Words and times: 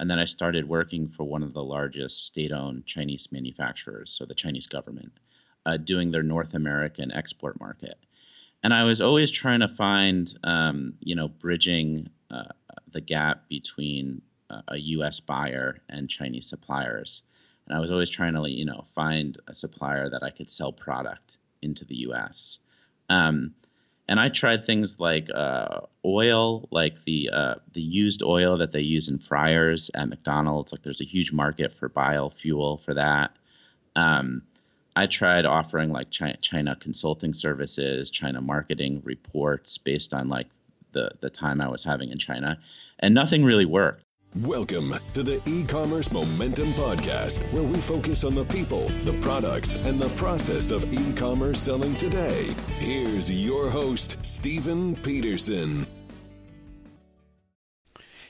And 0.00 0.10
then 0.10 0.18
I 0.18 0.24
started 0.24 0.68
working 0.68 1.08
for 1.08 1.24
one 1.24 1.42
of 1.42 1.52
the 1.52 1.62
largest 1.62 2.26
state 2.26 2.52
owned 2.52 2.86
Chinese 2.86 3.28
manufacturers, 3.30 4.10
so 4.10 4.24
the 4.24 4.34
Chinese 4.34 4.66
government, 4.66 5.12
uh, 5.66 5.76
doing 5.76 6.10
their 6.10 6.22
North 6.22 6.54
American 6.54 7.12
export 7.12 7.60
market. 7.60 7.98
And 8.62 8.72
I 8.72 8.84
was 8.84 9.00
always 9.00 9.30
trying 9.30 9.60
to 9.60 9.68
find, 9.68 10.32
um, 10.44 10.94
you 11.00 11.14
know, 11.14 11.28
bridging 11.28 12.08
uh, 12.30 12.52
the 12.90 13.00
gap 13.00 13.48
between 13.48 14.22
uh, 14.50 14.62
a 14.68 14.76
US 14.76 15.20
buyer 15.20 15.78
and 15.88 16.08
Chinese 16.08 16.46
suppliers. 16.48 17.22
And 17.66 17.76
I 17.76 17.80
was 17.80 17.90
always 17.90 18.10
trying 18.10 18.34
to, 18.34 18.50
you 18.50 18.64
know, 18.64 18.84
find 18.94 19.38
a 19.48 19.54
supplier 19.54 20.08
that 20.10 20.22
I 20.22 20.30
could 20.30 20.50
sell 20.50 20.72
product 20.72 21.38
into 21.60 21.84
the 21.84 21.96
US. 22.08 22.58
Um, 23.08 23.54
and 24.08 24.18
I 24.18 24.28
tried 24.28 24.66
things 24.66 24.98
like 24.98 25.28
uh, 25.34 25.80
oil, 26.04 26.68
like 26.70 27.04
the 27.04 27.30
uh, 27.32 27.54
the 27.72 27.80
used 27.80 28.22
oil 28.22 28.58
that 28.58 28.72
they 28.72 28.80
use 28.80 29.08
in 29.08 29.18
fryers 29.18 29.90
at 29.94 30.08
McDonald's. 30.08 30.72
Like 30.72 30.82
there's 30.82 31.00
a 31.00 31.04
huge 31.06 31.32
market 31.32 31.72
for 31.72 31.88
biofuel 31.88 32.82
for 32.82 32.94
that. 32.94 33.36
Um, 33.94 34.42
I 34.94 35.06
tried 35.06 35.46
offering 35.46 35.90
like 35.90 36.10
China, 36.10 36.36
China 36.40 36.76
consulting 36.76 37.32
services, 37.32 38.10
China 38.10 38.40
marketing 38.40 39.02
reports 39.04 39.78
based 39.78 40.12
on 40.12 40.28
like 40.28 40.48
the 40.92 41.12
the 41.20 41.30
time 41.30 41.60
I 41.60 41.68
was 41.68 41.84
having 41.84 42.10
in 42.10 42.18
China, 42.18 42.58
and 42.98 43.14
nothing 43.14 43.44
really 43.44 43.66
worked. 43.66 44.04
Welcome 44.40 44.94
to 45.12 45.22
the 45.22 45.42
e-commerce 45.46 46.10
momentum 46.10 46.72
podcast 46.72 47.38
where 47.52 47.62
we 47.62 47.76
focus 47.78 48.24
on 48.24 48.34
the 48.34 48.46
people, 48.46 48.88
the 49.04 49.12
products, 49.20 49.76
and 49.76 50.00
the 50.00 50.08
process 50.16 50.70
of 50.70 50.90
e-commerce 50.90 51.60
selling 51.60 51.94
today. 51.96 52.44
Here's 52.78 53.30
your 53.30 53.68
host, 53.68 54.16
Stephen 54.24 54.96
Peterson. 54.96 55.86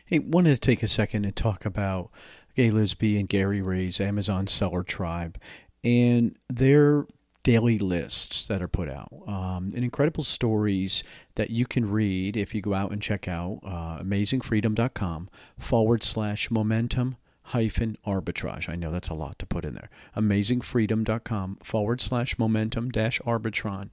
Hey, 0.04 0.18
wanted 0.18 0.54
to 0.54 0.60
take 0.60 0.82
a 0.82 0.88
second 0.88 1.24
and 1.24 1.36
talk 1.36 1.64
about 1.64 2.10
Gaye 2.56 2.70
Lisby 2.70 3.16
and 3.16 3.28
Gary 3.28 3.62
Ray's 3.62 4.00
Amazon 4.00 4.48
Seller 4.48 4.82
Tribe 4.82 5.38
and 5.84 6.36
their 6.48 7.06
daily 7.42 7.78
lists 7.78 8.46
that 8.46 8.62
are 8.62 8.68
put 8.68 8.88
out 8.88 9.12
um, 9.26 9.72
and 9.74 9.84
incredible 9.84 10.22
stories 10.22 11.02
that 11.34 11.50
you 11.50 11.66
can 11.66 11.90
read 11.90 12.36
if 12.36 12.54
you 12.54 12.60
go 12.60 12.74
out 12.74 12.92
and 12.92 13.02
check 13.02 13.26
out 13.26 13.58
uh, 13.64 13.98
amazingfreedom.com 14.02 15.28
forward 15.58 16.02
slash 16.02 16.50
momentum 16.50 17.16
hyphen 17.46 17.96
arbitrage. 18.06 18.68
I 18.68 18.76
know 18.76 18.90
that's 18.92 19.08
a 19.08 19.14
lot 19.14 19.38
to 19.40 19.46
put 19.46 19.64
in 19.64 19.74
there. 19.74 19.90
Amazingfreedom.com 20.16 21.58
forward 21.62 22.00
slash 22.00 22.38
momentum 22.38 22.90
dash 22.90 23.20
arbitrage. 23.20 23.90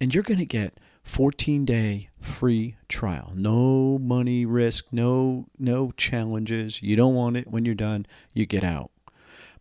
And 0.00 0.14
you're 0.14 0.22
going 0.22 0.38
to 0.38 0.46
get 0.46 0.80
14 1.02 1.64
day 1.64 2.08
free 2.20 2.76
trial. 2.88 3.32
No 3.34 3.98
money 3.98 4.44
risk, 4.44 4.86
no 4.90 5.46
no 5.58 5.92
challenges. 5.96 6.82
You 6.82 6.96
don't 6.96 7.14
want 7.14 7.36
it 7.36 7.48
when 7.48 7.64
you're 7.64 7.74
done, 7.74 8.06
you 8.34 8.44
get 8.44 8.64
out. 8.64 8.90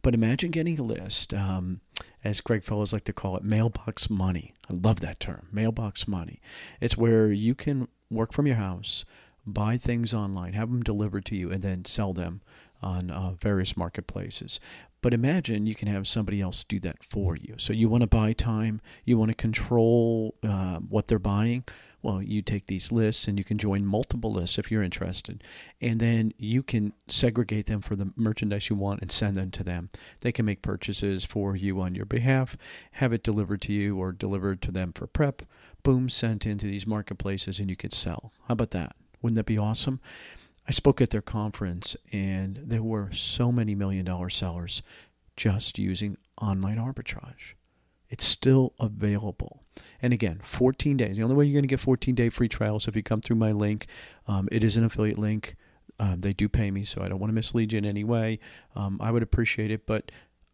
But 0.06 0.14
imagine 0.14 0.52
getting 0.52 0.78
a 0.78 0.84
list, 0.84 1.34
um, 1.34 1.82
as 2.24 2.40
Greg 2.40 2.64
Fellows 2.64 2.94
like 2.94 3.06
to 3.06 3.12
call 3.12 3.38
it, 3.38 3.44
mailbox 3.44 4.08
money. 4.08 4.54
I 4.70 4.74
love 4.76 5.00
that 5.00 5.20
term, 5.20 5.48
mailbox 5.52 6.08
money. 6.08 6.40
It's 6.80 6.96
where 6.96 7.32
you 7.32 7.56
can 7.56 7.88
work 8.12 8.32
from 8.32 8.46
your 8.46 8.58
house, 8.58 9.04
buy 9.48 9.78
things 9.78 10.14
online, 10.14 10.54
have 10.54 10.70
them 10.70 10.84
delivered 10.84 11.26
to 11.26 11.36
you, 11.36 11.52
and 11.52 11.64
then 11.64 11.86
sell 11.86 12.14
them 12.14 12.42
on 12.84 13.10
uh, 13.10 13.32
various 13.32 13.76
marketplaces. 13.76 14.60
But 15.02 15.16
imagine 15.16 15.66
you 15.66 15.74
can 15.74 15.88
have 15.88 16.08
somebody 16.08 16.40
else 16.40 16.64
do 16.64 16.80
that 16.82 17.04
for 17.04 17.36
you. 17.36 17.56
So 17.58 17.74
you 17.74 17.90
want 17.90 18.02
to 18.02 18.08
buy 18.08 18.34
time, 18.34 18.82
you 19.06 19.18
want 19.18 19.32
to 19.32 19.36
control 19.36 20.36
uh, 20.44 20.78
what 20.88 21.08
they're 21.08 21.18
buying. 21.18 21.64
Well, 22.06 22.22
you 22.22 22.44
take 22.44 22.68
these 22.68 22.92
lists 22.92 23.28
and 23.28 23.36
you 23.36 23.44
can 23.44 23.58
join 23.58 23.84
multiple 23.84 24.32
lists 24.32 24.60
if 24.60 24.70
you're 24.70 24.84
interested. 24.84 25.42
And 25.82 26.00
then 26.00 26.34
you 26.38 26.62
can 26.62 26.94
segregate 27.08 27.66
them 27.66 27.82
for 27.82 27.96
the 27.96 28.12
merchandise 28.16 28.70
you 28.70 28.76
want 28.76 29.02
and 29.02 29.12
send 29.12 29.36
them 29.36 29.50
to 29.50 29.64
them. 29.64 29.90
They 30.20 30.32
can 30.32 30.46
make 30.46 30.62
purchases 30.62 31.26
for 31.26 31.56
you 31.56 31.82
on 31.82 31.96
your 31.96 32.06
behalf, 32.06 32.58
have 32.92 33.12
it 33.12 33.24
delivered 33.24 33.60
to 33.64 33.74
you 33.74 33.98
or 33.98 34.12
delivered 34.12 34.62
to 34.62 34.72
them 34.72 34.94
for 34.94 35.08
prep. 35.08 35.42
Boom, 35.82 36.08
sent 36.08 36.46
into 36.46 36.68
these 36.68 36.86
marketplaces 36.86 37.60
and 37.60 37.72
you 37.72 37.76
could 37.76 37.92
sell. 37.92 38.32
How 38.48 38.52
about 38.52 38.70
that? 38.70 38.96
Wouldn't 39.24 39.38
that 39.38 39.48
be 39.48 39.58
awesome? 39.58 39.98
I 40.68 40.74
spoke 40.74 41.02
at 41.02 41.10
their 41.10 41.24
conference 41.24 41.98
and 42.12 42.60
there 42.64 42.84
were 42.84 43.12
so 43.14 43.52
many 43.52 43.74
million 43.74 44.06
dollar 44.06 44.30
sellers 44.30 44.84
just 45.38 45.80
using 45.80 46.18
online 46.40 46.78
arbitrage. 46.78 47.56
It's 48.10 48.26
still 48.26 48.74
available. 48.80 49.64
And 50.02 50.14
again, 50.14 50.40
14 50.44 50.98
days. 50.98 51.18
The 51.18 51.24
only 51.24 51.36
way 51.36 51.46
you're 51.46 51.54
going 51.54 51.64
to 51.64 51.68
get 51.68 51.80
14 51.80 52.16
day 52.16 52.30
free 52.30 52.48
trials 52.48 52.88
if 52.88 52.96
you 52.96 53.04
come 53.04 53.22
through 53.22 53.38
my 53.38 53.52
link. 53.52 53.88
Um, 54.28 54.48
it 54.52 54.64
is 54.64 54.78
an 54.78 54.84
affiliate 54.84 55.18
link. 55.18 55.56
Um, 56.00 56.22
they 56.22 56.34
do 56.34 56.50
pay 56.50 56.72
me, 56.72 56.84
so 56.84 57.02
I 57.02 57.08
don't 57.08 57.20
want 57.20 57.30
to 57.30 57.36
mislead 57.36 57.74
you 57.74 57.78
in 57.78 57.86
any 57.86 58.04
way. 58.04 58.40
Um, 58.76 59.00
I 59.02 59.12
would 59.12 59.24
appreciate 59.24 59.72
it, 59.72 59.86
but 59.86 60.12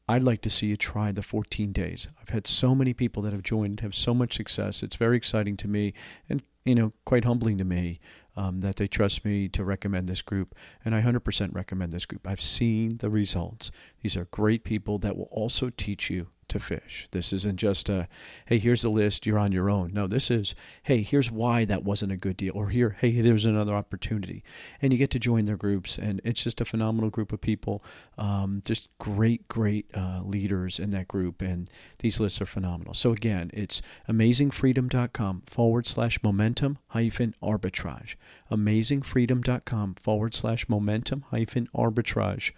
I'd 0.08 0.24
like 0.24 0.42
to 0.42 0.50
see 0.50 0.68
you 0.68 0.76
try 0.76 1.12
the 1.12 1.24
14 1.24 1.72
days. 1.72 2.08
I've 2.22 2.30
had 2.30 2.46
so 2.46 2.76
many 2.76 2.94
people 2.94 3.24
that 3.24 3.34
have 3.34 3.44
joined, 3.44 3.80
have 3.80 3.96
so 3.96 4.14
much 4.14 4.36
success. 4.36 4.84
It's 4.84 4.96
very 4.96 5.18
exciting 5.18 5.58
to 5.58 5.68
me, 5.68 5.94
and 6.30 6.44
you 6.66 6.76
know, 6.76 6.94
quite 7.06 7.26
humbling 7.26 7.58
to 7.58 7.64
me 7.64 8.00
um, 8.36 8.62
that 8.62 8.76
they 8.76 8.88
trust 8.88 9.26
me 9.26 9.50
to 9.50 9.64
recommend 9.64 10.08
this 10.08 10.22
group. 10.22 10.56
And 10.86 10.94
I 10.94 11.02
100% 11.02 11.56
recommend 11.56 11.92
this 11.92 12.06
group. 12.06 12.28
I've 12.28 12.42
seen 12.42 12.98
the 12.98 13.10
results. 13.10 13.72
These 14.02 14.16
are 14.16 14.26
great 14.26 14.64
people 14.64 15.00
that 15.00 15.18
will 15.18 15.30
also 15.32 15.70
teach 15.70 16.10
you 16.10 16.28
to 16.52 16.60
fish. 16.60 17.08
This 17.12 17.34
isn't 17.34 17.58
just 17.58 17.90
a, 17.90 18.08
hey, 18.46 18.60
here's 18.60 18.84
the 18.84 18.90
list, 18.90 19.26
you're 19.26 19.40
on 19.40 19.52
your 19.52 19.70
own. 19.70 19.92
No, 19.94 20.08
this 20.08 20.30
is, 20.30 20.54
hey, 20.84 21.02
here's 21.02 21.32
why 21.32 21.66
that 21.66 21.84
wasn't 21.84 22.12
a 22.12 22.18
good 22.18 22.38
deal, 22.38 22.54
or 22.56 22.70
here, 22.70 22.96
hey, 23.00 23.22
there's 23.22 23.46
another 23.46 23.74
opportunity. 23.74 24.44
And 24.82 24.94
you 24.94 25.00
get 25.00 25.10
to 25.12 25.20
join 25.20 25.46
their 25.46 25.58
groups, 25.58 25.98
and 25.98 26.22
it's 26.24 26.44
just 26.44 26.62
a 26.62 26.66
phenomenal 26.66 27.10
group 27.10 27.34
of 27.34 27.42
people, 27.42 27.84
um, 28.18 28.62
just 28.66 28.90
great, 29.00 29.48
great 29.48 29.90
uh, 29.96 30.22
leaders 30.24 30.80
in 30.80 30.92
that 30.92 31.08
group, 31.08 31.42
and 31.42 31.70
these 32.00 32.20
lists 32.20 32.42
are 32.42 32.46
phenomenal. 32.46 32.94
So 32.94 33.12
again, 33.12 33.50
it's 33.54 33.82
amazingfreedom.com 34.08 35.44
forward 35.48 35.88
slash 35.88 36.22
momentum 36.22 36.78
hyphen 36.88 37.34
arbitrage. 37.42 38.16
Amazingfreedom.com 38.52 39.96
forward 39.96 40.34
slash 40.34 40.70
momentum 40.70 41.26
hyphen 41.32 41.68
arbitrage. 41.74 42.52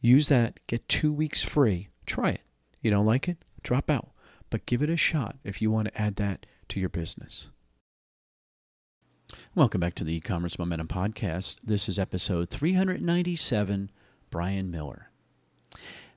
Use 0.00 0.28
that, 0.28 0.60
get 0.66 0.88
two 0.88 1.12
weeks 1.12 1.42
free. 1.42 1.88
Try 2.06 2.30
it. 2.30 2.40
You 2.80 2.90
don't 2.90 3.06
like 3.06 3.28
it? 3.28 3.44
Drop 3.62 3.90
out. 3.90 4.08
But 4.48 4.66
give 4.66 4.82
it 4.82 4.90
a 4.90 4.96
shot 4.96 5.36
if 5.44 5.60
you 5.60 5.70
want 5.70 5.88
to 5.88 6.00
add 6.00 6.16
that 6.16 6.46
to 6.68 6.80
your 6.80 6.88
business. 6.88 7.48
Welcome 9.54 9.80
back 9.80 9.94
to 9.96 10.04
the 10.04 10.14
e-commerce 10.14 10.58
momentum 10.58 10.88
podcast. 10.88 11.56
This 11.62 11.88
is 11.88 11.98
episode 11.98 12.50
397. 12.50 13.90
Brian 14.30 14.70
Miller. 14.70 15.10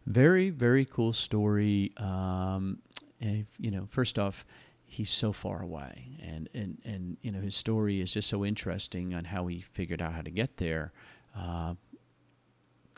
Very 0.05 0.49
very 0.49 0.85
cool 0.85 1.13
story. 1.13 1.91
Um, 1.97 2.79
if, 3.19 3.45
you 3.59 3.69
know, 3.69 3.87
first 3.89 4.17
off, 4.17 4.45
he's 4.85 5.11
so 5.11 5.31
far 5.31 5.61
away, 5.61 6.17
and 6.21 6.49
and 6.53 6.77
and 6.83 7.17
you 7.21 7.31
know 7.31 7.39
his 7.39 7.55
story 7.55 8.01
is 8.01 8.13
just 8.13 8.27
so 8.27 8.43
interesting 8.43 9.13
on 9.13 9.25
how 9.25 9.47
he 9.47 9.61
figured 9.61 10.01
out 10.01 10.13
how 10.13 10.21
to 10.21 10.31
get 10.31 10.57
there. 10.57 10.91
Uh, 11.37 11.75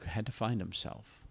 had 0.06 0.26
to 0.26 0.32
find 0.32 0.60
himself 0.60 1.25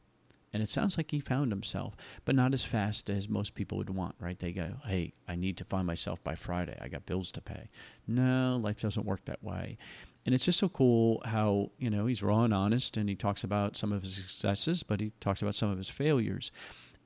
and 0.54 0.62
it 0.62 0.68
sounds 0.68 0.96
like 0.96 1.10
he 1.10 1.18
found 1.18 1.50
himself, 1.50 1.96
but 2.24 2.36
not 2.36 2.54
as 2.54 2.64
fast 2.64 3.10
as 3.10 3.28
most 3.28 3.56
people 3.56 3.76
would 3.78 3.90
want, 3.90 4.14
right? 4.20 4.38
They 4.38 4.52
go, 4.52 4.74
hey, 4.86 5.12
I 5.26 5.34
need 5.34 5.56
to 5.56 5.64
find 5.64 5.84
myself 5.84 6.22
by 6.22 6.36
Friday. 6.36 6.78
I 6.80 6.86
got 6.86 7.06
bills 7.06 7.32
to 7.32 7.40
pay. 7.40 7.68
No, 8.06 8.56
life 8.62 8.80
doesn't 8.80 9.04
work 9.04 9.24
that 9.24 9.42
way. 9.42 9.76
And 10.24 10.32
it's 10.32 10.44
just 10.44 10.60
so 10.60 10.68
cool 10.68 11.20
how, 11.24 11.72
you 11.78 11.90
know, 11.90 12.06
he's 12.06 12.22
raw 12.22 12.44
and 12.44 12.54
honest 12.54 12.96
and 12.96 13.08
he 13.08 13.16
talks 13.16 13.42
about 13.42 13.76
some 13.76 13.92
of 13.92 14.02
his 14.02 14.14
successes, 14.14 14.84
but 14.84 15.00
he 15.00 15.10
talks 15.18 15.42
about 15.42 15.56
some 15.56 15.70
of 15.70 15.76
his 15.76 15.88
failures. 15.88 16.52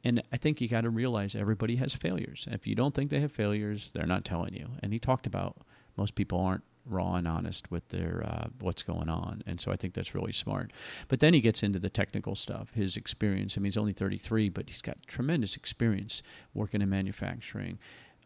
And 0.04 0.22
I 0.30 0.36
think 0.36 0.60
you 0.60 0.68
got 0.68 0.82
to 0.82 0.90
realize 0.90 1.34
everybody 1.34 1.76
has 1.76 1.94
failures. 1.94 2.46
If 2.50 2.66
you 2.66 2.74
don't 2.74 2.94
think 2.94 3.08
they 3.08 3.20
have 3.20 3.32
failures, 3.32 3.90
they're 3.94 4.06
not 4.06 4.26
telling 4.26 4.52
you. 4.52 4.68
And 4.82 4.92
he 4.92 4.98
talked 4.98 5.26
about 5.26 5.56
most 5.96 6.14
people 6.14 6.38
aren't 6.38 6.64
raw 6.88 7.14
and 7.14 7.28
honest 7.28 7.70
with 7.70 7.88
their 7.88 8.24
uh, 8.26 8.48
what's 8.60 8.82
going 8.82 9.08
on, 9.08 9.42
and 9.46 9.60
so 9.60 9.70
I 9.72 9.76
think 9.76 9.94
that's 9.94 10.14
really 10.14 10.32
smart. 10.32 10.72
But 11.08 11.20
then 11.20 11.34
he 11.34 11.40
gets 11.40 11.62
into 11.62 11.78
the 11.78 11.90
technical 11.90 12.34
stuff, 12.34 12.72
his 12.74 12.96
experience. 12.96 13.56
I 13.56 13.60
mean, 13.60 13.66
he's 13.66 13.76
only 13.76 13.92
33, 13.92 14.48
but 14.48 14.68
he's 14.68 14.82
got 14.82 14.98
tremendous 15.06 15.56
experience 15.56 16.22
working 16.54 16.82
in 16.82 16.88
manufacturing. 16.88 17.78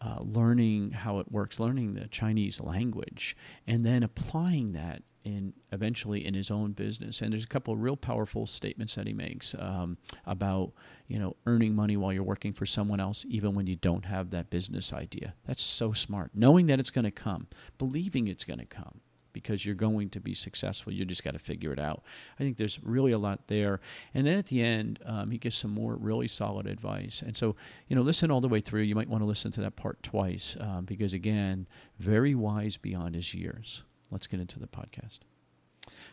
Uh, 0.04 0.18
learning 0.20 0.90
how 0.90 1.20
it 1.20 1.30
works, 1.30 1.60
learning 1.60 1.94
the 1.94 2.08
Chinese 2.08 2.60
language, 2.60 3.36
and 3.68 3.86
then 3.86 4.02
applying 4.02 4.72
that 4.72 5.02
in 5.24 5.52
eventually 5.70 6.26
in 6.26 6.34
his 6.34 6.50
own 6.50 6.72
business. 6.72 7.20
And 7.20 7.32
there's 7.32 7.44
a 7.44 7.48
couple 7.48 7.72
of 7.72 7.80
real 7.80 7.96
powerful 7.96 8.46
statements 8.46 8.96
that 8.96 9.06
he 9.06 9.12
makes 9.12 9.54
um, 9.58 9.98
about 10.26 10.72
you 11.06 11.20
know 11.20 11.36
earning 11.46 11.76
money 11.76 11.96
while 11.96 12.12
you're 12.12 12.22
working 12.24 12.52
for 12.52 12.66
someone 12.66 12.98
else, 12.98 13.24
even 13.28 13.54
when 13.54 13.66
you 13.66 13.76
don't 13.76 14.06
have 14.06 14.30
that 14.30 14.50
business 14.50 14.92
idea. 14.92 15.34
That's 15.46 15.62
so 15.62 15.92
smart. 15.92 16.32
Knowing 16.34 16.66
that 16.66 16.80
it's 16.80 16.90
going 16.90 17.04
to 17.04 17.12
come, 17.12 17.46
believing 17.78 18.26
it's 18.26 18.44
going 18.44 18.58
to 18.58 18.66
come. 18.66 19.02
Because 19.32 19.64
you're 19.64 19.74
going 19.74 20.10
to 20.10 20.20
be 20.20 20.34
successful, 20.34 20.92
you 20.92 21.04
just 21.04 21.24
got 21.24 21.32
to 21.32 21.38
figure 21.38 21.72
it 21.72 21.78
out. 21.78 22.02
I 22.38 22.42
think 22.42 22.56
there's 22.56 22.78
really 22.82 23.12
a 23.12 23.18
lot 23.18 23.48
there. 23.48 23.80
And 24.14 24.26
then 24.26 24.38
at 24.38 24.46
the 24.46 24.62
end, 24.62 24.98
um, 25.04 25.30
he 25.30 25.38
gives 25.38 25.56
some 25.56 25.70
more 25.70 25.96
really 25.96 26.28
solid 26.28 26.66
advice. 26.66 27.22
And 27.22 27.36
so, 27.36 27.56
you 27.88 27.96
know, 27.96 28.02
listen 28.02 28.30
all 28.30 28.40
the 28.40 28.48
way 28.48 28.60
through. 28.60 28.82
You 28.82 28.94
might 28.94 29.08
want 29.08 29.22
to 29.22 29.26
listen 29.26 29.50
to 29.52 29.60
that 29.62 29.76
part 29.76 30.02
twice 30.02 30.56
um, 30.60 30.84
because, 30.84 31.14
again, 31.14 31.66
very 31.98 32.34
wise 32.34 32.76
beyond 32.76 33.14
his 33.14 33.34
years. 33.34 33.82
Let's 34.10 34.26
get 34.26 34.40
into 34.40 34.58
the 34.58 34.66
podcast. 34.66 35.20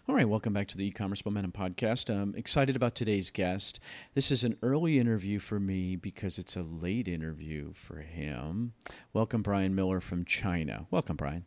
All 0.07 0.15
right, 0.15 0.27
welcome 0.27 0.53
back 0.53 0.67
to 0.69 0.77
the 0.77 0.87
e-commerce 0.87 1.23
momentum 1.23 1.51
podcast. 1.51 2.09
I'm 2.09 2.33
excited 2.35 2.75
about 2.75 2.95
today's 2.95 3.29
guest. 3.29 3.79
This 4.15 4.31
is 4.31 4.43
an 4.43 4.57
early 4.63 4.97
interview 4.97 5.37
for 5.37 5.59
me 5.59 5.95
because 5.95 6.39
it's 6.39 6.55
a 6.55 6.63
late 6.63 7.07
interview 7.07 7.73
for 7.73 7.99
him. 7.99 8.73
Welcome, 9.13 9.43
Brian 9.43 9.75
Miller 9.75 10.01
from 10.01 10.25
China. 10.25 10.87
Welcome, 10.89 11.17
Brian. 11.17 11.45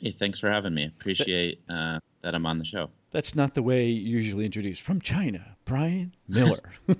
Hey, 0.00 0.14
thanks 0.18 0.38
for 0.38 0.50
having 0.50 0.74
me. 0.74 0.86
Appreciate 0.86 1.60
uh, 1.68 1.98
that 2.22 2.34
I'm 2.34 2.46
on 2.46 2.58
the 2.58 2.64
show. 2.64 2.90
That's 3.10 3.34
not 3.34 3.54
the 3.54 3.62
way 3.62 3.86
you 3.86 4.18
usually 4.18 4.44
introduce. 4.44 4.78
From 4.78 5.00
China, 5.00 5.56
Brian 5.64 6.14
Miller. 6.28 6.72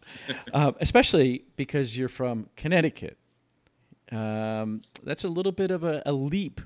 uh, 0.52 0.72
especially 0.80 1.44
because 1.56 1.96
you're 1.96 2.08
from 2.08 2.48
Connecticut. 2.56 3.18
Um, 4.12 4.82
that's 5.02 5.24
a 5.24 5.28
little 5.28 5.52
bit 5.52 5.70
of 5.70 5.82
a, 5.82 6.02
a 6.06 6.12
leap 6.12 6.60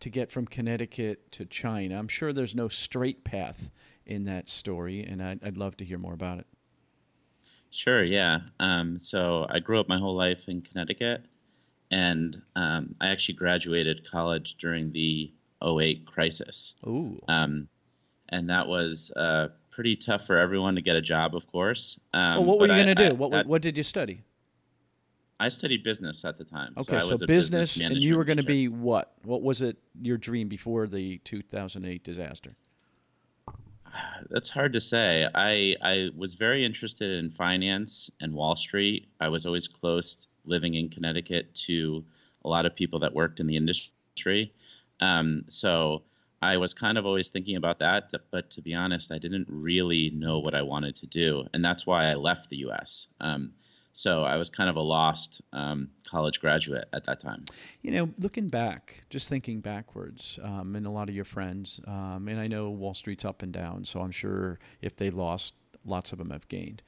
to 0.00 0.10
get 0.10 0.32
from 0.32 0.46
Connecticut 0.46 1.30
to 1.32 1.44
China. 1.44 1.98
I'm 1.98 2.08
sure 2.08 2.32
there's 2.32 2.54
no 2.54 2.68
straight 2.68 3.22
path 3.22 3.70
in 4.06 4.24
that 4.24 4.48
story, 4.48 5.04
and 5.04 5.22
I'd, 5.22 5.44
I'd 5.44 5.56
love 5.56 5.76
to 5.76 5.84
hear 5.84 5.98
more 5.98 6.14
about 6.14 6.40
it. 6.40 6.46
Sure, 7.70 8.02
yeah. 8.02 8.40
Um, 8.58 8.98
so 8.98 9.46
I 9.48 9.60
grew 9.60 9.78
up 9.78 9.88
my 9.88 9.98
whole 9.98 10.16
life 10.16 10.40
in 10.48 10.62
Connecticut, 10.62 11.24
and 11.90 12.40
um, 12.56 12.94
I 13.00 13.08
actually 13.08 13.34
graduated 13.34 14.08
college 14.10 14.56
during 14.56 14.92
the 14.92 15.32
08 15.62 16.06
crisis. 16.06 16.74
Ooh. 16.86 17.20
Um, 17.28 17.68
and 18.28 18.48
that 18.48 18.66
was 18.66 19.10
uh, 19.16 19.48
pretty 19.70 19.96
tough 19.96 20.26
for 20.26 20.38
everyone 20.38 20.76
to 20.76 20.82
get 20.82 20.96
a 20.96 21.02
job, 21.02 21.34
of 21.34 21.46
course. 21.50 21.98
Um, 22.12 22.36
well, 22.36 22.44
what 22.44 22.58
were 22.60 22.66
you 22.66 22.82
going 22.82 22.86
to 22.86 22.94
do? 22.94 23.04
I, 23.04 23.12
what, 23.12 23.34
I, 23.34 23.42
what 23.42 23.62
did 23.62 23.76
you 23.76 23.82
study? 23.82 24.22
I 25.40 25.48
studied 25.48 25.82
business 25.82 26.24
at 26.24 26.36
the 26.36 26.44
time. 26.44 26.74
Okay, 26.76 27.00
so, 27.00 27.16
so, 27.16 27.26
business, 27.26 27.74
business 27.74 27.80
and 27.80 27.96
you 27.96 28.16
were 28.16 28.24
going 28.24 28.36
to 28.36 28.42
be 28.42 28.68
what? 28.68 29.14
What 29.24 29.42
was 29.42 29.62
it 29.62 29.78
your 30.00 30.18
dream 30.18 30.48
before 30.48 30.86
the 30.86 31.18
2008 31.24 32.04
disaster? 32.04 32.54
That's 34.30 34.48
hard 34.48 34.72
to 34.74 34.80
say. 34.80 35.26
I 35.34 35.76
I 35.82 36.10
was 36.16 36.34
very 36.34 36.64
interested 36.64 37.18
in 37.18 37.30
finance 37.30 38.10
and 38.20 38.34
Wall 38.34 38.56
Street. 38.56 39.08
I 39.20 39.28
was 39.28 39.46
always 39.46 39.68
close, 39.68 40.26
living 40.44 40.74
in 40.74 40.88
Connecticut, 40.88 41.54
to 41.66 42.04
a 42.44 42.48
lot 42.48 42.66
of 42.66 42.74
people 42.74 42.98
that 43.00 43.14
worked 43.14 43.40
in 43.40 43.46
the 43.46 43.56
industry. 43.56 44.52
Um, 45.00 45.44
so 45.48 46.02
I 46.42 46.56
was 46.56 46.72
kind 46.72 46.96
of 46.98 47.06
always 47.06 47.28
thinking 47.28 47.56
about 47.56 47.78
that. 47.80 48.10
But 48.30 48.50
to 48.50 48.62
be 48.62 48.74
honest, 48.74 49.12
I 49.12 49.18
didn't 49.18 49.46
really 49.48 50.10
know 50.10 50.38
what 50.38 50.54
I 50.54 50.62
wanted 50.62 50.94
to 50.96 51.06
do, 51.06 51.44
and 51.52 51.64
that's 51.64 51.86
why 51.86 52.10
I 52.10 52.14
left 52.14 52.50
the 52.50 52.58
U.S. 52.58 53.08
Um, 53.20 53.52
so 53.92 54.22
I 54.24 54.36
was 54.36 54.48
kind 54.48 54.70
of 54.70 54.76
a 54.76 54.80
lost 54.80 55.40
um, 55.52 55.88
college 56.08 56.40
graduate 56.40 56.88
at 56.92 57.04
that 57.04 57.20
time. 57.20 57.44
You 57.82 57.90
know, 57.90 58.10
looking 58.18 58.48
back, 58.48 59.04
just 59.10 59.28
thinking 59.28 59.60
backwards, 59.60 60.38
um, 60.42 60.76
and 60.76 60.86
a 60.86 60.90
lot 60.90 61.08
of 61.08 61.14
your 61.14 61.24
friends, 61.24 61.80
um, 61.86 62.28
and 62.28 62.38
I 62.38 62.46
know 62.46 62.70
Wall 62.70 62.94
Street's 62.94 63.24
up 63.24 63.42
and 63.42 63.52
down, 63.52 63.84
so 63.84 64.00
I'm 64.00 64.12
sure 64.12 64.58
if 64.80 64.96
they 64.96 65.10
lost, 65.10 65.54
lots 65.84 66.12
of 66.12 66.18
them 66.18 66.30
have 66.30 66.46
gained. 66.48 66.82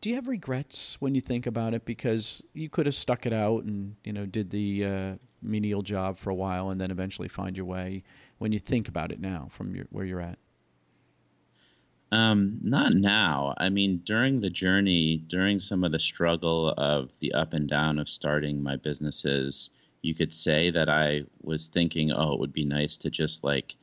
Do 0.00 0.10
you 0.10 0.16
have 0.16 0.28
regrets 0.28 1.00
when 1.00 1.14
you 1.14 1.22
think 1.22 1.46
about 1.46 1.72
it? 1.72 1.86
Because 1.86 2.42
you 2.52 2.68
could 2.68 2.84
have 2.84 2.94
stuck 2.94 3.24
it 3.24 3.32
out 3.32 3.64
and 3.64 3.96
you 4.04 4.12
know 4.12 4.26
did 4.26 4.50
the 4.50 4.84
uh, 4.84 5.14
menial 5.40 5.82
job 5.82 6.18
for 6.18 6.30
a 6.30 6.34
while, 6.34 6.70
and 6.70 6.80
then 6.80 6.90
eventually 6.90 7.28
find 7.28 7.56
your 7.56 7.66
way. 7.66 8.04
When 8.38 8.52
you 8.52 8.58
think 8.58 8.88
about 8.88 9.12
it 9.12 9.20
now, 9.20 9.48
from 9.50 9.74
your, 9.74 9.86
where 9.90 10.04
you're 10.04 10.20
at. 10.20 10.38
Um, 12.14 12.60
not 12.62 12.92
now. 12.92 13.54
I 13.58 13.70
mean, 13.70 14.00
during 14.04 14.40
the 14.40 14.48
journey, 14.48 15.16
during 15.16 15.58
some 15.58 15.82
of 15.82 15.90
the 15.90 15.98
struggle 15.98 16.72
of 16.78 17.10
the 17.18 17.32
up 17.32 17.54
and 17.54 17.68
down 17.68 17.98
of 17.98 18.08
starting 18.08 18.62
my 18.62 18.76
businesses, 18.76 19.68
you 20.00 20.14
could 20.14 20.32
say 20.32 20.70
that 20.70 20.88
I 20.88 21.22
was 21.42 21.66
thinking, 21.66 22.12
oh, 22.12 22.34
it 22.34 22.38
would 22.38 22.52
be 22.52 22.64
nice 22.64 22.98
to 22.98 23.10
just 23.10 23.42
like 23.42 23.74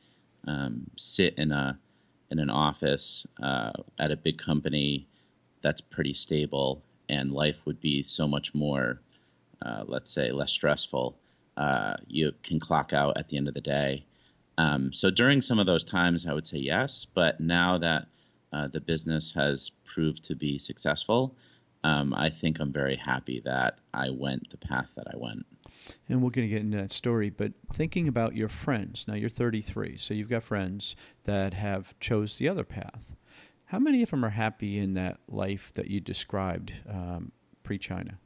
um, 0.48 0.90
sit 0.96 1.34
in 1.36 1.52
a 1.52 1.78
in 2.30 2.38
an 2.38 2.48
office 2.48 3.26
uh, 3.42 3.72
at 3.98 4.10
a 4.10 4.16
big 4.16 4.38
company 4.38 5.06
that's 5.60 5.82
pretty 5.82 6.14
stable, 6.14 6.82
and 7.10 7.30
life 7.30 7.60
would 7.66 7.80
be 7.80 8.02
so 8.02 8.26
much 8.26 8.54
more, 8.54 9.02
uh, 9.60 9.84
let's 9.86 10.10
say, 10.10 10.32
less 10.32 10.52
stressful. 10.52 11.18
Uh, 11.58 11.96
you 12.06 12.32
can 12.42 12.58
clock 12.58 12.94
out 12.94 13.18
at 13.18 13.28
the 13.28 13.36
end 13.36 13.48
of 13.48 13.52
the 13.52 13.60
day. 13.60 14.06
Um, 14.56 14.90
so 14.94 15.10
during 15.10 15.42
some 15.42 15.58
of 15.58 15.66
those 15.66 15.84
times, 15.84 16.26
I 16.26 16.32
would 16.32 16.46
say 16.46 16.56
yes. 16.56 17.06
But 17.12 17.38
now 17.38 17.76
that 17.76 18.06
uh, 18.52 18.68
the 18.68 18.80
business 18.80 19.32
has 19.32 19.70
proved 19.84 20.24
to 20.24 20.34
be 20.34 20.58
successful, 20.58 21.34
um, 21.84 22.14
I 22.14 22.30
think 22.30 22.60
I'm 22.60 22.72
very 22.72 22.96
happy 22.96 23.40
that 23.44 23.78
I 23.92 24.10
went 24.10 24.50
the 24.50 24.56
path 24.56 24.88
that 24.96 25.06
I 25.12 25.16
went. 25.16 25.44
And 26.08 26.22
we're 26.22 26.30
going 26.30 26.48
to 26.48 26.54
get 26.54 26.60
into 26.60 26.76
that 26.76 26.92
story, 26.92 27.30
but 27.30 27.52
thinking 27.72 28.06
about 28.06 28.36
your 28.36 28.48
friends. 28.48 29.06
Now 29.08 29.14
you're 29.14 29.28
33, 29.28 29.96
so 29.96 30.14
you've 30.14 30.28
got 30.28 30.44
friends 30.44 30.94
that 31.24 31.54
have 31.54 31.98
chose 31.98 32.36
the 32.36 32.48
other 32.48 32.64
path. 32.64 33.16
How 33.66 33.78
many 33.78 34.02
of 34.02 34.10
them 34.10 34.24
are 34.24 34.30
happy 34.30 34.78
in 34.78 34.94
that 34.94 35.18
life 35.28 35.72
that 35.74 35.90
you 35.90 35.98
described 35.98 36.74
um, 36.88 37.32
pre-China? 37.64 38.18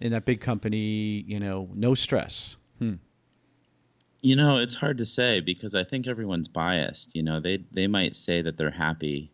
In 0.00 0.12
that 0.12 0.24
big 0.24 0.40
company, 0.40 1.24
you 1.26 1.40
know, 1.40 1.68
no 1.74 1.94
stress. 1.94 2.56
Hmm. 2.78 2.94
You 4.20 4.34
know, 4.34 4.58
it's 4.58 4.74
hard 4.74 4.98
to 4.98 5.06
say 5.06 5.40
because 5.40 5.74
I 5.74 5.84
think 5.84 6.08
everyone's 6.08 6.48
biased. 6.48 7.14
You 7.14 7.22
know, 7.22 7.40
they 7.40 7.58
they 7.70 7.86
might 7.86 8.16
say 8.16 8.42
that 8.42 8.56
they're 8.56 8.70
happy 8.70 9.30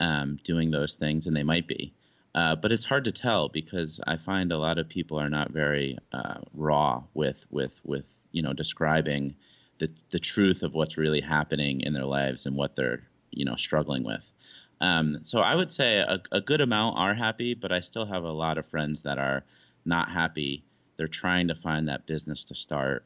um, 0.00 0.38
doing 0.42 0.70
those 0.70 0.94
things, 0.94 1.26
and 1.26 1.36
they 1.36 1.42
might 1.42 1.68
be, 1.68 1.92
uh, 2.34 2.56
but 2.56 2.72
it's 2.72 2.84
hard 2.84 3.04
to 3.04 3.12
tell 3.12 3.48
because 3.48 4.00
I 4.06 4.16
find 4.16 4.50
a 4.50 4.58
lot 4.58 4.78
of 4.78 4.88
people 4.88 5.20
are 5.20 5.28
not 5.28 5.50
very 5.50 5.98
uh, 6.12 6.40
raw 6.54 7.02
with 7.14 7.44
with 7.50 7.78
with 7.84 8.06
you 8.32 8.42
know 8.42 8.54
describing 8.54 9.34
the 9.78 9.90
the 10.10 10.18
truth 10.18 10.62
of 10.62 10.74
what's 10.74 10.96
really 10.96 11.20
happening 11.20 11.82
in 11.82 11.92
their 11.92 12.06
lives 12.06 12.46
and 12.46 12.56
what 12.56 12.74
they're 12.74 13.02
you 13.32 13.44
know 13.44 13.56
struggling 13.56 14.02
with. 14.02 14.32
Um, 14.80 15.18
so 15.22 15.40
I 15.40 15.54
would 15.54 15.70
say 15.70 15.98
a, 15.98 16.20
a 16.32 16.40
good 16.40 16.60
amount 16.60 16.98
are 16.98 17.14
happy, 17.14 17.54
but 17.54 17.70
I 17.70 17.80
still 17.80 18.06
have 18.06 18.24
a 18.24 18.32
lot 18.32 18.58
of 18.58 18.66
friends 18.66 19.02
that 19.02 19.18
are 19.18 19.44
not 19.84 20.10
happy. 20.10 20.64
They're 20.96 21.06
trying 21.06 21.48
to 21.48 21.54
find 21.54 21.88
that 21.88 22.06
business 22.06 22.44
to 22.44 22.54
start. 22.54 23.04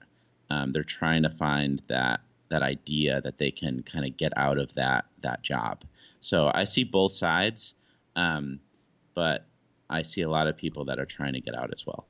Um, 0.50 0.72
they're 0.72 0.84
trying 0.84 1.22
to 1.22 1.30
find 1.30 1.82
that 1.88 2.20
that 2.48 2.62
idea 2.62 3.20
that 3.22 3.38
they 3.38 3.50
can 3.50 3.82
kind 3.82 4.04
of 4.06 4.16
get 4.16 4.32
out 4.36 4.58
of 4.58 4.72
that 4.74 5.06
that 5.22 5.42
job. 5.42 5.84
So 6.20 6.50
I 6.54 6.64
see 6.64 6.84
both 6.84 7.12
sides, 7.12 7.74
um, 8.14 8.60
but 9.14 9.46
I 9.88 10.02
see 10.02 10.22
a 10.22 10.30
lot 10.30 10.48
of 10.48 10.56
people 10.56 10.84
that 10.86 10.98
are 10.98 11.06
trying 11.06 11.32
to 11.34 11.40
get 11.40 11.54
out 11.56 11.70
as 11.72 11.86
well. 11.86 12.06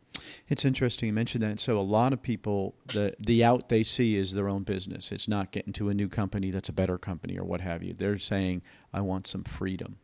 It's 0.49 0.65
interesting 0.65 1.09
you 1.09 1.13
mentioned 1.13 1.45
that. 1.45 1.61
So 1.61 1.79
a 1.79 1.83
lot 1.83 2.13
of 2.13 2.23
people, 2.23 2.75
the 2.87 3.15
the 3.21 3.45
out 3.45 3.69
they 3.69 3.83
see 3.83 4.17
is 4.17 4.33
their 4.33 4.49
own 4.49 4.63
business. 4.63 5.13
It's 5.13 5.29
not 5.29 5.53
getting 5.53 5.73
to 5.75 5.89
a 5.89 5.95
new 5.95 6.09
company 6.09 6.51
that's 6.51 6.69
a 6.69 6.73
better 6.73 6.99
company 6.99 7.39
or 7.39 7.45
what 7.45 7.61
have 7.61 7.83
you. 7.83 7.93
They're 7.93 8.19
saying, 8.19 8.63
"I 8.93 9.01
want 9.01 9.27
some 9.27 9.45
freedom." 9.45 9.99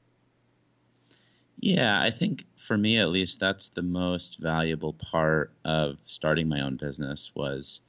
Yeah, 1.61 2.02
I 2.02 2.11
think 2.11 2.45
for 2.57 2.76
me 2.76 2.99
at 2.99 3.09
least, 3.11 3.38
that's 3.38 3.68
the 3.68 3.83
most 3.83 4.40
valuable 4.40 4.95
part 4.95 5.52
of 5.64 5.97
starting 6.04 6.49
my 6.49 6.61
own 6.61 6.76
business 6.76 7.30
was 7.35 7.80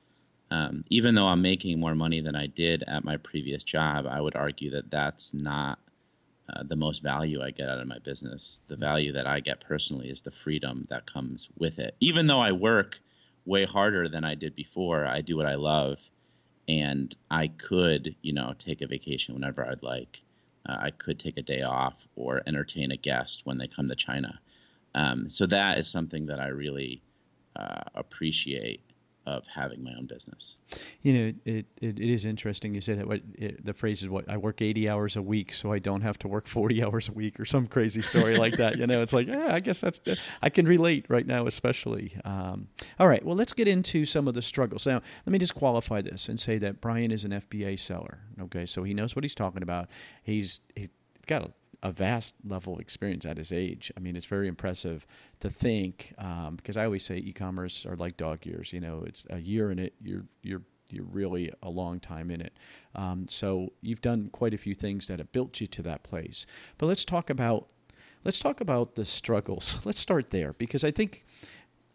um, 0.53 0.83
even 0.91 1.15
though 1.15 1.25
I'm 1.25 1.41
making 1.41 1.79
more 1.79 1.95
money 1.95 2.21
than 2.21 2.35
I 2.35 2.45
did 2.45 2.83
at 2.87 3.03
my 3.03 3.17
previous 3.17 3.63
job, 3.63 4.05
I 4.05 4.21
would 4.21 4.35
argue 4.35 4.69
that 4.71 4.91
that's 4.91 5.33
not 5.33 5.79
uh, 6.47 6.61
the 6.63 6.75
most 6.75 7.01
value 7.01 7.41
I 7.41 7.49
get 7.49 7.69
out 7.69 7.79
of 7.79 7.87
my 7.87 7.97
business. 7.97 8.59
The 8.67 8.75
value 8.75 9.13
that 9.13 9.25
I 9.25 9.39
get 9.39 9.61
personally 9.61 10.09
is 10.09 10.21
the 10.21 10.29
freedom 10.29 10.85
that 10.89 11.11
comes 11.11 11.49
with 11.57 11.79
it. 11.79 11.95
Even 12.01 12.27
though 12.27 12.39
I 12.39 12.51
work 12.51 12.99
way 13.45 13.65
harder 13.65 14.07
than 14.07 14.23
I 14.23 14.35
did 14.35 14.55
before, 14.55 15.07
I 15.07 15.21
do 15.21 15.35
what 15.35 15.47
I 15.47 15.55
love, 15.55 15.97
and 16.67 17.15
I 17.31 17.47
could, 17.47 18.15
you 18.21 18.33
know, 18.33 18.53
take 18.59 18.83
a 18.83 18.87
vacation 18.87 19.33
whenever 19.33 19.65
I'd 19.65 19.81
like. 19.81 20.21
Uh, 20.69 20.77
I 20.79 20.91
could 20.91 21.19
take 21.19 21.37
a 21.37 21.41
day 21.41 21.63
off 21.63 22.05
or 22.15 22.43
entertain 22.45 22.91
a 22.91 22.97
guest 22.97 23.41
when 23.45 23.57
they 23.57 23.67
come 23.67 23.87
to 23.87 23.95
China. 23.95 24.39
Um, 24.93 25.31
so 25.31 25.47
that 25.47 25.79
is 25.79 25.87
something 25.87 26.27
that 26.27 26.39
I 26.39 26.49
really 26.49 27.01
uh, 27.55 27.81
appreciate 27.95 28.81
of 29.25 29.45
having 29.47 29.83
my 29.83 29.91
own 29.97 30.05
business. 30.05 30.55
You 31.01 31.13
know, 31.13 31.33
it, 31.45 31.65
it, 31.81 31.99
it 31.99 31.99
is 31.99 32.25
interesting. 32.25 32.75
You 32.75 32.81
said 32.81 32.99
that 32.99 33.07
what 33.07 33.21
it, 33.35 33.65
the 33.65 33.73
phrase 33.73 34.03
is 34.03 34.09
what 34.09 34.29
I 34.29 34.37
work 34.37 34.61
80 34.61 34.89
hours 34.89 35.15
a 35.15 35.21
week 35.21 35.53
so 35.53 35.71
I 35.71 35.79
don't 35.79 36.01
have 36.01 36.19
to 36.19 36.27
work 36.27 36.47
40 36.47 36.83
hours 36.85 37.07
a 37.07 37.13
week 37.13 37.39
or 37.39 37.45
some 37.45 37.67
crazy 37.67 38.01
story 38.01 38.35
like 38.37 38.57
that. 38.57 38.77
You 38.77 38.87
know, 38.87 39.01
it's 39.01 39.13
like, 39.13 39.27
yeah, 39.27 39.53
I 39.53 39.59
guess 39.59 39.79
that's, 39.81 40.01
I 40.41 40.49
can 40.49 40.65
relate 40.65 41.05
right 41.07 41.25
now, 41.25 41.47
especially. 41.47 42.13
Um, 42.25 42.67
all 42.99 43.07
right. 43.07 43.23
Well, 43.23 43.35
let's 43.35 43.53
get 43.53 43.67
into 43.67 44.03
some 44.03 44.27
of 44.27 44.33
the 44.33 44.41
struggles. 44.41 44.85
Now, 44.85 45.01
let 45.25 45.31
me 45.31 45.39
just 45.39 45.55
qualify 45.55 46.01
this 46.01 46.27
and 46.27 46.39
say 46.39 46.57
that 46.57 46.81
Brian 46.81 47.11
is 47.11 47.23
an 47.23 47.31
FBA 47.31 47.79
seller. 47.79 48.19
Okay. 48.41 48.65
So 48.65 48.83
he 48.83 48.93
knows 48.93 49.15
what 49.15 49.23
he's 49.23 49.35
talking 49.35 49.63
about. 49.63 49.87
He's, 50.23 50.59
he's 50.75 50.89
got 51.27 51.43
a 51.43 51.51
a 51.83 51.91
vast 51.91 52.33
level 52.47 52.73
of 52.73 52.79
experience 52.79 53.25
at 53.25 53.37
his 53.37 53.51
age. 53.51 53.91
I 53.95 53.99
mean, 53.99 54.15
it's 54.15 54.25
very 54.25 54.47
impressive 54.47 55.05
to 55.41 55.49
think 55.49 56.13
um, 56.17 56.55
because 56.55 56.77
I 56.77 56.85
always 56.85 57.03
say 57.03 57.17
e-commerce 57.17 57.85
are 57.85 57.97
like 57.97 58.15
dog 58.15 58.45
years. 58.45 58.71
You 58.71 58.79
know, 58.79 59.03
it's 59.05 59.25
a 59.29 59.37
year 59.37 59.69
in 59.69 59.77
it, 59.77 59.93
you're 60.01 60.25
you're 60.41 60.63
you're 60.89 61.05
really 61.05 61.51
a 61.61 61.69
long 61.69 61.99
time 61.99 62.31
in 62.31 62.39
it. 62.39 62.53
Um, 62.95 63.27
so 63.27 63.73
you've 63.81 64.01
done 64.01 64.29
quite 64.31 64.53
a 64.53 64.57
few 64.57 64.73
things 64.73 65.07
that 65.07 65.19
have 65.19 65.31
built 65.31 65.59
you 65.59 65.67
to 65.67 65.81
that 65.83 66.03
place. 66.03 66.45
But 66.77 66.85
let's 66.85 67.03
talk 67.03 67.29
about 67.29 67.67
let's 68.23 68.39
talk 68.39 68.61
about 68.61 68.95
the 68.95 69.03
struggles. 69.05 69.79
Let's 69.85 69.99
start 69.99 70.31
there 70.31 70.53
because 70.53 70.85
I 70.85 70.91
think 70.91 71.25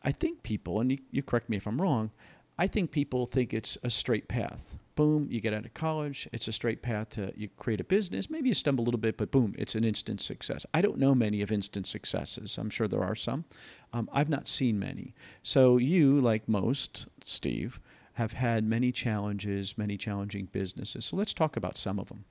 I 0.05 0.13
think 0.13 0.43
people, 0.43 0.81
and 0.81 0.93
you, 0.93 0.99
you 1.11 1.23
correct 1.23 1.49
me 1.49 1.57
if 1.57 1.67
I'm 1.67 1.81
wrong, 1.81 2.11
I 2.59 2.67
think 2.67 2.91
people 2.91 3.25
think 3.25 3.55
it's 3.55 3.79
a 3.83 3.91
straight 3.91 4.29
path 4.29 4.75
boom, 4.99 5.29
you 5.31 5.41
get 5.41 5.55
out 5.55 5.65
of 5.65 5.73
college. 5.75 6.29
It's 6.33 6.49
a 6.49 6.53
straight 6.53 6.83
path 6.83 7.11
to 7.11 7.33
you 7.37 7.49
create 7.57 7.81
a 7.81 7.85
business. 7.85 8.29
Maybe 8.29 8.49
you 8.49 8.55
stumble 8.55 8.83
a 8.83 8.87
little 8.87 8.99
bit, 8.99 9.17
but 9.17 9.31
boom, 9.31 9.55
it's 9.57 9.77
an 9.77 9.85
instant 9.85 10.21
success. 10.21 10.67
I 10.75 10.83
don't 10.83 10.99
know 10.99 11.15
many 11.15 11.41
of 11.41 11.53
instant 11.53 11.87
successes. 11.87 12.59
I'm 12.59 12.69
sure 12.69 12.89
there 12.89 13.05
are 13.05 13.15
some. 13.15 13.45
Um, 13.93 14.11
I've 14.13 14.29
not 14.29 14.49
seen 14.49 14.77
many. 14.77 15.15
So 15.45 15.77
you, 15.77 16.21
like 16.21 16.49
most, 16.49 17.07
Steve, 17.25 17.79
have 18.15 18.33
had 18.33 18.65
many 18.65 18.91
challenges, 18.91 19.79
many 19.79 19.97
challenging 19.97 20.49
businesses. 20.51 21.05
So 21.05 21.17
let's 21.17 21.33
talk 21.33 21.57
about 21.57 21.77
some 21.79 22.01
of 22.01 22.09
them. 22.09 22.25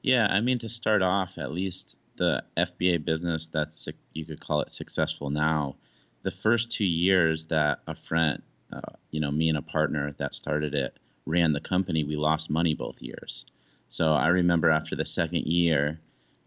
Yeah, 0.00 0.26
I 0.28 0.40
mean 0.40 0.58
to 0.60 0.68
start 0.70 1.02
off, 1.02 1.36
at 1.36 1.52
least 1.52 1.98
the 2.16 2.42
FBA 2.56 3.04
business 3.04 3.48
that's 3.48 3.86
you 4.14 4.24
could 4.24 4.40
call 4.40 4.62
it 4.62 4.70
successful 4.70 5.28
now. 5.28 5.76
The 6.22 6.30
first 6.30 6.72
two 6.72 6.86
years 6.86 7.44
that 7.46 7.80
a 7.86 7.94
friend, 7.94 8.40
uh, 8.72 8.80
you 9.10 9.20
know, 9.20 9.30
me 9.30 9.50
and 9.50 9.58
a 9.58 9.62
partner 9.62 10.14
that 10.16 10.34
started 10.34 10.72
it 10.72 10.98
ran 11.26 11.52
the 11.52 11.60
company, 11.60 12.04
we 12.04 12.16
lost 12.16 12.50
money 12.50 12.74
both 12.74 13.00
years. 13.02 13.46
So 13.88 14.12
I 14.12 14.28
remember 14.28 14.70
after 14.70 14.96
the 14.96 15.04
second 15.04 15.46
year, 15.46 16.00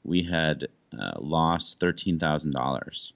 we 0.03 0.24
had 0.24 0.67
uh, 1.00 1.19
lost 1.19 1.79
thirteen 1.79 2.19
thousand 2.19 2.55
um, 2.55 2.62
dollars, 2.62 3.13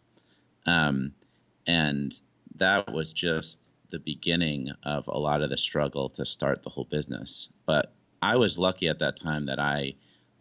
and 1.67 2.19
that 2.55 2.91
was 2.91 3.13
just 3.13 3.71
the 3.91 3.99
beginning 3.99 4.71
of 4.83 5.07
a 5.07 5.17
lot 5.17 5.41
of 5.41 5.49
the 5.49 5.57
struggle 5.57 6.09
to 6.09 6.25
start 6.25 6.63
the 6.63 6.69
whole 6.69 6.85
business. 6.85 7.49
But 7.65 7.93
I 8.21 8.35
was 8.35 8.57
lucky 8.57 8.87
at 8.87 8.99
that 8.99 9.17
time 9.17 9.45
that 9.47 9.59
I 9.59 9.95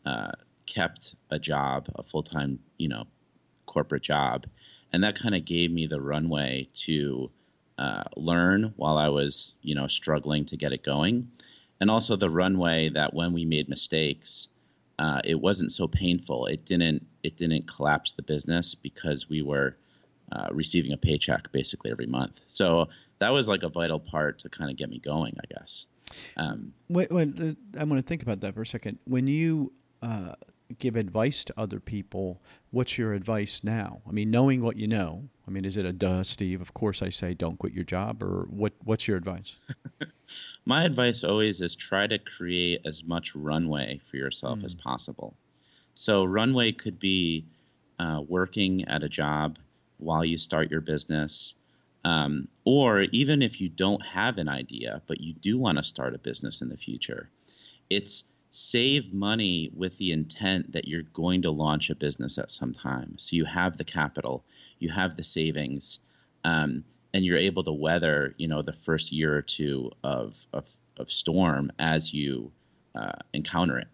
uh, 0.06 0.32
kept 0.66 1.14
a 1.30 1.38
job, 1.38 1.88
a 1.96 2.02
full 2.02 2.22
time, 2.22 2.58
you 2.78 2.88
know, 2.88 3.06
corporate 3.66 4.02
job, 4.02 4.46
and 4.92 5.02
that 5.04 5.18
kind 5.18 5.34
of 5.34 5.44
gave 5.44 5.70
me 5.70 5.86
the 5.86 6.00
runway 6.00 6.68
to 6.74 7.30
uh, 7.80 8.04
learn 8.16 8.72
while 8.76 8.98
I 8.98 9.08
was, 9.08 9.54
you 9.62 9.74
know, 9.74 9.86
struggling 9.86 10.44
to 10.46 10.56
get 10.56 10.72
it 10.72 10.84
going, 10.84 11.28
and 11.80 11.90
also 11.90 12.14
the 12.14 12.30
runway 12.30 12.90
that 12.90 13.14
when 13.14 13.32
we 13.32 13.44
made 13.44 13.68
mistakes, 13.68 14.48
uh, 14.98 15.20
it 15.24 15.40
wasn't 15.40 15.72
so 15.72 15.88
painful. 15.88 16.46
It 16.46 16.66
didn't 16.66 17.06
it 17.22 17.36
didn't 17.36 17.66
collapse 17.66 18.12
the 18.12 18.22
business 18.22 18.74
because 18.74 19.28
we 19.28 19.40
were 19.42 19.76
uh, 20.30 20.48
receiving 20.52 20.92
a 20.92 20.96
paycheck 20.96 21.50
basically 21.52 21.90
every 21.90 22.06
month. 22.06 22.42
So 22.46 22.88
that 23.18 23.32
was 23.32 23.48
like 23.48 23.62
a 23.62 23.68
vital 23.68 23.98
part 23.98 24.38
to 24.40 24.48
kind 24.48 24.70
of 24.70 24.76
get 24.76 24.90
me 24.90 24.98
going, 24.98 25.36
I 25.38 25.58
guess. 25.58 25.86
Um, 26.36 26.72
wait, 26.88 27.10
wait, 27.10 27.40
uh, 27.40 27.54
I 27.78 27.84
want 27.84 28.00
to 28.00 28.06
think 28.06 28.22
about 28.22 28.40
that 28.40 28.54
for 28.54 28.62
a 28.62 28.66
second. 28.66 28.98
When 29.06 29.26
you 29.26 29.72
uh, 30.02 30.34
give 30.78 30.96
advice 30.96 31.44
to 31.44 31.54
other 31.56 31.80
people, 31.80 32.40
what's 32.70 32.98
your 32.98 33.12
advice 33.12 33.62
now? 33.62 34.02
I 34.08 34.12
mean, 34.12 34.30
knowing 34.30 34.62
what 34.62 34.76
you 34.76 34.86
know, 34.86 35.28
I 35.46 35.50
mean, 35.50 35.64
is 35.64 35.76
it 35.76 35.84
a 35.84 35.92
duh, 35.92 36.22
Steve? 36.22 36.60
Of 36.60 36.74
course, 36.74 37.02
I 37.02 37.08
say 37.08 37.34
don't 37.34 37.58
quit 37.58 37.72
your 37.72 37.84
job, 37.84 38.22
or 38.22 38.46
what? 38.50 38.72
What's 38.84 39.08
your 39.08 39.16
advice? 39.16 39.58
My 40.66 40.84
advice 40.84 41.24
always 41.24 41.60
is 41.60 41.74
try 41.74 42.06
to 42.06 42.18
create 42.18 42.82
as 42.84 43.02
much 43.02 43.34
runway 43.34 44.00
for 44.08 44.16
yourself 44.16 44.60
mm. 44.60 44.64
as 44.64 44.74
possible. 44.74 45.34
So, 45.94 46.24
runway 46.24 46.72
could 46.72 46.98
be 46.98 47.44
uh, 47.98 48.22
working 48.28 48.86
at 48.88 49.02
a 49.02 49.08
job 49.08 49.58
while 49.98 50.24
you 50.24 50.38
start 50.38 50.70
your 50.70 50.80
business. 50.80 51.54
Um, 52.04 52.48
or 52.64 53.02
even 53.12 53.42
if 53.42 53.60
you 53.60 53.68
don't 53.68 54.00
have 54.06 54.38
an 54.38 54.48
idea, 54.48 55.02
but 55.06 55.20
you 55.20 55.34
do 55.34 55.58
want 55.58 55.76
to 55.76 55.82
start 55.82 56.14
a 56.14 56.18
business 56.18 56.62
in 56.62 56.70
the 56.70 56.76
future, 56.76 57.28
it's 57.90 58.24
save 58.50 59.12
money 59.12 59.70
with 59.74 59.96
the 59.98 60.10
intent 60.10 60.72
that 60.72 60.88
you're 60.88 61.02
going 61.02 61.42
to 61.42 61.50
launch 61.50 61.88
a 61.88 61.94
business 61.94 62.36
at 62.36 62.50
some 62.50 62.72
time. 62.72 63.14
So 63.16 63.36
you 63.36 63.44
have 63.44 63.76
the 63.76 63.84
capital, 63.84 64.44
you 64.80 64.90
have 64.90 65.16
the 65.16 65.22
savings, 65.22 66.00
um, 66.44 66.84
and 67.14 67.24
you're 67.24 67.38
able 67.38 67.62
to 67.64 67.72
weather, 67.72 68.34
you 68.38 68.48
know, 68.48 68.62
the 68.62 68.72
first 68.72 69.12
year 69.12 69.36
or 69.36 69.42
two 69.42 69.90
of 70.02 70.44
of, 70.52 70.68
of 70.96 71.10
storm 71.12 71.70
as 71.78 72.12
you 72.12 72.50
uh, 72.94 73.12
encounter 73.32 73.78
it. 73.78 73.88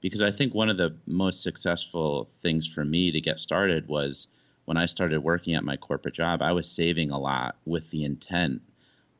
Because 0.00 0.22
I 0.22 0.32
think 0.32 0.54
one 0.54 0.70
of 0.70 0.76
the 0.76 0.96
most 1.06 1.42
successful 1.42 2.30
things 2.38 2.66
for 2.66 2.84
me 2.84 3.12
to 3.12 3.20
get 3.20 3.38
started 3.38 3.86
was 3.86 4.26
when 4.64 4.76
I 4.76 4.86
started 4.86 5.22
working 5.22 5.54
at 5.54 5.64
my 5.64 5.76
corporate 5.76 6.14
job. 6.14 6.42
I 6.42 6.52
was 6.52 6.70
saving 6.70 7.10
a 7.10 7.18
lot 7.18 7.56
with 7.64 7.90
the 7.90 8.04
intent 8.04 8.62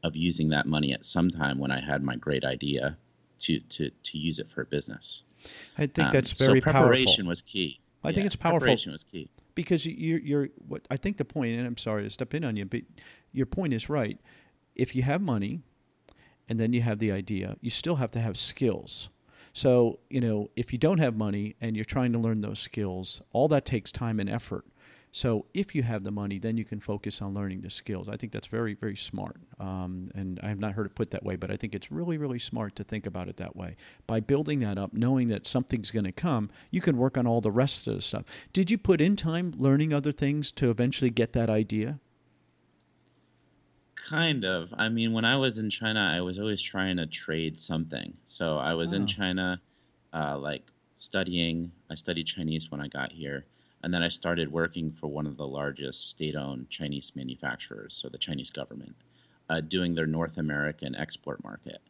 of 0.03 0.17
using 0.17 0.49
that 0.49 0.67
money 0.67 0.93
at 0.93 1.05
some 1.05 1.31
time 1.31 1.59
when 1.59 1.71
I 1.71 1.81
had 1.81 2.03
my 2.03 2.17
great 2.17 2.45
idea 2.45 2.97
to 3.41 3.61
to 3.61 3.91
to 3.91 4.19
use 4.19 4.39
it 4.39 4.51
for 4.51 4.63
a 4.63 4.67
business. 4.67 5.23
I 5.79 5.87
think 5.87 6.07
um, 6.07 6.11
that's 6.13 6.33
very 6.33 6.61
so 6.61 6.65
preparation 6.65 7.07
powerful. 7.07 7.29
was 7.29 7.43
key. 7.43 7.81
I 8.03 8.09
yeah, 8.09 8.15
think 8.15 8.27
it's 8.27 8.37
powerful. 8.37 8.61
Preparation 8.61 8.93
was 8.93 9.05
key 9.05 9.29
because 9.55 9.87
you're 9.87 10.21
you're 10.21 10.49
what 10.69 10.87
I 10.91 10.97
think 10.97 11.17
the 11.17 11.25
point, 11.25 11.57
and 11.57 11.67
I'm 11.67 11.77
sorry 11.77 12.05
to 12.05 12.11
step 12.11 12.35
in 12.35 12.45
on 12.45 12.57
you, 12.57 12.65
but 12.65 12.83
your 13.33 13.47
point 13.47 13.75
is 13.75 13.89
right. 13.89 14.19
If 14.75 14.95
you 14.95 15.03
have 15.03 15.21
money, 15.21 15.61
and 16.49 16.59
then 16.59 16.73
you 16.73 16.83
have 16.83 16.99
the 16.99 17.13
idea, 17.13 17.57
you 17.61 17.71
still 17.71 17.97
have 17.97 18.11
to 18.13 18.21
have 18.21 18.37
skills. 18.37 19.09
So 19.53 19.99
you 20.09 20.21
know, 20.21 20.51
if 20.57 20.73
you 20.73 20.79
don't 20.79 20.99
have 20.99 21.17
money 21.17 21.57
and 21.61 21.77
you're 21.77 21.85
trying 21.85 22.13
to 22.13 22.19
learn 22.19 22.41
those 22.41 22.59
skills, 22.59 23.23
all 23.33 23.49
that 23.49 23.65
takes 23.65 23.91
time 23.93 24.21
and 24.21 24.31
effort. 24.31 24.65
So 25.13 25.47
if 25.55 25.75
you 25.75 25.83
have 25.83 26.05
the 26.05 26.13
money, 26.13 26.39
then 26.39 26.57
you 26.57 26.65
can 26.65 26.79
focus 26.79 27.21
on 27.21 27.35
learning 27.35 27.63
the 27.63 27.71
skills. 27.71 28.09
I 28.09 28.17
think 28.17 28.33
that's 28.33 28.47
very, 28.47 28.75
very 28.75 28.97
smart. 28.97 29.39
Um, 29.59 30.11
and 30.15 30.39
I 30.41 30.49
have 30.49 30.61
not 30.61 30.73
heard 30.73 30.87
it 30.87 30.95
put 30.95 31.11
that 31.11 31.25
way, 31.25 31.35
but 31.35 31.51
I 31.51 31.57
think 31.57 31.75
it's 31.75 31.91
really, 31.91 32.17
really 32.17 32.39
smart 32.39 32.77
to 32.77 32.85
think 32.85 33.07
about 33.07 33.29
it 33.29 33.37
that 33.39 33.57
way. 33.57 33.77
By 34.07 34.21
building 34.21 34.61
that 34.61 34.79
up, 34.79 34.93
knowing 34.93 35.27
that 35.29 35.47
something's 35.47 35.91
going 35.91 36.05
to 36.05 36.13
come, 36.13 36.49
you 36.71 36.81
can 36.81 36.97
work 36.97 37.19
on 37.19 37.27
all 37.27 37.41
the 37.41 37.51
rest 37.51 37.89
of 37.89 37.97
the 37.97 38.03
stuff. 38.03 38.25
Did 38.53 38.71
you 38.71 38.79
put 38.79 39.01
in 39.01 39.17
time 39.17 39.53
learning 39.57 39.93
other 39.93 40.13
things 40.13 40.53
to 40.53 40.71
eventually 40.71 41.11
get 41.11 41.33
that 41.33 41.51
idea? 41.51 41.99
Kind 43.97 44.45
of. 44.45 44.73
I 44.77 44.89
mean, 44.89 45.13
when 45.13 45.25
I 45.25 45.37
was 45.37 45.59
in 45.59 45.71
China, 45.71 46.01
I 46.01 46.21
was 46.21 46.39
always 46.39 46.63
trying 46.63 46.99
to 46.99 47.07
trade 47.07 47.59
something. 47.59 48.15
So 48.25 48.59
I 48.59 48.75
was 48.75 48.93
oh. 48.93 48.97
in 48.97 49.07
China, 49.09 49.61
uh, 50.13 50.39
like 50.39 50.63
studying. 50.95 51.73
I 51.91 51.97
studied 51.97 52.29
Chinese 52.29 52.71
when 52.71 52.81
I 52.81 52.87
got 52.87 53.11
here 53.11 53.45
and 53.83 53.93
then 53.93 54.03
I 54.03 54.09
started 54.09 54.53
working 54.53 54.93
for 54.93 55.09
one 55.09 55.27
of 55.27 55.37
the 55.37 55.47
largest 55.47 56.11
state-owned 56.11 56.69
Chinese 56.71 57.13
manufacturers, 57.15 57.95
so 57.95 58.09
the 58.09 58.19
Chinese 58.19 58.51
government, 58.51 58.95
uh, 59.49 59.61
doing 59.61 59.95
their 59.95 60.07
North 60.07 60.39
American 60.39 60.95
export 60.95 61.43
market. 61.43 61.81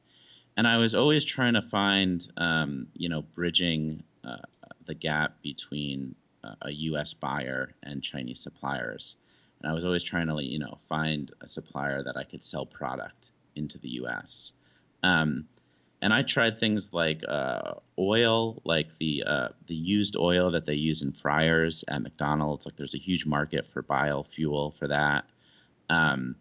And 0.56 0.66
I 0.66 0.78
was 0.78 0.94
always 0.94 1.24
trying 1.24 1.54
to 1.54 1.62
find, 1.62 2.26
um, 2.36 2.88
you 2.94 3.08
know, 3.08 3.22
bridging 3.22 4.02
uh, 4.24 4.38
the 4.84 4.94
gap 4.94 5.42
between 5.42 6.14
uh, 6.44 6.54
a 6.62 6.70
U.S. 6.70 7.12
buyer 7.14 7.74
and 7.82 8.02
Chinese 8.02 8.40
suppliers. 8.40 9.16
And 9.60 9.70
I 9.70 9.74
was 9.74 9.84
always 9.84 10.02
trying 10.02 10.28
to, 10.28 10.42
you 10.42 10.58
know, 10.58 10.78
find 10.88 11.30
a 11.40 11.48
supplier 11.48 12.02
that 12.02 12.16
I 12.16 12.24
could 12.24 12.42
sell 12.42 12.66
product 12.66 13.32
into 13.56 13.78
the 13.78 13.88
U.S. 13.90 14.52
Um, 15.02 15.46
and 16.02 16.14
I 16.14 16.22
tried 16.22 16.58
things 16.58 16.92
like 16.92 17.22
uh, 17.28 17.74
oil, 17.98 18.62
like 18.64 18.88
the 18.98 19.22
uh, 19.26 19.48
the 19.66 19.74
used 19.74 20.16
oil 20.16 20.50
that 20.52 20.64
they 20.64 20.74
use 20.74 21.02
in 21.02 21.12
fryers 21.12 21.84
at 21.88 22.02
McDonald's. 22.02 22.64
Like 22.64 22.76
there's 22.76 22.94
a 22.94 22.98
huge 22.98 23.26
market 23.26 23.66
for 23.70 23.82
biofuel 23.82 24.74
for 24.74 24.88
that. 24.88 25.24
Um, 25.90 26.36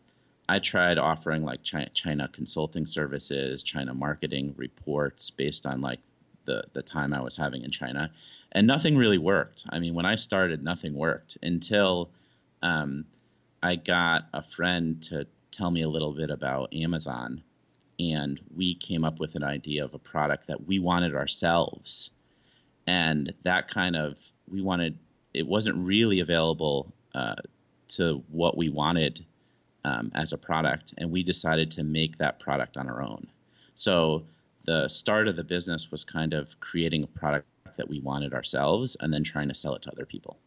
I 0.47 0.59
tried 0.59 0.97
offering 0.97 1.43
like 1.43 1.61
China, 1.63 1.89
China, 1.93 2.29
consulting 2.31 2.85
services, 2.85 3.61
China 3.61 3.93
marketing 3.93 4.53
reports 4.57 5.29
based 5.29 5.65
on 5.65 5.81
like 5.81 5.99
the 6.45 6.63
the 6.73 6.81
time 6.81 7.13
I 7.13 7.21
was 7.21 7.35
having 7.35 7.63
in 7.63 7.71
China, 7.71 8.11
and 8.53 8.65
nothing 8.65 8.95
really 8.95 9.17
worked. 9.17 9.65
I 9.69 9.79
mean, 9.79 9.93
when 9.93 10.05
I 10.05 10.15
started, 10.15 10.63
nothing 10.63 10.93
worked 10.93 11.37
until 11.43 12.11
um, 12.61 13.05
I 13.61 13.75
got 13.75 14.23
a 14.33 14.41
friend 14.41 15.03
to 15.03 15.27
tell 15.51 15.69
me 15.69 15.81
a 15.81 15.89
little 15.89 16.13
bit 16.13 16.29
about 16.29 16.73
Amazon 16.73 17.43
and 18.00 18.39
we 18.56 18.75
came 18.75 19.03
up 19.03 19.20
with 19.20 19.36
an 19.36 19.44
idea 19.44 19.84
of 19.84 19.94
a 19.94 20.00
product 20.00 20.48
that 20.48 20.65
we 20.68 20.79
wanted 20.79 21.13
ourselves. 21.13 22.10
And 22.88 23.34
that 23.44 23.68
kind 23.68 23.96
of 23.96 24.18
we 24.50 24.62
wanted 24.62 24.98
it 25.34 25.46
wasn't 25.46 25.77
really 25.77 26.22
available 26.22 26.91
uh, 27.13 27.36
to 27.89 28.24
what 28.29 28.58
we 28.58 28.70
wanted 28.70 29.24
um, 29.86 30.12
as 30.15 30.34
a 30.34 30.38
product 30.38 30.94
and 30.98 31.12
we 31.12 31.24
decided 31.24 31.70
to 31.72 31.84
make 31.84 32.18
that 32.18 32.39
product 32.39 32.77
on 32.77 32.89
our 32.89 33.01
own. 33.01 33.27
So 33.75 34.24
the 34.65 34.88
start 34.88 35.27
of 35.27 35.36
the 35.36 35.44
business 35.44 35.91
was 35.91 36.03
kind 36.03 36.34
of 36.34 36.60
creating 36.60 37.03
a 37.03 37.08
product 37.08 37.48
that 37.77 37.88
we 37.88 38.00
wanted 38.00 38.34
ourselves 38.34 38.98
and 39.00 39.13
then 39.13 39.24
trying 39.24 39.50
to 39.50 39.56
sell 39.56 39.75
it 39.75 39.82
to 39.84 39.91
other 39.91 40.06
people. 40.06 40.38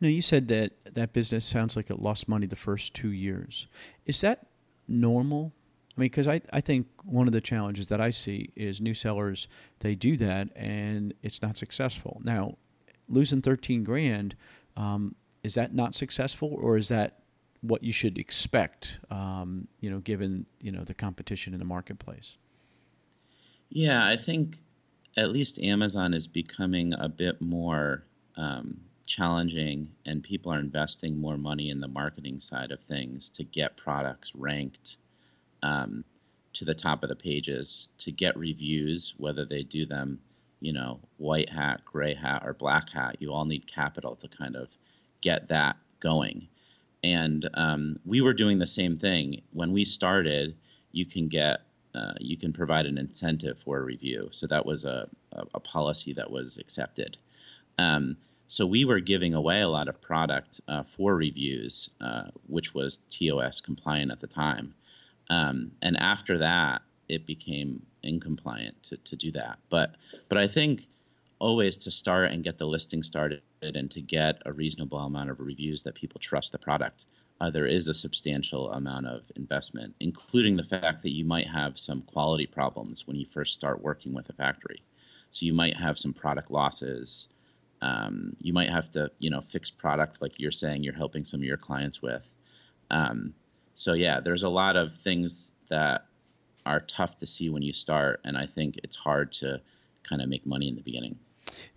Now 0.00 0.08
you 0.08 0.22
said 0.22 0.48
that 0.48 0.72
that 0.94 1.12
business 1.12 1.44
sounds 1.44 1.76
like 1.76 1.90
it 1.90 1.98
lost 1.98 2.28
money 2.28 2.46
the 2.46 2.56
first 2.56 2.94
two 2.94 3.10
years. 3.10 3.66
Is 4.06 4.20
that 4.20 4.46
normal 4.86 5.52
I 5.96 6.00
mean, 6.00 6.06
because 6.06 6.28
I, 6.28 6.40
I 6.52 6.60
think 6.60 6.86
one 7.04 7.26
of 7.26 7.32
the 7.32 7.40
challenges 7.40 7.88
that 7.88 8.00
I 8.00 8.10
see 8.10 8.50
is 8.54 8.80
new 8.80 8.94
sellers, 8.94 9.48
they 9.80 9.94
do 9.94 10.16
that 10.18 10.48
and 10.54 11.12
it's 11.22 11.42
not 11.42 11.56
successful. 11.56 12.20
Now, 12.24 12.56
losing 13.08 13.42
13 13.42 13.82
grand, 13.82 14.36
um, 14.76 15.14
is 15.42 15.54
that 15.54 15.74
not 15.74 15.94
successful 15.94 16.56
or 16.60 16.76
is 16.76 16.88
that 16.88 17.18
what 17.60 17.82
you 17.82 17.92
should 17.92 18.18
expect, 18.18 19.00
um, 19.10 19.68
you 19.80 19.90
know, 19.90 19.98
given, 19.98 20.46
you 20.60 20.72
know, 20.72 20.84
the 20.84 20.94
competition 20.94 21.52
in 21.52 21.58
the 21.58 21.66
marketplace? 21.66 22.36
Yeah, 23.68 24.06
I 24.06 24.16
think 24.16 24.58
at 25.16 25.30
least 25.30 25.58
Amazon 25.58 26.14
is 26.14 26.26
becoming 26.26 26.94
a 26.94 27.08
bit 27.08 27.40
more 27.40 28.04
um, 28.36 28.80
challenging 29.06 29.90
and 30.06 30.22
people 30.22 30.52
are 30.52 30.60
investing 30.60 31.18
more 31.18 31.36
money 31.36 31.70
in 31.70 31.80
the 31.80 31.88
marketing 31.88 32.40
side 32.40 32.70
of 32.70 32.80
things 32.84 33.28
to 33.30 33.44
get 33.44 33.76
products 33.76 34.32
ranked 34.34 34.96
um, 35.62 36.04
to 36.52 36.64
the 36.64 36.74
top 36.74 37.02
of 37.02 37.08
the 37.08 37.16
pages 37.16 37.88
to 37.98 38.10
get 38.10 38.36
reviews, 38.36 39.14
whether 39.18 39.44
they 39.44 39.62
do 39.62 39.86
them, 39.86 40.20
you 40.60 40.72
know, 40.72 41.00
white 41.18 41.48
hat, 41.48 41.82
gray 41.84 42.14
hat, 42.14 42.42
or 42.44 42.54
black 42.54 42.90
hat. 42.90 43.16
You 43.20 43.32
all 43.32 43.44
need 43.44 43.72
capital 43.72 44.16
to 44.16 44.28
kind 44.28 44.56
of 44.56 44.68
get 45.20 45.48
that 45.48 45.76
going. 46.00 46.48
And 47.02 47.48
um, 47.54 47.98
we 48.04 48.20
were 48.20 48.34
doing 48.34 48.58
the 48.58 48.66
same 48.66 48.96
thing 48.96 49.42
when 49.52 49.72
we 49.72 49.84
started. 49.84 50.56
You 50.92 51.06
can 51.06 51.28
get 51.28 51.60
uh, 51.94 52.14
you 52.20 52.36
can 52.36 52.52
provide 52.52 52.86
an 52.86 52.98
incentive 52.98 53.58
for 53.60 53.78
a 53.78 53.82
review. 53.82 54.28
So 54.30 54.46
that 54.46 54.64
was 54.64 54.84
a, 54.84 55.08
a, 55.32 55.42
a 55.54 55.60
policy 55.60 56.12
that 56.12 56.30
was 56.30 56.56
accepted. 56.56 57.16
Um, 57.78 58.16
so 58.46 58.66
we 58.66 58.84
were 58.84 59.00
giving 59.00 59.34
away 59.34 59.60
a 59.60 59.68
lot 59.68 59.88
of 59.88 60.00
product 60.00 60.60
uh, 60.68 60.82
for 60.82 61.14
reviews, 61.14 61.90
uh, 62.00 62.24
which 62.46 62.74
was 62.74 62.98
TOS 63.08 63.60
compliant 63.60 64.12
at 64.12 64.20
the 64.20 64.26
time. 64.26 64.74
Um, 65.30 65.70
and 65.80 65.96
after 65.96 66.36
that, 66.38 66.82
it 67.08 67.26
became 67.26 67.82
incompliant 68.04 68.72
to, 68.82 68.96
to 68.98 69.16
do 69.16 69.32
that. 69.32 69.58
But 69.70 69.96
but 70.28 70.36
I 70.36 70.46
think 70.46 70.86
always 71.38 71.78
to 71.78 71.90
start 71.90 72.30
and 72.30 72.44
get 72.44 72.58
the 72.58 72.66
listing 72.66 73.02
started 73.02 73.40
and 73.62 73.90
to 73.90 74.00
get 74.02 74.42
a 74.44 74.52
reasonable 74.52 74.98
amount 74.98 75.30
of 75.30 75.40
reviews 75.40 75.82
that 75.82 75.94
people 75.94 76.20
trust 76.20 76.52
the 76.52 76.58
product, 76.58 77.06
uh, 77.40 77.50
there 77.50 77.66
is 77.66 77.88
a 77.88 77.94
substantial 77.94 78.70
amount 78.72 79.06
of 79.06 79.22
investment, 79.36 79.94
including 80.00 80.56
the 80.56 80.64
fact 80.64 81.02
that 81.02 81.14
you 81.14 81.24
might 81.24 81.48
have 81.48 81.78
some 81.78 82.02
quality 82.02 82.46
problems 82.46 83.06
when 83.06 83.16
you 83.16 83.24
first 83.24 83.54
start 83.54 83.82
working 83.82 84.12
with 84.12 84.28
a 84.28 84.34
factory. 84.34 84.82
So 85.30 85.46
you 85.46 85.54
might 85.54 85.76
have 85.76 85.98
some 85.98 86.12
product 86.12 86.50
losses. 86.50 87.28
Um, 87.80 88.36
you 88.40 88.52
might 88.52 88.68
have 88.68 88.90
to, 88.90 89.10
you 89.18 89.30
know, 89.30 89.40
fix 89.40 89.70
product 89.70 90.20
like 90.20 90.38
you're 90.38 90.52
saying 90.52 90.82
you're 90.82 90.92
helping 90.92 91.24
some 91.24 91.40
of 91.40 91.44
your 91.44 91.56
clients 91.56 92.02
with. 92.02 92.26
Um, 92.90 93.32
so 93.74 93.92
yeah, 93.92 94.20
there's 94.20 94.42
a 94.42 94.48
lot 94.48 94.76
of 94.76 94.94
things 94.98 95.52
that 95.68 96.06
are 96.66 96.80
tough 96.80 97.18
to 97.18 97.26
see 97.26 97.50
when 97.50 97.62
you 97.62 97.72
start, 97.72 98.20
and 98.24 98.36
I 98.36 98.46
think 98.46 98.78
it's 98.82 98.96
hard 98.96 99.32
to 99.34 99.60
kind 100.08 100.20
of 100.22 100.28
make 100.28 100.46
money 100.46 100.68
in 100.68 100.76
the 100.76 100.82
beginning. 100.82 101.18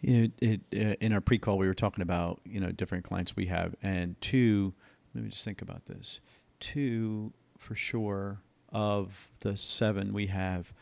You 0.01 0.21
know, 0.21 0.27
it, 0.41 0.62
uh, 0.73 0.95
in 1.00 1.13
our 1.13 1.21
pre-call, 1.21 1.57
we 1.57 1.67
were 1.67 1.73
talking 1.73 2.01
about 2.01 2.41
you 2.45 2.59
know 2.59 2.71
different 2.71 3.03
clients 3.05 3.35
we 3.35 3.47
have, 3.47 3.75
and 3.81 4.19
two. 4.21 4.73
Let 5.15 5.23
me 5.23 5.29
just 5.29 5.45
think 5.45 5.62
about 5.62 5.85
this. 5.85 6.21
Two, 6.59 7.33
for 7.57 7.75
sure, 7.75 8.41
of 8.69 9.29
the 9.41 9.55
seven 9.55 10.12
we 10.12 10.27
have 10.27 10.73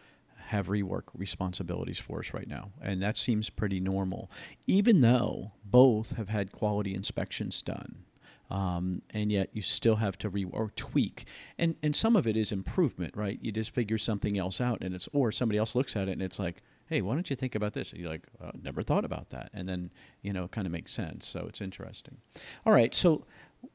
have 0.47 0.67
rework 0.67 1.03
responsibilities 1.13 1.99
for 1.99 2.19
us 2.19 2.33
right 2.33 2.47
now, 2.47 2.71
and 2.81 3.01
that 3.01 3.17
seems 3.17 3.49
pretty 3.49 3.79
normal. 3.79 4.29
Even 4.67 5.01
though 5.01 5.51
both 5.63 6.17
have 6.17 6.29
had 6.29 6.51
quality 6.51 6.93
inspections 6.93 7.61
done, 7.61 8.03
um, 8.51 9.01
and 9.11 9.31
yet 9.31 9.49
you 9.53 9.61
still 9.61 9.95
have 9.95 10.17
to 10.19 10.29
re 10.29 10.45
or 10.45 10.71
tweak. 10.75 11.25
And 11.57 11.75
and 11.81 11.95
some 11.95 12.15
of 12.15 12.27
it 12.27 12.37
is 12.37 12.51
improvement 12.51 13.15
right? 13.15 13.39
You 13.41 13.51
just 13.51 13.73
figure 13.73 13.97
something 13.97 14.37
else 14.37 14.61
out 14.61 14.79
and 14.81 14.93
it's 14.93 15.07
or 15.13 15.31
somebody 15.31 15.57
else 15.57 15.73
looks 15.73 15.95
at 15.95 16.07
it 16.07 16.11
and 16.11 16.21
it's 16.21 16.37
like 16.37 16.61
hey 16.87 17.01
why 17.01 17.13
don't 17.13 17.29
you 17.29 17.35
think 17.35 17.55
about 17.55 17.73
this? 17.73 17.91
And 17.91 18.01
you're 18.01 18.09
like 18.09 18.27
oh, 18.43 18.51
never 18.61 18.81
thought 18.81 19.05
about 19.05 19.29
that. 19.29 19.49
And 19.53 19.67
then 19.67 19.91
you 20.21 20.33
know 20.33 20.43
it 20.43 20.51
kind 20.51 20.67
of 20.67 20.73
makes 20.73 20.91
sense. 20.91 21.27
So 21.27 21.45
it's 21.47 21.61
interesting. 21.61 22.17
All 22.65 22.73
right. 22.73 22.93
So 22.93 23.25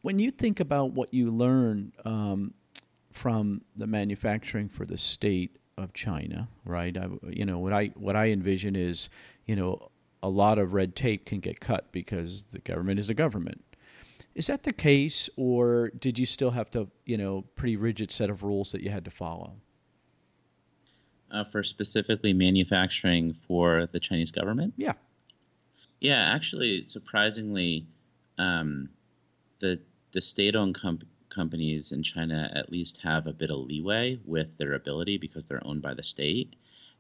when 0.02 0.18
you 0.18 0.30
think 0.30 0.61
about 0.61 0.92
what 0.92 1.14
you 1.14 1.30
learn 1.30 1.92
um, 2.04 2.54
from 3.12 3.62
the 3.76 3.87
manufacturing 3.87 4.68
for 4.68 4.85
the 4.85 4.99
state 4.99 5.59
of 5.78 5.92
China, 5.92 6.49
right? 6.64 6.97
I, 6.97 7.09
you 7.28 7.45
know 7.45 7.59
what 7.59 7.73
I 7.73 7.87
what 7.95 8.16
I 8.16 8.28
envision 8.28 8.76
is, 8.76 9.09
you 9.47 9.56
know, 9.56 9.90
a 10.23 10.28
lot 10.28 10.59
of 10.59 10.75
red 10.75 10.97
tape 10.97 11.26
can 11.26 11.40
get 11.40 11.61
cut 11.61 11.92
because 11.92 12.45
the 12.50 12.59
government 12.59 12.99
is 12.99 13.06
the 13.06 13.14
government, 13.14 13.62
is 14.37 14.49
that 14.49 14.64
the 14.64 14.73
case, 14.73 15.31
or 15.37 15.90
did 15.99 16.19
you 16.19 16.26
still 16.26 16.50
have 16.50 16.71
to, 16.73 16.88
you 17.07 17.16
know, 17.16 17.47
pretty 17.55 17.76
rigid 17.76 18.12
set 18.12 18.28
of 18.28 18.43
rules 18.43 18.71
that 18.73 18.83
you 18.83 18.90
had 18.90 19.05
to 19.07 19.11
follow? 19.11 19.55
Uh, 21.31 21.43
for 21.43 21.64
specifically 21.64 22.35
manufacturing 22.35 23.35
for 23.49 23.88
the 23.93 23.99
Chinese 23.99 24.31
government? 24.31 24.75
Yeah. 24.76 24.93
Yeah, 26.00 26.35
actually, 26.35 26.83
surprisingly, 26.83 27.87
um, 28.38 28.90
the 29.61 29.81
the 30.12 30.20
state-owned 30.20 30.75
com- 30.75 31.01
companies 31.31 31.92
in 31.92 32.03
China 32.03 32.51
at 32.55 32.70
least 32.70 33.01
have 33.03 33.27
a 33.27 33.33
bit 33.33 33.51
of 33.51 33.59
leeway 33.61 34.18
with 34.27 34.55
their 34.59 34.75
ability 34.75 35.16
because 35.16 35.46
they're 35.46 35.66
owned 35.66 35.81
by 35.81 35.94
the 35.94 36.03
state, 36.03 36.55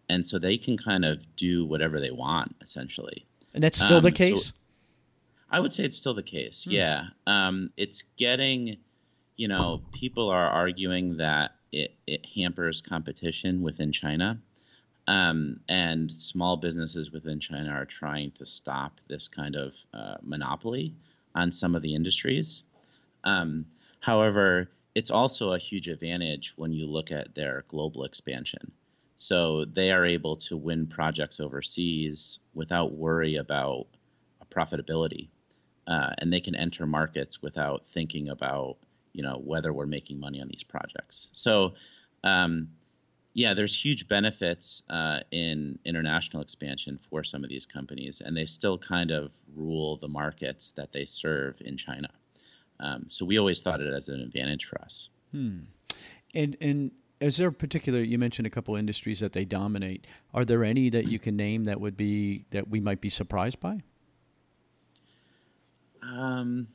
and 0.08 0.26
so 0.26 0.38
they 0.38 0.56
can 0.56 0.78
kind 0.78 1.04
of 1.04 1.36
do 1.36 1.66
whatever 1.66 2.00
they 2.00 2.10
want 2.10 2.56
essentially. 2.62 3.26
And 3.52 3.62
that's 3.62 3.78
still 3.78 3.98
um, 3.98 4.02
the 4.02 4.12
case. 4.12 4.46
So, 4.46 4.52
I 5.50 5.60
would 5.60 5.72
say 5.72 5.84
it's 5.84 5.96
still 5.96 6.14
the 6.14 6.22
case. 6.22 6.64
Hmm. 6.64 6.72
Yeah, 6.72 7.04
um, 7.26 7.70
it's 7.76 8.04
getting. 8.16 8.76
You 9.36 9.48
know, 9.48 9.82
people 9.92 10.30
are 10.30 10.48
arguing 10.48 11.18
that 11.18 11.56
it, 11.70 11.94
it 12.06 12.24
hampers 12.34 12.80
competition 12.80 13.60
within 13.60 13.92
China. 13.92 14.40
Um, 15.08 15.60
and 15.68 16.10
small 16.10 16.56
businesses 16.56 17.12
within 17.12 17.38
China 17.38 17.70
are 17.70 17.84
trying 17.84 18.32
to 18.32 18.46
stop 18.46 18.98
this 19.08 19.28
kind 19.28 19.54
of 19.54 19.74
uh, 19.94 20.16
monopoly 20.22 20.94
on 21.34 21.52
some 21.52 21.76
of 21.76 21.82
the 21.82 21.94
industries. 21.94 22.62
Um, 23.24 23.66
however, 24.00 24.70
it's 24.94 25.10
also 25.10 25.52
a 25.52 25.58
huge 25.58 25.86
advantage 25.86 26.54
when 26.56 26.72
you 26.72 26.86
look 26.86 27.12
at 27.12 27.34
their 27.34 27.64
global 27.68 28.04
expansion. 28.04 28.72
So 29.18 29.66
they 29.66 29.92
are 29.92 30.04
able 30.04 30.36
to 30.36 30.56
win 30.56 30.86
projects 30.86 31.40
overseas 31.40 32.38
without 32.54 32.94
worry 32.94 33.36
about 33.36 33.86
profitability 34.50 35.28
uh, 35.86 36.10
and 36.18 36.32
they 36.32 36.40
can 36.40 36.54
enter 36.54 36.86
markets 36.86 37.42
without 37.42 37.86
thinking 37.86 38.28
about 38.28 38.76
you 39.12 39.22
know 39.22 39.40
whether 39.44 39.72
we're 39.72 39.86
making 39.86 40.20
money 40.20 40.40
on 40.40 40.48
these 40.48 40.62
projects. 40.62 41.28
So 41.32 41.74
um, 42.24 42.68
yeah, 43.34 43.52
there's 43.52 43.74
huge 43.74 44.08
benefits 44.08 44.82
uh, 44.88 45.20
in 45.30 45.78
international 45.84 46.42
expansion 46.42 46.98
for 46.98 47.22
some 47.22 47.44
of 47.44 47.50
these 47.50 47.66
companies, 47.66 48.22
and 48.24 48.34
they 48.34 48.46
still 48.46 48.78
kind 48.78 49.10
of 49.10 49.36
rule 49.54 49.98
the 49.98 50.08
markets 50.08 50.70
that 50.72 50.92
they 50.92 51.04
serve 51.04 51.60
in 51.62 51.76
China. 51.76 52.08
Um, 52.80 53.04
so 53.08 53.26
we 53.26 53.38
always 53.38 53.60
thought 53.60 53.80
it 53.80 53.92
as 53.92 54.08
an 54.08 54.20
advantage 54.20 54.64
for 54.64 54.80
us. 54.80 55.10
Hmm. 55.32 55.58
And 56.34 56.56
and 56.60 56.90
is 57.20 57.36
there 57.36 57.48
a 57.48 57.52
particular? 57.52 58.00
You 58.02 58.18
mentioned 58.18 58.46
a 58.46 58.50
couple 58.50 58.74
industries 58.76 59.20
that 59.20 59.32
they 59.32 59.44
dominate. 59.44 60.06
Are 60.32 60.44
there 60.44 60.64
any 60.64 60.88
that 60.90 61.08
you 61.08 61.18
can 61.18 61.36
name 61.36 61.64
that 61.64 61.80
would 61.80 61.96
be 61.96 62.46
that 62.50 62.68
we 62.68 62.80
might 62.80 63.00
be 63.00 63.10
surprised 63.10 63.60
by? 63.60 63.82
Um, 66.06 66.68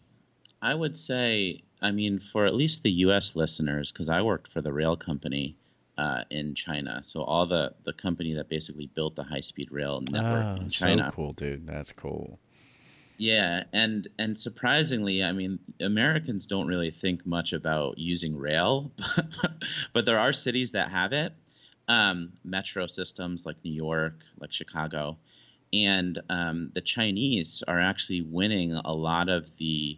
I 0.61 0.73
would 0.73 0.95
say, 0.95 1.63
I 1.81 1.91
mean, 1.91 2.19
for 2.19 2.45
at 2.45 2.53
least 2.53 2.83
the 2.83 2.91
U.S. 2.91 3.35
listeners, 3.35 3.91
because 3.91 4.09
I 4.09 4.21
worked 4.21 4.51
for 4.51 4.61
the 4.61 4.71
rail 4.71 4.95
company 4.95 5.57
uh, 5.97 6.23
in 6.29 6.55
China, 6.55 7.01
so 7.03 7.23
all 7.23 7.45
the 7.45 7.73
the 7.83 7.93
company 7.93 8.33
that 8.33 8.49
basically 8.49 8.87
built 8.87 9.15
the 9.15 9.23
high 9.23 9.41
speed 9.41 9.69
rail 9.71 10.01
network 10.09 10.57
oh, 10.59 10.61
in 10.61 10.69
China. 10.69 11.07
So 11.09 11.15
cool, 11.15 11.33
dude. 11.33 11.67
That's 11.67 11.91
cool. 11.91 12.39
Yeah, 13.17 13.65
and 13.71 14.07
and 14.17 14.37
surprisingly, 14.37 15.23
I 15.23 15.31
mean, 15.31 15.59
Americans 15.79 16.47
don't 16.47 16.67
really 16.67 16.91
think 16.91 17.25
much 17.25 17.53
about 17.53 17.99
using 17.99 18.35
rail, 18.35 18.91
but 18.97 19.51
but 19.93 20.05
there 20.05 20.19
are 20.19 20.33
cities 20.33 20.71
that 20.71 20.89
have 20.89 21.13
it. 21.13 21.33
Um, 21.87 22.33
metro 22.43 22.87
systems 22.87 23.45
like 23.45 23.57
New 23.63 23.73
York, 23.73 24.23
like 24.39 24.53
Chicago, 24.53 25.17
and 25.73 26.19
um, 26.29 26.71
the 26.73 26.81
Chinese 26.81 27.63
are 27.67 27.79
actually 27.79 28.21
winning 28.21 28.73
a 28.73 28.93
lot 28.93 29.29
of 29.29 29.55
the 29.57 29.97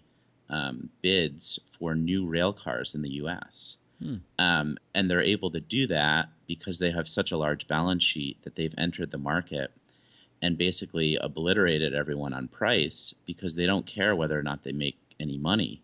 um, 0.49 0.89
bids 1.01 1.59
for 1.77 1.95
new 1.95 2.27
rail 2.27 2.53
cars 2.53 2.93
in 2.93 3.01
the 3.01 3.09
U.S. 3.09 3.77
Hmm. 3.99 4.15
Um, 4.38 4.77
and 4.93 5.09
they're 5.09 5.21
able 5.21 5.51
to 5.51 5.59
do 5.59 5.88
that 5.88 6.29
because 6.47 6.77
they 6.77 6.91
have 6.91 7.07
such 7.07 7.31
a 7.31 7.38
large 7.38 7.67
balance 7.67 8.03
sheet 8.03 8.38
that 8.43 8.55
they've 8.55 8.75
entered 8.77 9.12
the 9.12 9.17
market 9.17 9.71
and 10.41 10.57
basically 10.57 11.15
obliterated 11.15 11.93
everyone 11.93 12.33
on 12.33 12.49
price 12.49 13.13
because 13.25 13.55
they 13.55 13.65
don't 13.65 13.88
care 13.88 14.15
whether 14.15 14.38
or 14.38 14.43
not 14.43 14.63
they 14.63 14.73
make 14.73 14.97
any 15.19 15.38
money 15.38 15.81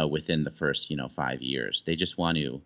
uh, 0.00 0.06
within 0.06 0.44
the 0.44 0.50
first 0.50 0.90
you 0.90 0.96
know 0.96 1.08
five 1.08 1.42
years. 1.42 1.82
They 1.84 1.96
just 1.96 2.18
want 2.18 2.38
to 2.38 2.60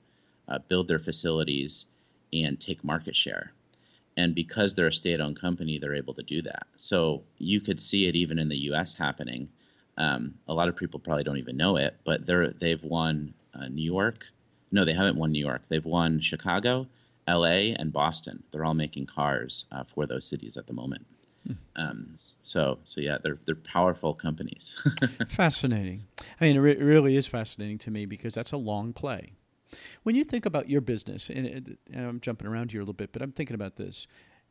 uh, 0.48 0.58
build 0.68 0.88
their 0.88 0.98
facilities 0.98 1.86
and 2.32 2.60
take 2.60 2.84
market 2.84 3.16
share 3.16 3.52
and 4.16 4.34
because 4.34 4.74
they're 4.74 4.86
a 4.86 4.92
state-owned 4.92 5.38
company 5.40 5.78
they're 5.78 5.94
able 5.94 6.14
to 6.14 6.22
do 6.22 6.42
that. 6.42 6.66
So 6.76 7.22
you 7.38 7.60
could 7.60 7.80
see 7.80 8.08
it 8.08 8.16
even 8.16 8.38
in 8.38 8.48
the 8.48 8.56
us 8.56 8.94
happening. 8.94 9.48
Um, 9.98 10.34
a 10.46 10.54
lot 10.54 10.68
of 10.68 10.76
people 10.76 11.00
probably 11.00 11.24
don't 11.24 11.38
even 11.38 11.56
know 11.56 11.76
it 11.76 11.96
but 12.04 12.26
they're 12.26 12.50
they've 12.50 12.82
won 12.82 13.34
uh, 13.54 13.68
new 13.68 13.84
york. 13.84 14.26
No 14.72 14.84
they 14.84 14.94
haven't 14.94 15.16
won 15.16 15.32
new 15.32 15.44
york. 15.44 15.62
They've 15.68 15.84
won 15.84 16.20
chicago 16.20 16.86
la 17.28 17.44
and 17.44 17.92
boston. 17.92 18.42
They're 18.50 18.64
all 18.64 18.74
making 18.74 19.06
cars 19.06 19.64
uh, 19.72 19.84
for 19.84 20.06
those 20.06 20.26
cities 20.26 20.56
at 20.56 20.66
the 20.66 20.72
moment. 20.72 21.06
Hmm. 21.46 21.52
um, 21.76 22.16
so 22.42 22.78
so 22.84 23.00
yeah 23.00 23.18
they're 23.22 23.38
they're 23.46 23.54
powerful 23.54 24.14
companies. 24.14 24.74
Fascinating. 25.28 26.04
I 26.40 26.46
mean 26.46 26.56
it, 26.56 26.60
re- 26.60 26.72
it 26.72 26.82
really 26.82 27.16
is 27.16 27.26
fascinating 27.26 27.78
to 27.78 27.90
me 27.90 28.04
because 28.06 28.34
that's 28.34 28.52
a 28.52 28.56
long 28.56 28.92
play 28.92 29.32
when 30.02 30.14
you 30.14 30.24
think 30.24 30.46
about 30.46 30.68
your 30.68 30.80
business, 30.80 31.30
and, 31.30 31.46
and 31.92 32.06
I'm 32.06 32.20
jumping 32.20 32.46
around 32.46 32.72
here 32.72 32.80
a 32.80 32.82
little 32.82 32.94
bit, 32.94 33.12
but 33.12 33.22
I'm 33.22 33.32
thinking 33.32 33.54
about 33.54 33.76
this. 33.76 34.06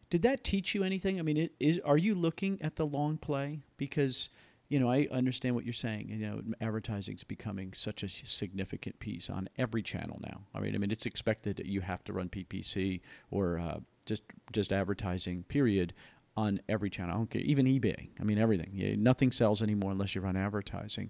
Did 0.09 0.21
that 0.21 0.43
teach 0.43 0.75
you 0.75 0.83
anything? 0.83 1.19
I 1.19 1.23
mean, 1.23 1.49
is 1.59 1.79
are 1.83 1.97
you 1.97 2.15
looking 2.15 2.61
at 2.61 2.75
the 2.75 2.85
long 2.85 3.17
play? 3.17 3.61
Because 3.77 4.29
you 4.69 4.79
know, 4.79 4.89
I 4.89 5.07
understand 5.11 5.55
what 5.55 5.63
you're 5.63 5.73
saying. 5.73 6.09
You 6.09 6.17
know, 6.17 6.41
advertising 6.59 7.15
is 7.15 7.23
becoming 7.23 7.73
such 7.73 8.03
a 8.03 8.09
significant 8.09 8.99
piece 8.99 9.29
on 9.29 9.47
every 9.57 9.83
channel 9.83 10.19
now. 10.21 10.41
I 10.55 10.59
mean, 10.59 10.75
I 10.75 10.79
mean, 10.79 10.91
it's 10.91 11.05
expected 11.05 11.57
that 11.57 11.67
you 11.67 11.81
have 11.81 12.03
to 12.05 12.13
run 12.13 12.29
PPC 12.29 13.01
or 13.29 13.59
uh, 13.59 13.79
just 14.05 14.23
just 14.51 14.71
advertising. 14.71 15.43
Period. 15.43 15.93
On 16.37 16.59
every 16.67 16.89
channel, 16.89 17.13
I 17.13 17.17
don't 17.17 17.29
care, 17.29 17.41
even 17.43 17.65
eBay. 17.65 18.09
I 18.19 18.25
mean, 18.25 18.37
everything. 18.37 19.01
Nothing 19.01 19.31
sells 19.31 19.63
anymore 19.63 19.91
unless 19.91 20.15
you 20.15 20.19
run 20.19 20.35
advertising. 20.35 21.09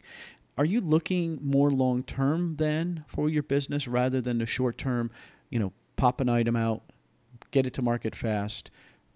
Are 0.57 0.65
you 0.65 0.79
looking 0.79 1.39
more 1.41 1.69
long 1.69 2.03
term 2.03 2.55
then 2.57 3.03
for 3.07 3.29
your 3.29 3.43
business 3.43 3.87
rather 3.87 4.21
than 4.21 4.37
the 4.37 4.45
short 4.45 4.77
term? 4.77 5.11
You 5.49 5.59
know, 5.59 5.73
pop 5.95 6.21
an 6.21 6.29
item 6.29 6.55
out, 6.55 6.83
get 7.51 7.65
it 7.65 7.73
to 7.73 7.81
market 7.81 8.15
fast, 8.15 8.71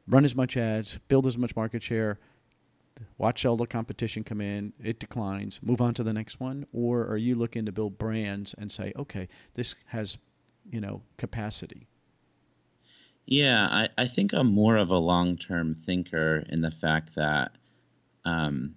run 0.07 0.25
as 0.25 0.35
much 0.35 0.57
ads, 0.57 0.99
build 1.07 1.25
as 1.25 1.37
much 1.37 1.55
market 1.55 1.83
share, 1.83 2.19
watch 3.17 3.45
all 3.45 3.57
the 3.57 3.65
competition 3.65 4.23
come 4.23 4.41
in, 4.41 4.73
it 4.83 4.99
declines, 4.99 5.59
move 5.63 5.81
on 5.81 5.93
to 5.93 6.03
the 6.03 6.13
next 6.13 6.39
one? 6.39 6.65
Or 6.73 7.05
are 7.07 7.17
you 7.17 7.35
looking 7.35 7.65
to 7.65 7.71
build 7.71 7.97
brands 7.97 8.53
and 8.57 8.71
say, 8.71 8.91
okay, 8.97 9.27
this 9.53 9.75
has, 9.87 10.17
you 10.69 10.81
know, 10.81 11.01
capacity? 11.17 11.87
Yeah, 13.25 13.67
I, 13.69 13.89
I 13.97 14.07
think 14.07 14.33
I'm 14.33 14.51
more 14.51 14.77
of 14.77 14.89
a 14.89 14.97
long 14.97 15.37
term 15.37 15.75
thinker 15.75 16.43
in 16.49 16.61
the 16.61 16.71
fact 16.71 17.15
that 17.15 17.51
um, 18.25 18.75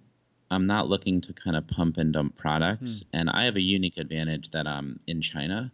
I'm 0.53 0.67
not 0.67 0.87
looking 0.87 1.21
to 1.21 1.33
kind 1.33 1.55
of 1.55 1.67
pump 1.67 1.97
and 1.97 2.13
dump 2.13 2.37
products. 2.37 3.01
Hmm. 3.01 3.17
And 3.17 3.29
I 3.29 3.45
have 3.45 3.55
a 3.55 3.61
unique 3.61 3.97
advantage 3.97 4.51
that 4.51 4.67
I'm 4.67 4.99
in 5.07 5.21
China. 5.21 5.71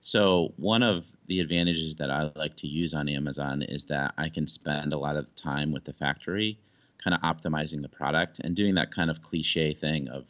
So, 0.00 0.52
one 0.56 0.82
of 0.82 1.04
the 1.28 1.38
advantages 1.38 1.94
that 1.96 2.10
I 2.10 2.32
like 2.34 2.56
to 2.56 2.66
use 2.66 2.92
on 2.92 3.08
Amazon 3.08 3.62
is 3.62 3.84
that 3.84 4.14
I 4.18 4.28
can 4.28 4.48
spend 4.48 4.92
a 4.92 4.98
lot 4.98 5.16
of 5.16 5.32
time 5.36 5.70
with 5.70 5.84
the 5.84 5.92
factory 5.92 6.58
kind 7.02 7.14
of 7.14 7.20
optimizing 7.22 7.82
the 7.82 7.88
product 7.88 8.40
and 8.40 8.54
doing 8.56 8.74
that 8.74 8.94
kind 8.94 9.10
of 9.10 9.22
cliche 9.22 9.74
thing 9.74 10.08
of 10.08 10.24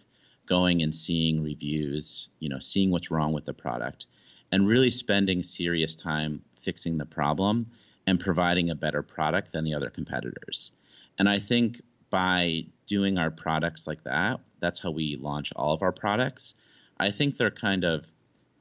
going 0.46 0.82
and 0.82 0.94
seeing 0.94 1.42
reviews, 1.42 2.28
you 2.40 2.48
know, 2.48 2.58
seeing 2.58 2.90
what's 2.90 3.10
wrong 3.10 3.32
with 3.32 3.44
the 3.44 3.54
product 3.54 4.06
and 4.50 4.68
really 4.68 4.90
spending 4.90 5.42
serious 5.42 5.94
time 5.94 6.42
fixing 6.60 6.98
the 6.98 7.06
problem 7.06 7.66
and 8.06 8.20
providing 8.20 8.70
a 8.70 8.74
better 8.74 9.02
product 9.02 9.52
than 9.52 9.64
the 9.64 9.74
other 9.74 9.90
competitors. 9.90 10.72
And 11.18 11.28
I 11.28 11.38
think 11.38 11.80
by 12.12 12.62
doing 12.86 13.16
our 13.16 13.30
products 13.30 13.86
like 13.86 14.04
that, 14.04 14.38
that's 14.60 14.78
how 14.78 14.90
we 14.90 15.16
launch 15.16 15.50
all 15.56 15.72
of 15.72 15.82
our 15.82 15.90
products. 15.90 16.54
I 17.00 17.10
think 17.10 17.38
they're 17.38 17.50
kind 17.50 17.84
of 17.84 18.04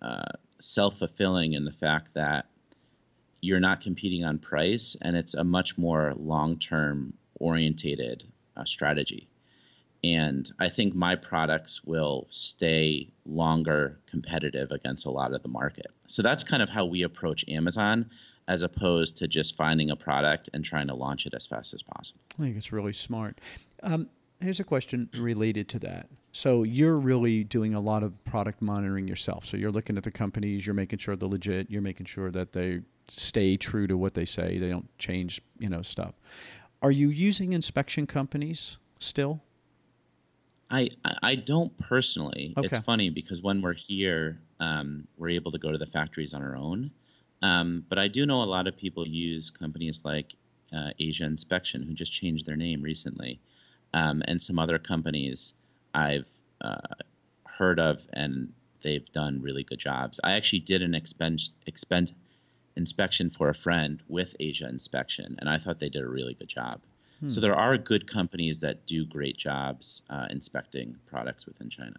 uh, 0.01 0.31
self 0.59 0.97
fulfilling 0.97 1.53
in 1.53 1.65
the 1.65 1.71
fact 1.71 2.13
that 2.15 2.45
you're 3.41 3.59
not 3.59 3.81
competing 3.81 4.23
on 4.23 4.39
price 4.39 4.95
and 5.01 5.17
it's 5.17 5.33
a 5.33 5.43
much 5.43 5.77
more 5.77 6.13
long 6.17 6.57
term 6.59 7.13
orientated 7.39 8.23
uh, 8.55 8.63
strategy. 8.63 9.27
And 10.03 10.49
I 10.57 10.69
think 10.69 10.95
my 10.95 11.15
products 11.15 11.83
will 11.83 12.27
stay 12.31 13.09
longer 13.25 13.99
competitive 14.09 14.71
against 14.71 15.05
a 15.05 15.11
lot 15.11 15.33
of 15.33 15.43
the 15.43 15.49
market. 15.49 15.87
So 16.07 16.21
that's 16.21 16.43
kind 16.43 16.63
of 16.63 16.69
how 16.69 16.85
we 16.85 17.03
approach 17.03 17.45
Amazon 17.49 18.09
as 18.51 18.63
opposed 18.63 19.15
to 19.15 19.29
just 19.29 19.55
finding 19.55 19.91
a 19.91 19.95
product 19.95 20.49
and 20.53 20.65
trying 20.65 20.85
to 20.85 20.93
launch 20.93 21.25
it 21.25 21.33
as 21.33 21.47
fast 21.47 21.73
as 21.73 21.81
possible. 21.81 22.19
I 22.37 22.43
think 22.43 22.57
it's 22.57 22.73
really 22.73 22.91
smart. 22.91 23.39
Um, 23.81 24.09
here's 24.41 24.59
a 24.59 24.65
question 24.65 25.09
related 25.17 25.69
to 25.69 25.79
that. 25.79 26.09
So 26.33 26.63
you're 26.63 26.97
really 26.97 27.45
doing 27.45 27.73
a 27.73 27.79
lot 27.79 28.03
of 28.03 28.11
product 28.25 28.61
monitoring 28.61 29.07
yourself. 29.07 29.45
So 29.45 29.55
you're 29.55 29.71
looking 29.71 29.97
at 29.97 30.03
the 30.03 30.11
companies, 30.11 30.67
you're 30.67 30.73
making 30.73 30.99
sure 30.99 31.15
they're 31.15 31.29
legit, 31.29 31.71
you're 31.71 31.81
making 31.81 32.07
sure 32.07 32.29
that 32.29 32.51
they 32.51 32.81
stay 33.07 33.55
true 33.55 33.87
to 33.87 33.97
what 33.97 34.15
they 34.15 34.25
say, 34.25 34.57
they 34.57 34.69
don't 34.69 34.89
change, 34.97 35.41
you 35.57 35.69
know, 35.69 35.81
stuff. 35.81 36.15
Are 36.81 36.91
you 36.91 37.07
using 37.07 37.53
inspection 37.53 38.05
companies 38.05 38.77
still? 38.99 39.41
I 40.69 40.89
I 41.21 41.35
don't 41.35 41.77
personally. 41.77 42.53
Okay. 42.57 42.67
It's 42.67 42.85
funny 42.85 43.09
because 43.09 43.41
when 43.41 43.61
we're 43.61 43.73
here, 43.73 44.41
um, 44.59 45.07
we're 45.17 45.29
able 45.29 45.51
to 45.51 45.57
go 45.57 45.71
to 45.71 45.77
the 45.77 45.85
factories 45.85 46.33
on 46.33 46.41
our 46.41 46.55
own. 46.57 46.91
Um, 47.41 47.85
but 47.89 47.97
I 47.97 48.07
do 48.07 48.25
know 48.25 48.43
a 48.43 48.45
lot 48.45 48.67
of 48.67 48.77
people 48.77 49.07
use 49.07 49.49
companies 49.49 50.01
like 50.03 50.35
uh, 50.75 50.91
Asia 50.99 51.25
Inspection, 51.25 51.83
who 51.83 51.93
just 51.93 52.11
changed 52.11 52.45
their 52.45 52.55
name 52.55 52.81
recently, 52.81 53.39
um, 53.93 54.21
and 54.27 54.41
some 54.41 54.59
other 54.59 54.79
companies 54.79 55.53
I've 55.93 56.29
uh, 56.61 56.79
heard 57.45 57.79
of, 57.79 58.05
and 58.13 58.53
they've 58.81 59.11
done 59.11 59.41
really 59.41 59.63
good 59.63 59.79
jobs. 59.79 60.19
I 60.23 60.33
actually 60.33 60.59
did 60.59 60.81
an 60.81 60.95
expense, 60.95 61.49
inspection 62.75 63.29
for 63.29 63.49
a 63.49 63.55
friend 63.55 64.01
with 64.07 64.35
Asia 64.39 64.67
Inspection, 64.69 65.35
and 65.39 65.49
I 65.49 65.57
thought 65.57 65.79
they 65.79 65.89
did 65.89 66.03
a 66.03 66.07
really 66.07 66.33
good 66.33 66.47
job. 66.47 66.81
Hmm. 67.21 67.29
So 67.29 67.39
there 67.39 67.55
are 67.55 67.77
good 67.77 68.11
companies 68.11 68.59
that 68.59 68.85
do 68.85 69.05
great 69.05 69.37
jobs 69.37 70.01
uh, 70.09 70.25
inspecting 70.29 70.97
products 71.05 71.45
within 71.45 71.69
China. 71.69 71.95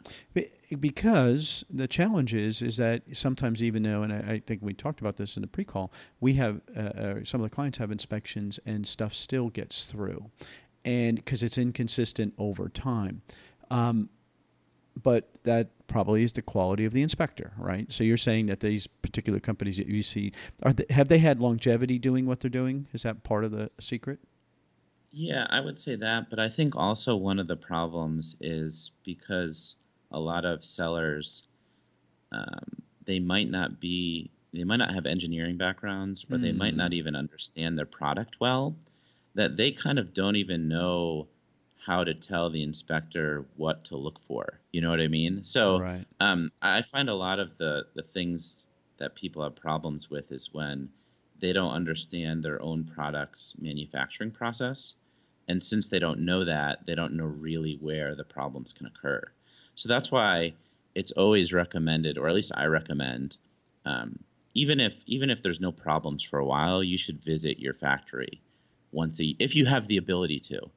Because 0.81 1.65
the 1.71 1.89
challenge 1.89 2.35
is 2.35 2.61
is 2.61 2.77
that 2.77 3.03
sometimes 3.13 3.63
even 3.63 3.85
though, 3.85 4.03
and 4.03 4.13
I, 4.13 4.33
I 4.35 4.43
think 4.45 4.61
we 4.63 4.75
talked 4.75 5.01
about 5.01 5.17
this 5.17 5.37
in 5.37 5.43
the 5.43 5.47
pre-call, 5.47 5.93
we 6.21 6.35
have 6.35 6.61
uh, 6.77 6.81
uh, 6.81 7.15
some 7.25 7.41
of 7.41 7.49
the 7.49 7.55
clients 7.55 7.79
have 7.79 7.91
inspections 7.91 8.59
and 8.67 8.87
stuff 8.87 9.15
still 9.15 9.49
gets 9.49 9.85
through, 9.85 10.31
and 10.85 11.17
because 11.17 11.43
it's 11.43 11.57
inconsistent 11.59 12.35
over 12.37 12.69
time. 12.69 13.23
Um, 13.71 14.11
but 15.01 15.31
that 15.45 15.69
probably 15.87 16.23
is 16.23 16.35
the 16.35 16.43
quality 16.43 16.85
of 16.85 16.93
the 16.93 17.03
inspector, 17.03 17.53
right? 17.57 17.91
So 17.91 18.05
you're 18.05 18.19
saying 18.19 18.47
that 18.47 18.61
these 18.61 18.87
particular 18.87 19.41
companies 19.41 19.79
that 19.79 19.87
you 19.87 20.03
see 20.03 20.33
are 20.63 20.73
they, 20.73 20.85
have 20.91 21.09
they 21.09 21.19
had 21.19 21.41
longevity 21.41 21.99
doing 21.99 22.27
what 22.27 22.41
they're 22.41 22.51
doing? 22.51 22.89
Is 22.93 23.05
that 23.05 23.23
part 23.25 23.45
of 23.45 23.53
the 23.53 23.71
secret? 23.81 24.19
Yeah, 25.13 25.47
I 25.51 25.61
would 25.61 25.79
say 25.79 25.97
that, 25.97 26.31
but 26.31 26.39
I 26.39 26.49
think 26.49 26.75
also 26.75 27.15
one 27.17 27.39
of 27.39 27.47
the 27.47 27.57
problems 27.57 28.37
is 28.41 28.91
because 29.05 29.75
a 30.11 30.19
lot 30.19 30.45
of 30.45 30.65
sellers 30.65 31.45
um, 32.33 32.83
they 33.05 33.19
might 33.19 33.51
not 33.51 33.81
be 33.81 34.31
they 34.55 34.65
might 34.65 34.77
not 34.77 34.95
have 34.95 35.07
engineering 35.07 35.57
backgrounds 35.57 36.25
or 36.31 36.37
mm. 36.37 36.43
they 36.43 36.53
might 36.53 36.77
not 36.77 36.91
hmm. 36.91 36.99
even 36.99 37.17
understand 37.17 37.79
their 37.79 37.87
product 37.87 38.37
well 38.39 38.77
that 39.35 39.57
they 39.57 39.71
kind 39.71 39.99
of 39.99 40.13
don't 40.13 40.37
even 40.37 40.69
know 40.69 41.27
how 41.85 42.05
to 42.05 42.15
tell 42.15 42.51
the 42.51 42.63
inspector 42.63 43.45
what 43.57 43.85
to 43.85 43.97
look 43.97 44.21
for. 44.29 44.61
You 44.73 44.83
know 44.83 44.91
what 44.91 45.01
I 45.01 45.09
mean? 45.09 45.43
So 45.43 45.81
right. 45.81 46.05
um, 46.21 46.53
I 46.61 46.83
find 46.83 47.09
a 47.09 47.15
lot 47.15 47.39
of 47.39 47.57
the 47.59 47.87
the 47.95 48.03
things 48.03 48.67
that 48.99 49.15
people 49.15 49.43
have 49.43 49.57
problems 49.57 50.11
with 50.11 50.31
is 50.33 50.51
when 50.53 50.89
they 51.41 51.53
don't 51.53 51.73
understand 51.73 52.43
their 52.43 52.63
own 52.63 52.85
product's 52.85 53.55
manufacturing 53.59 54.31
process, 54.31 54.95
and 55.53 55.63
since 55.63 55.89
they 55.89 56.01
don't 56.01 56.25
know 56.25 56.45
that, 56.45 56.85
they 56.87 56.97
don't 56.97 57.17
know 57.17 57.27
really 57.27 57.79
where 57.81 58.17
the 58.17 58.25
problems 58.25 58.73
can 58.73 58.87
occur. 58.87 59.23
So 59.77 59.89
that's 59.89 60.11
why 60.11 60.55
it's 60.95 61.13
always 61.13 61.53
recommended, 61.53 62.19
or 62.19 62.29
at 62.29 62.35
least 62.35 62.53
I 62.55 62.65
recommend, 62.65 63.37
um, 63.85 64.19
even 64.55 64.81
if 64.81 64.95
even 65.07 65.31
if 65.31 65.43
there's 65.43 65.61
no 65.61 65.73
problems 65.73 66.23
for 66.25 66.39
a 66.39 66.45
while, 66.45 66.83
you 66.83 66.99
should 66.99 67.25
visit 67.25 67.61
your 67.61 67.75
factory 67.75 68.43
once 68.91 69.21
a 69.21 69.37
if 69.39 69.55
you 69.55 69.65
have 69.67 69.87
the 69.87 69.97
ability 69.99 70.41
to 70.41 70.71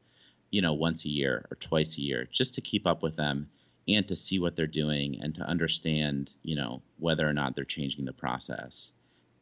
you 0.52 0.62
know, 0.62 0.74
once 0.74 1.04
a 1.04 1.10
year 1.10 1.46
or 1.52 1.56
twice 1.56 1.98
a 1.98 2.02
year, 2.02 2.28
just 2.32 2.54
to 2.54 2.62
keep 2.62 2.88
up 2.88 3.04
with 3.04 3.18
them 3.18 3.50
and 3.90 4.08
to 4.08 4.16
see 4.16 4.40
what 4.40 4.56
they're 4.56 4.68
doing 4.68 5.20
and 5.22 5.36
to 5.36 5.42
understand, 5.42 6.34
you 6.44 6.56
know, 6.56 6.82
whether 6.98 7.28
or 7.28 7.34
not 7.34 7.56
they're 7.56 7.66
changing 7.66 8.06
the 8.06 8.14
process 8.14 8.92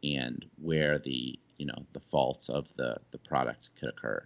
and 0.04 0.46
where 0.60 0.98
the, 0.98 1.38
you 1.58 1.68
know, 1.68 1.86
the 1.94 2.00
faults 2.00 2.50
of 2.50 2.74
the 2.78 2.98
the 3.12 3.20
product 3.20 3.70
could 3.80 3.90
occur. 3.90 4.24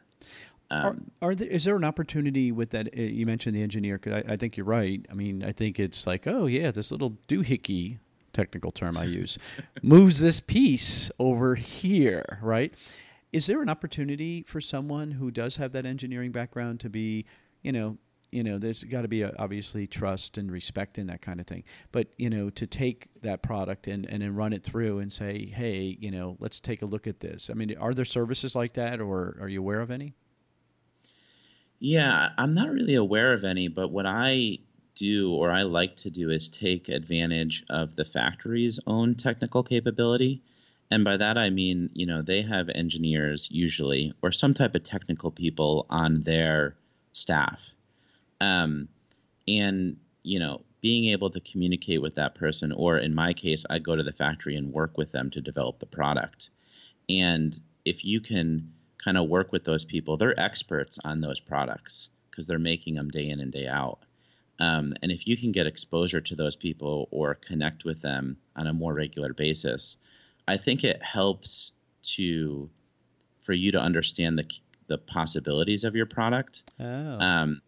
Um, 0.69 1.12
are, 1.21 1.30
are 1.30 1.36
there, 1.36 1.47
is 1.47 1.63
there 1.63 1.75
an 1.75 1.84
opportunity 1.84 2.51
with 2.51 2.71
that? 2.71 2.88
Uh, 2.88 3.01
you 3.01 3.25
mentioned 3.25 3.56
the 3.56 3.62
engineer. 3.63 3.97
Cause 3.97 4.13
I, 4.13 4.34
I 4.34 4.38
think 4.38 4.58
you're 4.58 4.65
right. 4.65 5.06
I 5.10 5.13
mean, 5.13 5.43
I 5.43 5.51
think 5.51 5.80
it's 5.80 6.06
like, 6.06 6.27
oh 6.27 6.45
yeah, 6.45 6.71
this 6.71 6.91
little 6.91 7.17
doohickey 7.27 7.99
technical 8.34 8.71
term 8.71 8.97
I 8.97 9.06
use 9.06 9.38
moves 9.82 10.19
this 10.19 10.39
piece 10.39 11.10
over 11.19 11.56
here, 11.56 12.39
right? 12.41 12.73
Is 13.34 13.47
there 13.47 13.62
an 13.62 13.69
opportunity 13.69 14.43
for 14.43 14.62
someone 14.62 15.12
who 15.12 15.32
does 15.32 15.58
have 15.58 15.71
that 15.73 15.86
engineering 15.86 16.32
background 16.32 16.80
to 16.82 16.89
be, 16.89 17.25
you 17.62 17.71
know, 17.71 17.97
you 18.32 18.43
know, 18.43 18.58
there's 18.58 18.84
got 18.84 19.03
to 19.03 19.08
be 19.08 19.21
a, 19.21 19.34
obviously 19.39 19.88
trust 19.88 20.38
and 20.38 20.51
respect 20.51 20.97
and 20.97 21.10
that 21.10 21.21
kind 21.21 21.39
of 21.39 21.47
thing. 21.47 21.63
But 21.91 22.08
you 22.17 22.30
know, 22.30 22.49
to 22.51 22.67
take 22.67 23.08
that 23.21 23.41
product 23.41 23.88
and 23.88 24.06
and 24.06 24.21
then 24.21 24.36
run 24.36 24.53
it 24.53 24.63
through 24.63 24.99
and 24.99 25.12
say, 25.12 25.45
hey, 25.45 25.97
you 25.99 26.12
know, 26.12 26.36
let's 26.39 26.60
take 26.60 26.82
a 26.82 26.86
look 26.86 27.08
at 27.08 27.21
this. 27.21 27.49
I 27.49 27.53
mean, 27.53 27.75
are 27.77 27.93
there 27.93 28.06
services 28.06 28.56
like 28.56 28.73
that, 28.73 28.99
or 28.99 29.38
are 29.39 29.47
you 29.47 29.60
aware 29.60 29.80
of 29.80 29.91
any? 29.91 30.13
Yeah, 31.80 32.30
I'm 32.38 32.54
not 32.54 32.72
really 32.72 32.96
aware 32.96 33.34
of 33.34 33.44
any, 33.44 33.68
but 33.68 33.90
what 33.90 34.06
I 34.06 34.60
do 34.96 35.32
or 35.34 35.52
I 35.52 35.62
like 35.62 35.96
to 35.98 36.10
do 36.10 36.32
is 36.32 36.50
take 36.50 36.90
advantage 36.90 37.63
of 37.70 37.96
the 37.96 38.06
factory's 38.06 38.80
own 38.88 39.13
technical 39.13 39.62
capability. 39.62 40.42
And 40.90 41.04
by 41.04 41.18
that 41.18 41.38
I 41.38 41.50
mean, 41.50 41.90
you 41.94 42.06
know, 42.06 42.22
they 42.22 42.42
have 42.42 42.70
engineers 42.70 43.48
usually 43.52 44.13
or 44.24 44.32
some 44.32 44.54
type 44.54 44.74
of 44.74 44.84
technical 44.84 45.30
people 45.30 45.86
on 45.90 46.24
their 46.24 46.76
staff. 47.13 47.70
Um, 48.42 48.88
and, 49.48 49.98
you 50.24 50.40
know, 50.40 50.62
being 50.82 51.06
able 51.12 51.30
to 51.30 51.40
communicate 51.42 52.02
with 52.02 52.16
that 52.16 52.36
person, 52.36 52.72
or 52.72 52.98
in 52.98 53.13
my 53.13 53.34
case, 53.34 53.66
I 53.70 53.80
go 53.80 53.96
to 53.96 54.04
the 54.04 54.13
factory 54.13 54.56
and 54.56 54.74
work 54.74 54.98
with 54.98 55.12
them 55.12 55.30
to 55.32 55.42
develop 55.42 55.80
the 55.80 55.86
product. 55.86 56.50
And 57.10 57.60
if 57.86 58.04
you 58.04 58.20
can 58.22 58.72
kind 59.08 59.17
of 59.17 59.30
work 59.30 59.54
with 59.54 59.63
those 59.63 59.86
people, 59.86 60.17
they're 60.17 60.38
experts 60.38 61.00
on 61.06 61.22
those 61.22 61.39
products 61.39 62.10
because 62.30 62.46
they're 62.46 62.60
making 62.60 62.96
them 62.96 63.10
day 63.10 63.30
in 63.30 63.39
and 63.39 63.54
day 63.54 63.65
out. 63.65 64.00
Um, 64.60 64.96
and 65.02 65.13
if 65.13 65.26
you 65.26 65.38
can 65.38 65.54
get 65.54 65.65
exposure 65.65 66.20
to 66.20 66.36
those 66.36 66.58
people 66.58 67.08
or 67.10 67.34
connect 67.36 67.86
with 67.86 68.02
them 68.02 68.36
on 68.58 68.67
a 68.67 68.74
more 68.74 68.93
regular 68.93 69.32
basis, 69.32 69.96
I 70.46 70.58
think 70.58 70.84
it 70.84 71.02
helps 71.02 71.72
to 72.15 72.70
for 73.39 73.54
you 73.54 73.72
to 73.72 73.80
understand 73.80 74.38
the 74.38 74.46
the 74.88 74.98
possibilities 74.98 75.86
of 75.86 75.96
your 75.96 76.06
product. 76.06 76.63
Oh. 76.78 76.86
Um, 76.86 77.62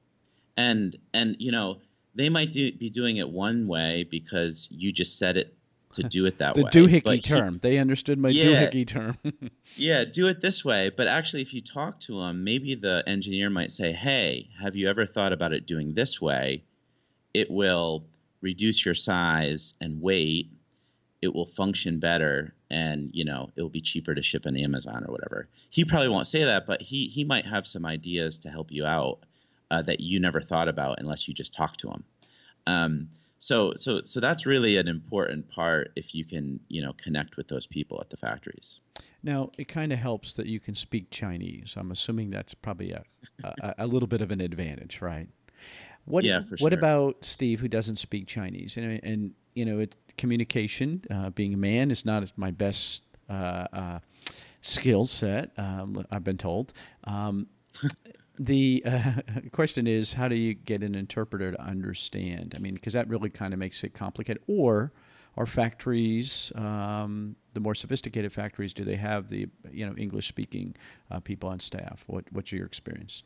and 0.58 0.98
and 1.14 1.38
you 1.40 1.54
know 1.54 1.78
they 2.16 2.28
might 2.28 2.52
do, 2.52 2.70
be 2.74 2.90
doing 2.90 3.16
it 3.16 3.30
one 3.30 3.66
way 3.66 4.06
because 4.12 4.68
you 4.72 4.92
just 4.92 5.18
said 5.18 5.38
it 5.38 5.56
to 5.94 6.04
do 6.04 6.26
it 6.26 6.38
that 6.38 6.54
the 6.56 6.64
way. 6.64 6.70
The 6.72 6.80
doohickey 6.80 7.04
But 7.04 7.16
he- 7.16 7.22
term. 7.22 7.60
they 7.62 7.78
understood 7.78 8.20
my 8.20 8.30
Yeah. 8.30 8.44
doohickey 8.68 8.86
term. 8.88 9.18
yeah, 9.76 10.06
do 10.06 10.28
it 10.28 10.42
this 10.42 10.64
way. 10.64 10.92
But 10.96 11.08
actually, 11.08 11.42
if 11.42 11.54
you 11.54 11.62
talk 11.62 12.00
to 12.02 12.20
them, 12.22 12.44
maybe 12.44 12.76
the 12.76 13.04
engineer 13.08 13.50
might 13.50 13.72
say, 13.72 13.92
"Hey, 13.92 14.50
have 14.62 14.76
you 14.76 14.88
ever 14.90 15.06
thought 15.06 15.34
about 15.34 15.54
it 15.54 15.66
doing 15.66 15.94
this 15.94 16.22
way? 16.22 16.64
It 17.34 17.50
will 17.50 18.06
reduce 18.42 18.86
your 18.86 18.96
size 18.96 19.74
and 19.82 20.02
weight. 20.02 20.50
It 21.22 21.34
will 21.34 21.46
function 21.46 22.00
better, 22.00 22.54
and 22.70 23.10
you 23.14 23.26
know 23.26 23.50
it 23.56 23.62
will 23.62 23.70
be 23.70 23.82
cheaper 23.82 24.14
to 24.16 24.22
ship 24.22 24.46
on 24.46 24.56
Amazon 24.56 25.04
or 25.08 25.12
whatever." 25.12 25.48
He 25.72 25.84
probably 25.86 26.10
won't 26.10 26.28
say 26.28 26.44
that, 26.44 26.66
but 26.68 26.82
he 26.82 27.08
he 27.08 27.24
might 27.24 27.46
have 27.46 27.66
some 27.68 27.86
ideas 27.86 28.38
to 28.40 28.50
help 28.50 28.72
you 28.72 28.86
out 28.86 29.20
uh, 29.72 29.82
that 29.84 30.00
you 30.00 30.20
never 30.20 30.40
thought 30.42 30.68
about 30.68 31.00
unless 31.00 31.28
you 31.28 31.34
just 31.34 31.54
talk 31.54 31.78
to 31.78 31.90
him. 31.90 32.04
Um, 32.68 33.10
so 33.40 33.74
so 33.76 34.02
so 34.04 34.20
that's 34.20 34.46
really 34.46 34.78
an 34.78 34.88
important 34.88 35.50
part 35.50 35.92
if 35.96 36.14
you 36.14 36.26
can 36.26 36.60
you 36.68 36.82
know 36.82 36.94
connect 37.02 37.38
with 37.38 37.48
those 37.48 37.66
people 37.66 38.00
at 38.02 38.10
the 38.10 38.18
factories. 38.18 38.80
Now, 39.22 39.52
it 39.58 39.68
kind 39.68 39.92
of 39.92 40.00
helps 40.00 40.34
that 40.36 40.46
you 40.46 40.60
can 40.60 40.76
speak 40.76 41.10
Chinese. 41.10 41.76
I'm 41.78 41.92
assuming 41.92 42.30
that's 42.30 42.54
probably 42.54 42.92
a, 42.92 43.04
a, 43.44 43.76
a 43.80 43.88
little 43.88 44.08
bit 44.08 44.22
of 44.22 44.32
an 44.32 44.40
advantage, 44.40 45.02
right? 45.02 45.28
What, 46.06 46.24
Yeah, 46.24 46.44
for 46.44 46.56
What 46.58 46.72
sure. 46.72 46.80
about 46.80 47.26
Steve, 47.26 47.60
who 47.60 47.68
doesn't 47.68 47.98
speak 47.98 48.28
Chinese? 48.28 48.78
And, 48.78 49.00
and 49.04 49.32
you 49.56 49.66
know, 49.66 49.80
it, 49.80 49.96
communication, 50.18 51.04
uh, 51.12 51.32
being 51.32 51.54
a 51.54 51.58
man, 51.58 51.92
is 51.92 52.06
not 52.06 52.32
my 52.38 52.52
best 52.52 53.04
uh, 53.30 53.68
uh, 53.74 54.00
skill 54.62 55.04
set, 55.06 55.52
um, 55.58 56.06
I've 56.12 56.24
been 56.24 56.38
told. 56.38 56.72
Um, 57.04 57.48
the 58.40 58.82
uh, 58.86 59.14
question 59.52 59.86
is, 59.86 60.14
how 60.14 60.28
do 60.28 60.36
you 60.36 60.54
get 60.54 60.82
an 60.82 60.96
interpreter 60.96 61.52
to 61.52 61.62
understand? 61.62 62.54
I 62.56 62.60
mean, 62.60 62.74
because 62.74 62.94
that 62.94 63.08
really 63.08 63.30
kind 63.30 63.54
of 63.54 63.60
makes 63.60 63.84
it 63.84 63.94
complicated. 63.94 64.42
Or 64.48 64.92
are 65.38 65.46
factories, 65.46 66.52
um, 66.56 67.36
the 67.54 67.60
more 67.60 67.76
sophisticated 67.76 68.34
factories, 68.34 68.74
do 68.74 68.84
they 68.84 68.96
have 68.96 69.30
the 69.30 69.48
you 69.72 69.86
know 69.86 69.94
English 69.96 70.28
speaking 70.28 70.76
uh, 71.12 71.20
people 71.20 71.50
on 71.50 71.60
staff? 71.60 72.04
What 72.08 72.26
what's 72.32 72.52
your 72.52 72.66
experience? 72.66 73.24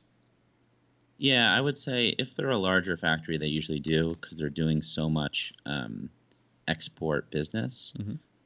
Yeah, 1.18 1.56
I 1.56 1.62
would 1.62 1.78
say 1.78 2.16
if 2.18 2.36
they're 2.36 2.50
a 2.50 2.58
larger 2.58 2.98
factory, 2.98 3.38
they 3.38 3.46
usually 3.48 3.80
do 3.80 4.16
because 4.20 4.38
they're 4.38 4.50
doing 4.50 4.82
so 4.82 5.10
much 5.10 5.54
um, 5.66 6.10
export 6.68 7.30
business. 7.32 7.94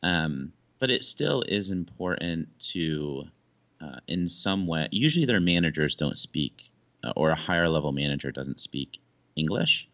Um, 0.04 0.52
but 0.80 0.92
it 0.92 1.04
still 1.04 1.44
is 1.48 1.70
important 1.70 2.48
to, 2.72 3.24
uh, 3.82 4.00
in 4.08 4.28
some 4.28 4.68
way, 4.68 4.88
usually 4.92 5.26
their 5.26 5.40
managers 5.40 5.96
don't 5.96 6.18
speak, 6.18 6.72
uh, 7.04 7.14
or 7.16 7.30
a 7.30 7.36
higher 7.36 7.70
level 7.70 7.92
manager 7.92 8.32
doesn't 8.32 8.60
speak 8.60 9.00
English. 9.36 9.88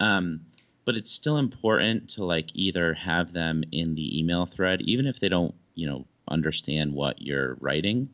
Um, 0.00 0.40
but 0.84 0.96
it's 0.96 1.12
still 1.12 1.36
important 1.36 2.10
to 2.10 2.24
like 2.24 2.50
either 2.54 2.94
have 2.94 3.32
them 3.32 3.62
in 3.70 3.94
the 3.94 4.18
email 4.18 4.46
thread, 4.46 4.80
even 4.82 5.06
if 5.06 5.20
they 5.20 5.28
don't, 5.28 5.54
you 5.74 5.86
know, 5.86 6.04
understand 6.28 6.92
what 6.92 7.20
you're 7.22 7.56
writing, 7.60 8.08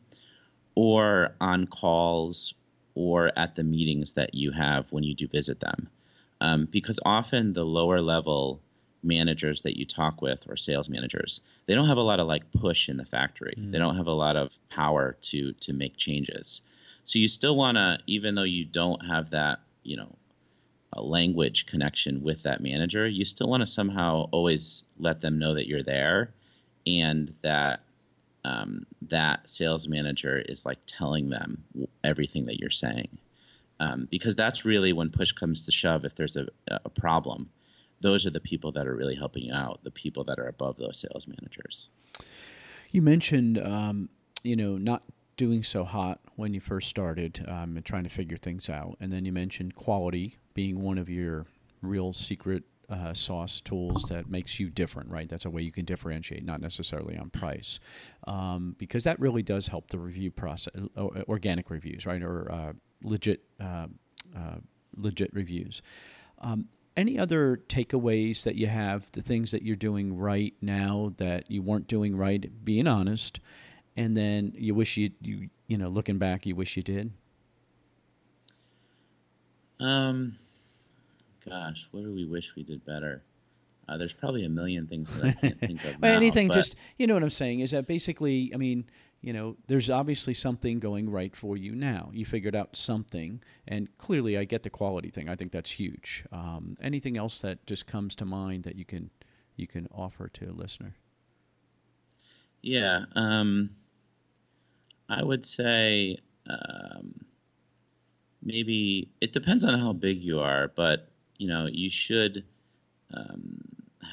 or 0.75 1.35
on 1.41 1.65
calls 1.65 2.53
or 2.95 3.31
at 3.37 3.55
the 3.55 3.63
meetings 3.63 4.13
that 4.13 4.33
you 4.33 4.51
have 4.51 4.85
when 4.91 5.03
you 5.03 5.15
do 5.15 5.27
visit 5.27 5.59
them. 5.59 5.89
Um, 6.41 6.67
because 6.71 6.99
often 7.05 7.53
the 7.53 7.63
lower 7.63 8.01
level 8.01 8.61
managers 9.03 9.61
that 9.61 9.77
you 9.77 9.85
talk 9.85 10.21
with 10.21 10.43
or 10.49 10.57
sales 10.57 10.89
managers, 10.89 11.41
they 11.65 11.75
don't 11.75 11.87
have 11.87 11.97
a 11.97 12.01
lot 12.01 12.19
of 12.19 12.27
like 12.27 12.51
push 12.51 12.89
in 12.89 12.97
the 12.97 13.05
factory. 13.05 13.53
They 13.57 13.77
don't 13.77 13.97
have 13.97 14.07
a 14.07 14.11
lot 14.11 14.35
of 14.35 14.57
power 14.69 15.15
to 15.21 15.53
to 15.53 15.73
make 15.73 15.97
changes. 15.97 16.61
So 17.05 17.17
you 17.17 17.27
still 17.27 17.55
want 17.55 17.77
to, 17.77 17.97
even 18.07 18.35
though 18.35 18.43
you 18.43 18.65
don't 18.65 19.03
have 19.05 19.31
that, 19.31 19.59
you 19.83 19.97
know, 19.97 20.15
a 20.93 21.01
language 21.01 21.65
connection 21.65 22.21
with 22.21 22.43
that 22.43 22.61
manager, 22.61 23.07
you 23.07 23.25
still 23.25 23.49
want 23.49 23.61
to 23.61 23.67
somehow 23.67 24.27
always 24.31 24.83
let 24.99 25.21
them 25.21 25.39
know 25.39 25.53
that 25.55 25.67
you're 25.67 25.83
there 25.83 26.31
and 26.85 27.33
that 27.41 27.81
um, 28.45 28.85
that 29.01 29.47
sales 29.49 29.87
manager 29.87 30.37
is 30.37 30.65
like 30.65 30.79
telling 30.87 31.29
them 31.29 31.63
everything 32.03 32.45
that 32.45 32.59
you're 32.59 32.69
saying. 32.69 33.17
Um, 33.79 34.07
because 34.11 34.35
that's 34.35 34.65
really 34.65 34.93
when 34.93 35.09
push 35.09 35.31
comes 35.31 35.65
to 35.65 35.71
shove, 35.71 36.05
if 36.05 36.15
there's 36.15 36.35
a, 36.35 36.47
a 36.67 36.89
problem, 36.89 37.49
those 38.01 38.25
are 38.25 38.31
the 38.31 38.39
people 38.39 38.71
that 38.71 38.87
are 38.87 38.95
really 38.95 39.15
helping 39.15 39.43
you 39.43 39.53
out, 39.53 39.83
the 39.83 39.91
people 39.91 40.23
that 40.25 40.39
are 40.39 40.47
above 40.47 40.77
those 40.77 40.99
sales 40.99 41.27
managers. 41.27 41.89
You 42.91 43.01
mentioned, 43.01 43.59
um, 43.59 44.09
you 44.43 44.55
know, 44.55 44.77
not 44.77 45.03
doing 45.37 45.63
so 45.63 45.83
hot 45.83 46.19
when 46.35 46.53
you 46.53 46.59
first 46.59 46.89
started 46.89 47.45
um, 47.47 47.77
and 47.77 47.85
trying 47.85 48.03
to 48.03 48.09
figure 48.09 48.37
things 48.37 48.69
out, 48.69 48.97
and 48.99 49.11
then 49.11 49.25
you 49.25 49.31
mentioned 49.31 49.75
quality 49.75 50.37
being 50.53 50.81
one 50.81 50.97
of 50.97 51.09
your 51.09 51.45
real 51.81 52.13
secret 52.13 52.63
uh, 52.89 53.13
sauce 53.13 53.61
tools 53.61 54.03
that 54.09 54.29
makes 54.29 54.59
you 54.59 54.69
different, 54.69 55.09
right? 55.09 55.29
That's 55.29 55.45
a 55.45 55.49
way 55.49 55.61
you 55.61 55.71
can 55.71 55.85
differentiate, 55.85 56.43
not 56.43 56.59
necessarily 56.59 57.17
on 57.17 57.29
price, 57.29 57.79
um, 58.27 58.75
because 58.79 59.03
that 59.03 59.19
really 59.19 59.43
does 59.43 59.67
help 59.67 59.89
the 59.89 59.99
review 59.99 60.31
process, 60.31 60.73
organic 60.97 61.69
reviews, 61.69 62.05
right, 62.05 62.21
or 62.21 62.51
uh, 62.51 62.73
legit, 63.03 63.43
uh, 63.61 63.87
uh, 64.35 64.55
legit 64.95 65.31
reviews. 65.33 65.81
Um, 66.39 66.67
any 66.99 67.17
other 67.17 67.61
takeaways 67.67 68.43
that 68.43 68.55
you 68.55 68.67
have, 68.67 69.11
the 69.13 69.21
things 69.21 69.51
that 69.51 69.63
you're 69.63 69.75
doing 69.75 70.17
right 70.17 70.53
now 70.61 71.13
that 71.17 71.49
you 71.49 71.61
weren't 71.61 71.87
doing 71.87 72.15
right, 72.15 72.49
being 72.63 72.87
honest, 72.87 73.39
and 73.95 74.15
then 74.15 74.53
you 74.55 74.75
wish 74.75 74.97
you 74.97 75.11
you 75.21 75.49
you 75.67 75.77
know 75.77 75.89
looking 75.89 76.17
back, 76.17 76.45
you 76.45 76.55
wish 76.55 76.77
you 76.77 76.83
did. 76.83 77.11
Um, 79.79 80.37
gosh, 81.47 81.87
what 81.91 82.03
do 82.03 82.13
we 82.13 82.25
wish 82.25 82.53
we 82.55 82.63
did 82.63 82.85
better? 82.85 83.23
Uh, 83.87 83.97
there's 83.97 84.13
probably 84.13 84.45
a 84.45 84.49
million 84.49 84.85
things 84.85 85.11
that 85.13 85.25
I 85.25 85.31
can't 85.31 85.59
think 85.59 85.83
of. 85.83 85.99
Now, 86.01 86.15
anything, 86.15 86.51
just 86.51 86.75
you 86.97 87.07
know 87.07 87.15
what 87.15 87.23
I'm 87.23 87.29
saying 87.29 87.61
is 87.61 87.71
that 87.71 87.87
basically, 87.87 88.51
I 88.53 88.57
mean, 88.57 88.85
you 89.21 89.33
know, 89.33 89.57
there's 89.67 89.89
obviously 89.89 90.33
something 90.33 90.79
going 90.79 91.09
right 91.09 91.35
for 91.35 91.57
you 91.57 91.75
now. 91.75 92.09
You 92.13 92.25
figured 92.25 92.55
out 92.55 92.77
something, 92.77 93.41
and 93.67 93.95
clearly, 93.97 94.37
I 94.37 94.45
get 94.45 94.63
the 94.63 94.69
quality 94.69 95.09
thing. 95.09 95.27
I 95.27 95.35
think 95.35 95.51
that's 95.51 95.71
huge. 95.71 96.23
Um, 96.31 96.77
anything 96.81 97.17
else 97.17 97.39
that 97.39 97.65
just 97.65 97.85
comes 97.85 98.15
to 98.15 98.25
mind 98.25 98.63
that 98.63 98.75
you 98.75 98.85
can 98.85 99.09
you 99.57 99.67
can 99.67 99.87
offer 99.91 100.29
to 100.29 100.45
a 100.45 100.53
listener? 100.53 100.95
Yeah, 102.61 103.05
um, 103.15 103.71
I 105.09 105.21
would 105.21 105.45
say 105.45 106.17
um, 106.49 107.13
maybe 108.41 109.09
it 109.19 109.33
depends 109.33 109.65
on 109.65 109.77
how 109.77 109.91
big 109.91 110.23
you 110.23 110.39
are, 110.39 110.71
but 110.75 111.09
you 111.37 111.49
know 111.49 111.67
you 111.69 111.89
should 111.89 112.45
um, 113.13 113.61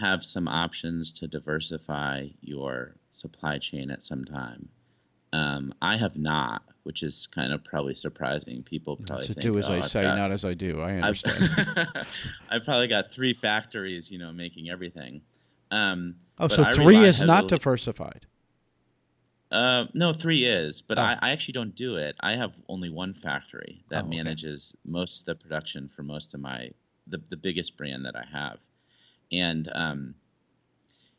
have 0.00 0.24
some 0.24 0.48
options 0.48 1.12
to 1.12 1.28
diversify 1.28 2.26
your 2.40 2.96
supply 3.12 3.58
chain 3.58 3.90
at 3.90 4.02
some 4.02 4.24
time. 4.24 4.68
Um, 5.36 5.74
I 5.82 5.96
have 5.96 6.16
not, 6.16 6.62
which 6.84 7.02
is 7.02 7.26
kind 7.26 7.52
of 7.52 7.62
probably 7.64 7.94
surprising. 7.94 8.62
People 8.62 8.96
probably 8.96 9.26
So 9.26 9.34
think, 9.34 9.42
do 9.42 9.58
as 9.58 9.68
"Oh, 9.68 9.74
I 9.74 9.76
I've 9.78 9.86
say, 9.88 10.02
got- 10.02 10.16
not 10.16 10.32
as 10.32 10.44
I 10.44 10.54
do. 10.54 10.80
I 10.80 10.92
I've, 10.98 11.04
understand. 11.04 11.88
I've 12.50 12.64
probably 12.64 12.88
got 12.88 13.12
three 13.12 13.34
factories, 13.34 14.10
you 14.10 14.18
know, 14.18 14.32
making 14.32 14.70
everything. 14.70 15.20
Um, 15.70 16.16
oh, 16.38 16.48
so 16.48 16.62
I 16.64 16.72
three 16.72 17.04
is 17.04 17.20
not 17.22 17.48
diversified. 17.48 18.24
uh, 19.52 19.84
no, 19.94 20.12
three 20.12 20.44
is, 20.44 20.80
but 20.82 20.98
Oh. 20.98 21.02
I, 21.02 21.18
I 21.22 21.30
actually 21.30 21.52
don't 21.52 21.74
do 21.74 21.96
it. 21.96 22.16
I 22.20 22.32
have 22.36 22.52
only 22.68 22.90
one 22.90 23.14
factory 23.14 23.84
that 23.90 24.04
Oh, 24.04 24.06
okay. 24.06 24.16
manages 24.16 24.74
most 24.84 25.20
of 25.20 25.26
the 25.26 25.34
production 25.36 25.88
for 25.88 26.02
most 26.02 26.34
of 26.34 26.40
my 26.40 26.70
the 27.08 27.18
the 27.30 27.36
biggest 27.36 27.76
brand 27.76 28.04
that 28.04 28.16
I 28.16 28.24
have, 28.32 28.58
and 29.30 29.68
um, 29.74 30.14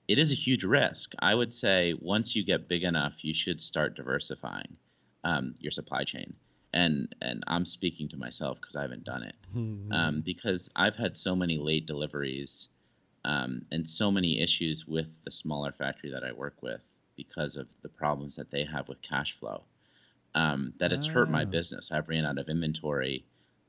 it 0.08 0.20
is 0.20 0.32
a 0.32 0.36
huge 0.36 0.64
risk. 0.64 1.14
I 1.20 1.34
would 1.36 1.54
say 1.54 1.94
once 2.00 2.36
you 2.36 2.44
get 2.44 2.68
big 2.68 2.84
enough, 2.84 3.24
you 3.24 3.34
should 3.34 3.62
start 3.62 3.96
diversifying 3.96 4.78
um, 5.24 5.56
your 5.60 5.72
supply 5.72 6.04
chain. 6.04 6.36
And 6.74 7.14
and 7.22 7.44
I'm 7.48 7.66
speaking 7.66 8.10
to 8.10 8.18
myself 8.18 8.60
because 8.62 8.76
I 8.76 8.82
haven't 8.84 9.04
done 9.06 9.24
it 9.24 9.36
um, 9.92 10.22
because 10.22 10.70
I've 10.76 10.96
had 10.96 11.16
so 11.18 11.36
many 11.36 11.58
late 11.58 11.86
deliveries 11.88 12.70
um, 13.26 13.66
and 13.72 13.88
so 13.88 14.12
many 14.12 14.40
issues 14.42 14.88
with 14.88 15.08
the 15.24 15.32
smaller 15.32 15.72
factory 15.72 16.12
that 16.12 16.24
I 16.24 16.32
work 16.32 16.62
with 16.62 16.82
because 17.16 17.56
of 17.56 17.68
the 17.82 17.90
problems 17.90 18.36
that 18.36 18.52
they 18.52 18.64
have 18.66 18.88
with 18.90 19.02
cash 19.02 19.38
flow. 19.38 19.64
Um, 20.36 20.74
that 20.78 20.92
it's 20.94 21.08
hurt 21.08 21.30
my 21.30 21.44
Ah. 21.44 21.46
business. 21.46 21.92
I've 21.92 22.10
ran 22.10 22.26
out 22.26 22.38
of 22.38 22.50
inventory, 22.50 23.26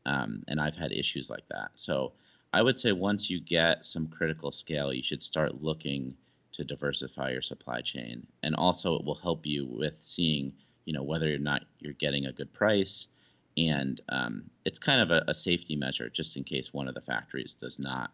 um, 0.07 0.45
and 0.49 0.61
I've 0.61 0.77
had 0.77 0.93
issues 0.93 1.31
like 1.31 1.47
that. 1.49 1.71
So 1.79 2.13
I 2.53 2.63
would 2.63 2.77
say 2.77 2.93
once 2.93 3.31
you 3.31 3.41
get 3.41 3.85
some 3.85 4.07
critical 4.09 4.51
scale, 4.53 4.93
you 4.93 5.03
should 5.03 5.23
start 5.23 5.63
looking 5.63 6.17
to 6.59 6.65
diversify 6.65 7.31
your 7.31 7.43
supply 7.43 7.81
chain, 7.81 8.27
and 8.43 8.55
also 8.57 8.97
it 8.97 9.05
will 9.05 9.15
help 9.15 9.47
you 9.47 9.67
with 9.67 9.95
seeing, 10.01 10.53
you 10.85 10.93
know, 10.93 11.05
whether 11.05 11.33
or 11.33 11.39
not 11.39 11.63
you're 11.79 11.93
getting 11.95 12.27
a 12.27 12.33
good 12.33 12.53
price, 12.53 13.07
and 13.57 14.01
um, 14.09 14.45
it's 14.65 14.79
kind 14.79 15.01
of 15.01 15.11
a, 15.11 15.25
a, 15.29 15.35
safety 15.35 15.77
measure 15.77 16.09
just 16.09 16.37
in 16.37 16.45
case 16.45 16.73
one 16.73 16.89
of 16.89 16.95
the 16.95 17.01
factories 17.01 17.55
does 17.55 17.79
not 17.79 18.11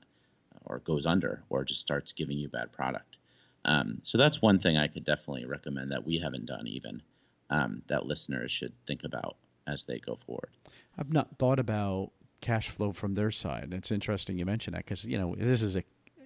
or 0.66 0.78
goes 0.80 1.07
under 1.07 1.42
or 1.50 1.64
just 1.64 1.80
starts 1.80 2.12
giving 2.12 2.38
you 2.38 2.48
bad 2.48 2.70
product. 2.72 3.16
Um, 3.64 4.00
so 4.02 4.18
that's 4.18 4.40
one 4.40 4.59
thing 4.59 4.76
I 4.76 4.88
could 4.88 5.04
definitely 5.04 5.46
recommend 5.46 5.90
that 5.90 6.07
we 6.07 6.18
haven't 6.18 6.46
done 6.46 6.66
even 6.66 7.02
um, 7.50 7.83
that 7.88 8.07
listeners 8.07 8.50
should 8.50 8.72
think 8.87 9.04
about 9.04 9.37
as 9.66 9.85
they 9.85 9.98
go 9.98 10.18
forward. 10.26 10.50
I've 10.98 11.12
not 11.12 11.38
thought 11.38 11.59
about 11.59 12.12
cash 12.40 12.68
flow 12.68 12.92
from 12.92 13.14
their 13.14 13.30
side. 13.30 13.72
It's 13.72 13.90
interesting 13.90 14.38
you 14.38 14.44
mention 14.44 14.74
that 14.74 14.85
because 14.85 15.07
you 15.07 15.16
know 15.16 15.35
this 15.37 15.62
is 15.62 15.76
a 15.76 15.85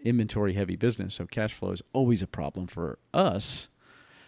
inventory 0.08 0.54
heavy 0.54 0.76
business, 0.76 1.14
so 1.14 1.26
cash 1.26 1.54
flow 1.54 1.70
is 1.70 1.82
always 1.92 2.22
a 2.22 2.26
problem 2.26 2.66
for 2.66 2.98
us. 3.12 3.68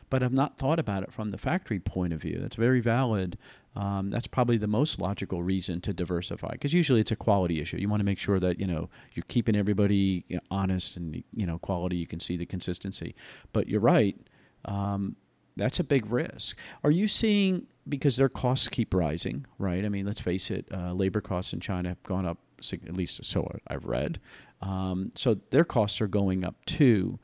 But 0.09 0.25
I've 0.25 0.33
not 0.33 0.59
thought 0.59 0.81
about 0.81 1.05
it 1.05 1.13
from 1.13 1.31
the 1.31 1.39
factory 1.39 1.79
point 1.79 2.13
of 2.13 2.21
view. 2.21 2.39
That's 2.41 2.57
very 2.57 2.81
valid. 2.81 3.39
Um, 3.77 4.11
that's 4.11 4.27
probably 4.27 4.57
the 4.57 4.67
most 4.67 5.01
logical 5.01 5.45
reason 5.45 5.81
to 5.83 5.93
diversify 5.93 6.51
because 6.53 6.75
usually 6.75 7.01
it's 7.01 7.13
a 7.13 7.17
quality 7.17 7.61
issue. 7.61 7.77
You 7.77 7.89
want 7.89 8.01
to 8.01 8.05
make 8.05 8.19
sure 8.19 8.41
that 8.41 8.59
you 8.59 8.67
know 8.67 8.89
you're 9.15 9.25
keeping 9.29 9.55
everybody 9.55 10.25
honest 10.51 10.97
and 10.97 11.23
you 11.33 11.47
know 11.47 11.59
quality. 11.59 11.97
You 11.97 12.09
can 12.09 12.19
see 12.19 12.37
the 12.37 12.47
consistency. 12.47 13.15
But 13.53 13.69
you're 13.69 13.81
right. 13.81 14.17
Um, 14.65 15.15
that's 15.57 15.79
a 15.79 15.85
big 15.85 16.11
risk. 16.11 16.57
Are 16.83 16.91
you 16.91 17.07
seeing 17.07 17.67
because 17.89 18.17
their 18.17 18.29
costs 18.29 18.69
keep 18.69 18.95
rising, 18.95 19.47
right? 19.59 19.85
I 19.85 19.89
mean, 19.89 20.07
let's 20.07 20.21
face 20.21 20.51
it, 20.51 20.67
uh, 20.73 20.93
labor 20.93 21.21
costs 21.21 21.53
in 21.53 21.61
China 21.61 21.91
have 21.91 22.03
gone 22.03 22.27
up, 22.27 22.39
at 22.73 22.95
least 22.95 23.25
so 23.25 23.51
I've 23.67 23.85
read. 23.85 24.21
Um, 24.61 25.13
so 25.15 25.39
their 25.51 25.65
costs 25.65 26.01
are 26.01 26.07
going 26.07 26.45
up 26.45 26.57
too. 26.67 27.19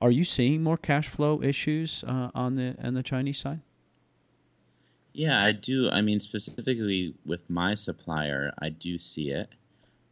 Are 0.00 0.10
you 0.10 0.24
seeing 0.24 0.62
more 0.62 0.76
cash 0.76 1.08
flow 1.08 1.42
issues 1.42 2.04
uh, 2.06 2.30
on 2.34 2.54
the 2.54 2.76
on 2.82 2.94
the 2.94 3.02
Chinese 3.02 3.38
side? 3.38 3.60
Yeah, 5.12 5.42
I 5.42 5.52
do. 5.52 5.90
I 5.90 6.00
mean, 6.00 6.20
specifically 6.20 7.14
with 7.26 7.48
my 7.50 7.74
supplier, 7.74 8.52
I 8.60 8.68
do 8.68 8.98
see 8.98 9.30
it. 9.30 9.48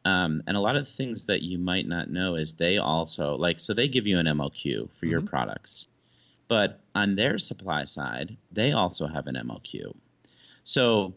Um, 0.04 0.42
and 0.46 0.56
a 0.56 0.60
lot 0.60 0.76
of 0.76 0.88
things 0.88 1.26
that 1.26 1.42
you 1.42 1.58
might 1.58 1.86
not 1.86 2.10
know 2.10 2.36
is 2.36 2.54
they 2.54 2.78
also 2.78 3.36
like 3.36 3.60
so 3.60 3.74
they 3.74 3.88
give 3.88 4.06
you 4.06 4.18
an 4.18 4.26
MOQ 4.26 4.54
for 4.62 4.70
mm-hmm. 4.70 5.08
your 5.08 5.22
products 5.22 5.86
but 6.48 6.80
on 6.94 7.16
their 7.16 7.38
supply 7.38 7.84
side, 7.84 8.36
they 8.52 8.72
also 8.72 9.06
have 9.06 9.26
an 9.26 9.34
MOQ. 9.34 9.94
So 10.64 11.14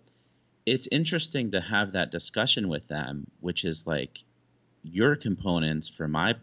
it's 0.69 0.87
interesting 0.91 1.49
to 1.49 1.59
have 1.59 1.93
that 1.93 2.11
discussion 2.11 2.69
with 2.69 2.87
them, 2.87 3.25
which 3.39 3.65
is 3.65 3.87
like 3.87 4.19
your 4.83 5.15
components 5.15 5.89
for 5.89 6.07
my 6.07 6.35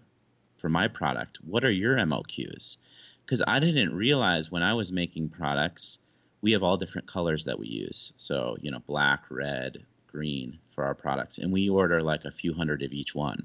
for 0.58 0.68
my 0.68 0.88
product. 0.88 1.38
What 1.44 1.64
are 1.64 1.70
your 1.70 1.96
MOQs? 1.96 2.76
Because 3.24 3.40
I 3.46 3.60
didn't 3.60 3.94
realize 3.94 4.50
when 4.50 4.64
I 4.64 4.74
was 4.74 4.90
making 4.90 5.28
products, 5.28 5.98
we 6.40 6.52
have 6.52 6.64
all 6.64 6.76
different 6.76 7.06
colors 7.06 7.44
that 7.44 7.60
we 7.60 7.68
use. 7.68 8.12
So 8.16 8.56
you 8.60 8.72
know, 8.72 8.80
black, 8.80 9.22
red, 9.30 9.84
green 10.08 10.58
for 10.74 10.84
our 10.84 10.94
products, 10.94 11.38
and 11.38 11.52
we 11.52 11.68
order 11.68 12.02
like 12.02 12.24
a 12.24 12.32
few 12.32 12.52
hundred 12.52 12.82
of 12.82 12.92
each 12.92 13.14
one. 13.14 13.44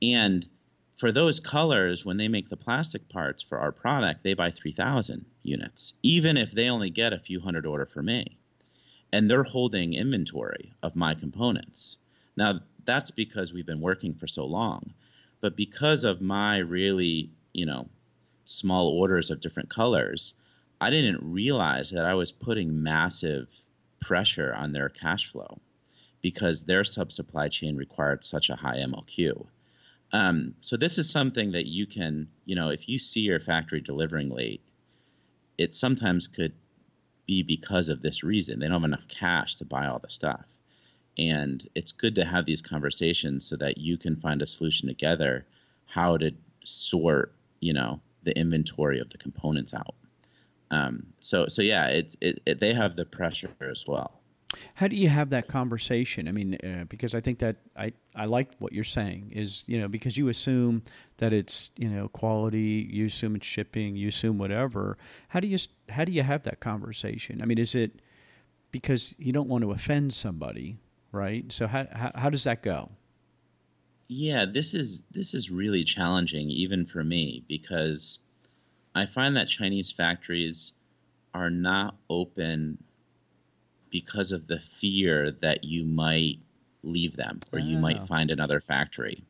And 0.00 0.48
for 0.96 1.12
those 1.12 1.40
colors, 1.40 2.06
when 2.06 2.16
they 2.16 2.28
make 2.28 2.48
the 2.48 2.56
plastic 2.56 3.06
parts 3.10 3.42
for 3.42 3.58
our 3.58 3.72
product, 3.72 4.22
they 4.22 4.32
buy 4.32 4.50
3,000 4.50 5.26
units, 5.42 5.92
even 6.02 6.38
if 6.38 6.52
they 6.52 6.70
only 6.70 6.88
get 6.88 7.12
a 7.12 7.18
few 7.18 7.40
hundred 7.40 7.66
order 7.66 7.84
for 7.84 8.02
me. 8.02 8.38
And 9.14 9.30
they're 9.30 9.44
holding 9.44 9.94
inventory 9.94 10.72
of 10.82 10.96
my 10.96 11.14
components. 11.14 11.98
Now, 12.36 12.58
that's 12.84 13.12
because 13.12 13.52
we've 13.52 13.64
been 13.64 13.80
working 13.80 14.12
for 14.12 14.26
so 14.26 14.44
long. 14.44 14.92
But 15.40 15.56
because 15.56 16.02
of 16.02 16.20
my 16.20 16.58
really, 16.58 17.30
you 17.52 17.64
know, 17.64 17.88
small 18.44 18.88
orders 18.88 19.30
of 19.30 19.40
different 19.40 19.70
colors, 19.70 20.34
I 20.80 20.90
didn't 20.90 21.20
realize 21.22 21.92
that 21.92 22.04
I 22.04 22.14
was 22.14 22.32
putting 22.32 22.82
massive 22.82 23.46
pressure 24.00 24.52
on 24.52 24.72
their 24.72 24.88
cash 24.88 25.30
flow 25.30 25.60
because 26.20 26.64
their 26.64 26.82
sub 26.82 27.12
supply 27.12 27.48
chain 27.48 27.76
required 27.76 28.24
such 28.24 28.50
a 28.50 28.56
high 28.56 28.78
MLQ. 28.78 29.46
Um, 30.12 30.56
so 30.58 30.76
this 30.76 30.98
is 30.98 31.08
something 31.08 31.52
that 31.52 31.66
you 31.68 31.86
can, 31.86 32.26
you 32.46 32.56
know, 32.56 32.70
if 32.70 32.88
you 32.88 32.98
see 32.98 33.20
your 33.20 33.38
factory 33.38 33.80
delivering 33.80 34.30
late, 34.30 34.60
it 35.56 35.72
sometimes 35.72 36.26
could 36.26 36.52
be 37.26 37.42
because 37.42 37.88
of 37.88 38.02
this 38.02 38.22
reason. 38.22 38.58
They 38.58 38.66
don't 38.66 38.82
have 38.82 38.90
enough 38.90 39.08
cash 39.08 39.56
to 39.56 39.64
buy 39.64 39.86
all 39.86 39.98
the 39.98 40.10
stuff. 40.10 40.44
And 41.16 41.68
it's 41.74 41.92
good 41.92 42.14
to 42.16 42.24
have 42.24 42.44
these 42.44 42.60
conversations 42.62 43.44
so 43.44 43.56
that 43.56 43.78
you 43.78 43.96
can 43.96 44.16
find 44.16 44.42
a 44.42 44.46
solution 44.46 44.88
together 44.88 45.46
how 45.86 46.16
to 46.16 46.32
sort, 46.64 47.32
you 47.60 47.72
know, 47.72 48.00
the 48.24 48.36
inventory 48.36 48.98
of 48.98 49.10
the 49.10 49.18
components 49.18 49.74
out. 49.74 49.94
Um, 50.70 51.06
so, 51.20 51.46
so 51.46 51.62
yeah, 51.62 51.86
it's 51.86 52.16
it, 52.20 52.42
it, 52.46 52.60
they 52.60 52.74
have 52.74 52.96
the 52.96 53.04
pressure 53.04 53.50
as 53.60 53.84
well. 53.86 54.20
How 54.74 54.88
do 54.88 54.96
you 54.96 55.08
have 55.08 55.30
that 55.30 55.48
conversation? 55.48 56.28
I 56.28 56.32
mean, 56.32 56.54
uh, 56.56 56.84
because 56.88 57.14
I 57.14 57.20
think 57.20 57.38
that 57.38 57.56
I, 57.76 57.92
I 58.14 58.26
like 58.26 58.50
what 58.58 58.72
you're 58.72 58.84
saying 58.84 59.32
is, 59.34 59.64
you 59.66 59.80
know, 59.80 59.88
because 59.88 60.16
you 60.16 60.28
assume 60.28 60.82
that 61.18 61.32
it's, 61.32 61.70
you 61.76 61.88
know, 61.88 62.08
quality, 62.08 62.88
you 62.90 63.06
assume 63.06 63.36
it's 63.36 63.46
shipping, 63.46 63.96
you 63.96 64.08
assume 64.08 64.38
whatever. 64.38 64.96
How 65.28 65.40
do 65.40 65.48
you, 65.48 65.58
how 65.88 66.04
do 66.04 66.12
you 66.12 66.22
have 66.22 66.42
that 66.44 66.60
conversation? 66.60 67.42
I 67.42 67.46
mean, 67.46 67.58
is 67.58 67.74
it 67.74 68.00
because 68.70 69.14
you 69.18 69.32
don't 69.32 69.48
want 69.48 69.62
to 69.62 69.72
offend 69.72 70.12
somebody, 70.12 70.78
right? 71.12 71.50
So 71.52 71.66
how, 71.66 71.86
how, 71.92 72.12
how 72.14 72.30
does 72.30 72.44
that 72.44 72.62
go? 72.62 72.90
Yeah, 74.08 74.44
this 74.44 74.74
is, 74.74 75.04
this 75.10 75.32
is 75.34 75.50
really 75.50 75.84
challenging 75.84 76.50
even 76.50 76.84
for 76.84 77.02
me 77.04 77.44
because 77.48 78.18
I 78.94 79.06
find 79.06 79.36
that 79.36 79.48
Chinese 79.48 79.90
factories 79.90 80.72
are 81.32 81.50
not 81.50 81.96
open 82.08 82.78
because 83.94 84.32
of 84.32 84.48
the 84.48 84.58
fear 84.58 85.30
that 85.30 85.62
you 85.62 85.84
might 85.84 86.40
leave 86.82 87.14
them 87.14 87.40
or 87.52 87.60
you 87.60 87.78
might 87.78 88.08
find 88.08 88.32
another 88.32 88.60
factory. 88.60 89.22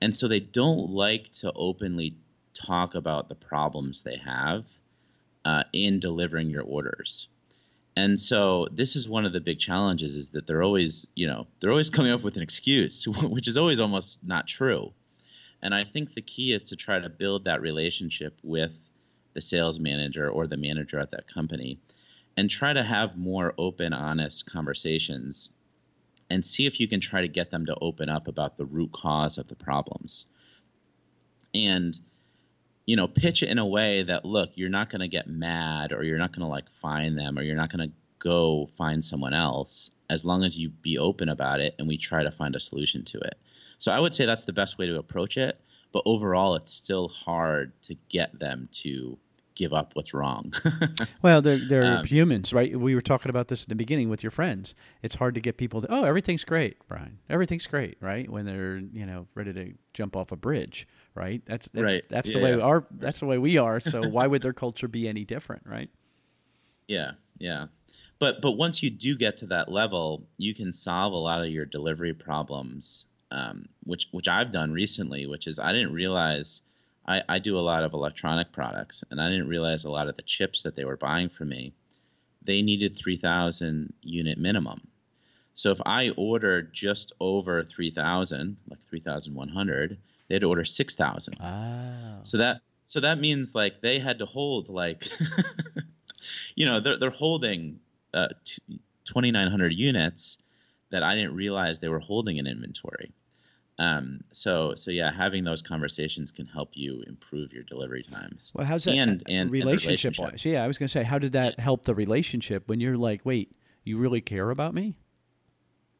And 0.00 0.16
so 0.16 0.28
they 0.28 0.38
don't 0.38 0.90
like 0.90 1.32
to 1.40 1.52
openly 1.52 2.14
talk 2.54 2.94
about 2.94 3.28
the 3.28 3.34
problems 3.34 4.04
they 4.04 4.18
have 4.24 4.64
uh, 5.44 5.64
in 5.72 5.98
delivering 5.98 6.50
your 6.50 6.62
orders. 6.62 7.26
And 7.96 8.20
so 8.20 8.68
this 8.70 8.94
is 8.94 9.08
one 9.08 9.26
of 9.26 9.32
the 9.32 9.40
big 9.40 9.58
challenges 9.58 10.14
is 10.14 10.30
that 10.30 10.46
they're 10.46 10.62
always, 10.62 11.08
you 11.16 11.26
know, 11.26 11.48
they're 11.58 11.72
always 11.72 11.90
coming 11.96 12.12
up 12.12 12.22
with 12.22 12.36
an 12.36 12.42
excuse, 12.42 13.08
which 13.24 13.48
is 13.48 13.56
always 13.56 13.80
almost 13.80 14.20
not 14.22 14.46
true. 14.46 14.92
And 15.62 15.74
I 15.74 15.82
think 15.82 16.14
the 16.14 16.22
key 16.22 16.52
is 16.52 16.62
to 16.64 16.76
try 16.76 17.00
to 17.00 17.08
build 17.08 17.46
that 17.46 17.60
relationship 17.60 18.38
with 18.44 18.88
the 19.32 19.40
sales 19.40 19.80
manager 19.80 20.30
or 20.30 20.46
the 20.46 20.56
manager 20.56 21.00
at 21.00 21.10
that 21.10 21.26
company 21.26 21.80
and 22.36 22.50
try 22.50 22.72
to 22.72 22.82
have 22.82 23.16
more 23.16 23.54
open, 23.58 23.92
honest 23.92 24.50
conversations 24.50 25.50
and 26.28 26.44
see 26.44 26.66
if 26.66 26.80
you 26.80 26.88
can 26.88 27.00
try 27.00 27.20
to 27.20 27.28
get 27.28 27.50
them 27.50 27.66
to 27.66 27.76
open 27.80 28.08
up 28.08 28.28
about 28.28 28.56
the 28.56 28.64
root 28.64 28.92
cause 28.92 29.38
of 29.38 29.48
the 29.48 29.54
problems. 29.54 30.26
And 31.54 31.98
you 32.86 32.94
know, 32.94 33.08
pitch 33.08 33.42
it 33.42 33.48
in 33.48 33.58
a 33.58 33.66
way 33.66 34.04
that 34.04 34.24
look, 34.24 34.50
you're 34.54 34.68
not 34.68 34.90
going 34.90 35.00
to 35.00 35.08
get 35.08 35.26
mad 35.26 35.92
or 35.92 36.04
you're 36.04 36.18
not 36.18 36.32
going 36.32 36.42
to 36.42 36.46
like 36.46 36.70
find 36.70 37.18
them 37.18 37.36
or 37.36 37.42
you're 37.42 37.56
not 37.56 37.70
going 37.70 37.88
to 37.88 37.94
go 38.20 38.70
find 38.76 39.04
someone 39.04 39.34
else 39.34 39.90
as 40.08 40.24
long 40.24 40.44
as 40.44 40.56
you 40.56 40.68
be 40.70 40.96
open 40.96 41.28
about 41.28 41.60
it 41.60 41.74
and 41.78 41.88
we 41.88 41.98
try 41.98 42.22
to 42.22 42.30
find 42.30 42.54
a 42.54 42.60
solution 42.60 43.04
to 43.04 43.18
it. 43.18 43.38
So 43.78 43.90
I 43.92 43.98
would 43.98 44.14
say 44.14 44.24
that's 44.24 44.44
the 44.44 44.52
best 44.52 44.78
way 44.78 44.86
to 44.86 44.98
approach 44.98 45.36
it, 45.36 45.60
but 45.92 46.04
overall 46.06 46.54
it's 46.54 46.72
still 46.72 47.08
hard 47.08 47.72
to 47.82 47.96
get 48.08 48.38
them 48.38 48.68
to 48.82 49.18
give 49.56 49.72
up 49.72 49.90
what's 49.94 50.14
wrong. 50.14 50.52
well, 51.22 51.42
they're, 51.42 51.58
they're 51.58 51.98
um, 51.98 52.04
humans, 52.04 52.52
right? 52.52 52.78
We 52.78 52.94
were 52.94 53.00
talking 53.00 53.30
about 53.30 53.48
this 53.48 53.64
in 53.64 53.70
the 53.70 53.74
beginning 53.74 54.08
with 54.08 54.22
your 54.22 54.30
friends. 54.30 54.74
It's 55.02 55.16
hard 55.16 55.34
to 55.34 55.40
get 55.40 55.56
people 55.56 55.80
to, 55.80 55.92
oh, 55.92 56.04
everything's 56.04 56.44
great, 56.44 56.76
Brian. 56.86 57.18
Everything's 57.28 57.66
great, 57.66 57.96
right? 58.00 58.30
When 58.30 58.44
they're, 58.44 58.76
you 58.76 59.06
know, 59.06 59.26
ready 59.34 59.52
to 59.54 59.72
jump 59.94 60.14
off 60.14 60.30
a 60.30 60.36
bridge, 60.36 60.86
right? 61.14 61.42
That's, 61.46 61.68
that's, 61.68 61.94
right. 61.94 62.08
that's 62.08 62.30
yeah, 62.30 62.38
the 62.38 62.44
way 62.44 62.56
yeah. 62.56 62.62
our, 62.62 62.86
that's 62.92 63.18
the 63.20 63.26
way 63.26 63.38
we 63.38 63.58
are. 63.58 63.80
So 63.80 64.06
why 64.08 64.26
would 64.26 64.42
their 64.42 64.52
culture 64.52 64.88
be 64.88 65.08
any 65.08 65.24
different, 65.24 65.62
right? 65.66 65.90
Yeah. 66.86 67.12
Yeah. 67.38 67.66
But, 68.18 68.40
but 68.40 68.52
once 68.52 68.82
you 68.82 68.90
do 68.90 69.16
get 69.16 69.38
to 69.38 69.46
that 69.46 69.70
level, 69.70 70.26
you 70.36 70.54
can 70.54 70.72
solve 70.72 71.12
a 71.12 71.16
lot 71.16 71.42
of 71.42 71.50
your 71.50 71.64
delivery 71.64 72.14
problems, 72.14 73.06
um, 73.30 73.66
which, 73.84 74.08
which 74.12 74.28
I've 74.28 74.52
done 74.52 74.72
recently, 74.72 75.26
which 75.26 75.46
is 75.46 75.58
I 75.58 75.72
didn't 75.72 75.92
realize– 75.92 76.60
I, 77.06 77.22
I 77.28 77.38
do 77.38 77.58
a 77.58 77.60
lot 77.60 77.84
of 77.84 77.92
electronic 77.92 78.52
products, 78.52 79.04
and 79.10 79.20
I 79.20 79.28
didn't 79.28 79.48
realize 79.48 79.84
a 79.84 79.90
lot 79.90 80.08
of 80.08 80.16
the 80.16 80.22
chips 80.22 80.62
that 80.62 80.74
they 80.74 80.84
were 80.84 80.96
buying 80.96 81.28
from 81.28 81.48
me, 81.48 81.72
they 82.42 82.62
needed 82.62 82.96
3,000 82.96 83.92
unit 84.02 84.38
minimum. 84.38 84.86
So 85.54 85.70
if 85.70 85.80
I 85.86 86.10
ordered 86.10 86.72
just 86.72 87.12
over 87.20 87.62
3,000, 87.62 88.56
like 88.68 88.80
3,100, 88.82 89.98
they'd 90.28 90.44
order 90.44 90.64
6,000. 90.64 91.34
Ah. 91.40 92.18
So 92.24 92.38
that 92.38 92.60
so 92.84 93.00
that 93.00 93.18
means 93.18 93.54
like 93.54 93.80
they 93.80 93.98
had 93.98 94.18
to 94.18 94.26
hold 94.26 94.68
like, 94.68 95.08
you 96.54 96.66
know, 96.66 96.80
they're 96.80 96.98
they're 96.98 97.10
holding 97.10 97.80
uh, 98.14 98.28
2,900 99.06 99.72
units 99.72 100.38
that 100.90 101.02
I 101.02 101.14
didn't 101.14 101.34
realize 101.34 101.80
they 101.80 101.88
were 101.88 102.00
holding 102.00 102.36
in 102.36 102.46
inventory. 102.46 103.12
Um, 103.78 104.20
so 104.30 104.74
so 104.74 104.90
yeah, 104.90 105.10
having 105.14 105.44
those 105.44 105.60
conversations 105.60 106.30
can 106.30 106.46
help 106.46 106.70
you 106.72 107.02
improve 107.06 107.52
your 107.52 107.62
delivery 107.62 108.04
times. 108.10 108.52
Well, 108.54 108.66
how's 108.66 108.84
that 108.84 108.96
and, 108.96 109.22
and 109.28 109.50
relationship, 109.50 110.18
wise? 110.18 110.44
Yeah, 110.44 110.64
I 110.64 110.66
was 110.66 110.78
going 110.78 110.86
to 110.86 110.92
say, 110.92 111.02
how 111.02 111.18
did 111.18 111.32
that 111.32 111.60
help 111.60 111.84
the 111.84 111.94
relationship 111.94 112.68
when 112.68 112.80
you're 112.80 112.96
like, 112.96 113.20
wait, 113.24 113.54
you 113.84 113.98
really 113.98 114.22
care 114.22 114.50
about 114.50 114.72
me? 114.72 114.96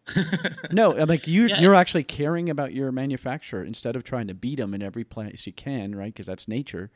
no, 0.72 0.96
I'm 0.96 1.08
like 1.08 1.26
you. 1.26 1.46
Yeah. 1.46 1.60
You're 1.60 1.74
actually 1.74 2.04
caring 2.04 2.48
about 2.48 2.72
your 2.72 2.92
manufacturer 2.92 3.64
instead 3.64 3.96
of 3.96 4.04
trying 4.04 4.28
to 4.28 4.34
beat 4.34 4.56
them 4.56 4.72
in 4.72 4.82
every 4.82 5.04
place 5.04 5.46
you 5.46 5.52
can, 5.52 5.94
right? 5.94 6.12
Because 6.12 6.26
that's 6.26 6.48
nature. 6.48 6.90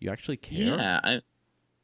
You 0.00 0.10
actually 0.10 0.36
care. 0.36 0.76
Yeah, 0.76 1.00
I, 1.02 1.20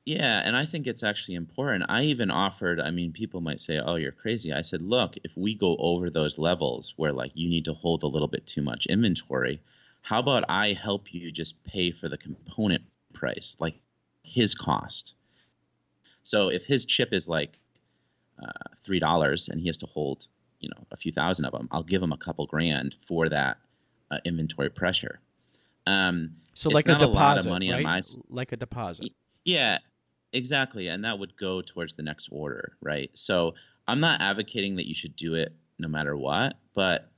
yeah, 0.04 0.42
and 0.44 0.54
I 0.54 0.66
think 0.66 0.86
it's 0.86 1.02
actually 1.02 1.34
important. 1.34 1.86
I 1.88 2.02
even 2.02 2.30
offered. 2.30 2.78
I 2.78 2.90
mean, 2.90 3.12
people 3.12 3.40
might 3.40 3.60
say, 3.60 3.78
"Oh, 3.78 3.94
you're 3.94 4.12
crazy." 4.12 4.52
I 4.52 4.60
said, 4.60 4.82
"Look, 4.82 5.16
if 5.24 5.34
we 5.36 5.54
go 5.54 5.76
over 5.78 6.10
those 6.10 6.38
levels 6.38 6.92
where 6.96 7.12
like 7.12 7.32
you 7.34 7.48
need 7.48 7.64
to 7.64 7.74
hold 7.74 8.02
a 8.02 8.06
little 8.06 8.28
bit 8.28 8.46
too 8.46 8.60
much 8.60 8.86
inventory, 8.86 9.60
how 10.02 10.18
about 10.20 10.44
I 10.48 10.74
help 10.74 11.14
you 11.14 11.32
just 11.32 11.62
pay 11.64 11.90
for 11.90 12.10
the 12.10 12.18
component 12.18 12.82
price, 13.14 13.56
like 13.58 13.76
his 14.22 14.54
cost?" 14.54 15.14
So 16.22 16.48
if 16.48 16.66
his 16.66 16.84
chip 16.84 17.12
is 17.12 17.26
like 17.26 17.58
uh, 18.42 18.74
three 18.82 18.98
dollars 18.98 19.48
and 19.48 19.58
he 19.58 19.68
has 19.68 19.78
to 19.78 19.86
hold 19.86 20.26
you 20.60 20.68
know 20.68 20.86
a 20.90 20.98
few 20.98 21.12
thousand 21.12 21.46
of 21.46 21.52
them, 21.52 21.66
I'll 21.70 21.82
give 21.82 22.02
him 22.02 22.12
a 22.12 22.18
couple 22.18 22.46
grand 22.46 22.94
for 23.06 23.30
that 23.30 23.56
uh, 24.10 24.18
inventory 24.26 24.68
pressure. 24.68 25.20
Um, 25.86 26.36
so 26.52 26.68
like 26.68 26.88
a 26.88 26.98
deposit, 26.98 27.48
a 27.48 27.52
money 27.52 27.72
right? 27.72 27.84
My, 27.84 28.02
like 28.28 28.52
a 28.52 28.56
deposit. 28.56 29.12
Yeah, 29.44 29.78
exactly, 30.34 30.88
and 30.88 31.04
that 31.04 31.18
would 31.18 31.36
go 31.36 31.62
towards 31.62 31.94
the 31.94 32.02
next 32.02 32.28
order, 32.30 32.76
right? 32.82 33.10
So 33.14 33.54
I'm 33.88 34.00
not 34.00 34.20
advocating 34.20 34.76
that 34.76 34.88
you 34.88 34.94
should 34.94 35.16
do 35.16 35.34
it 35.34 35.54
no 35.78 35.88
matter 35.88 36.16
what, 36.16 36.54
but 36.74 37.10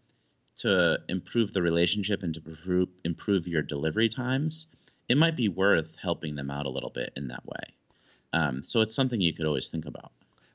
to 0.59 0.99
improve 1.09 1.53
the 1.53 1.63
relationship 1.63 2.23
and 2.23 2.35
to 2.35 2.43
improve, 2.47 2.89
improve 3.05 3.47
your 3.47 3.63
delivery 3.63 4.09
times, 4.09 4.67
it 5.09 5.17
might 5.17 5.37
be 5.37 5.49
worth 5.49 5.97
helping 6.01 6.35
them 6.35 6.51
out 6.51 6.67
a 6.67 6.71
little 6.71 6.91
bit 6.91 7.13
in 7.17 7.29
that 7.29 7.45
way. 7.45 7.75
Um, 8.33 8.63
so 8.63 8.81
it's 8.81 8.95
something 8.95 9.21
you 9.21 9.35
could 9.35 9.47
always 9.47 9.69
think 9.69 9.87
about. 9.87 10.13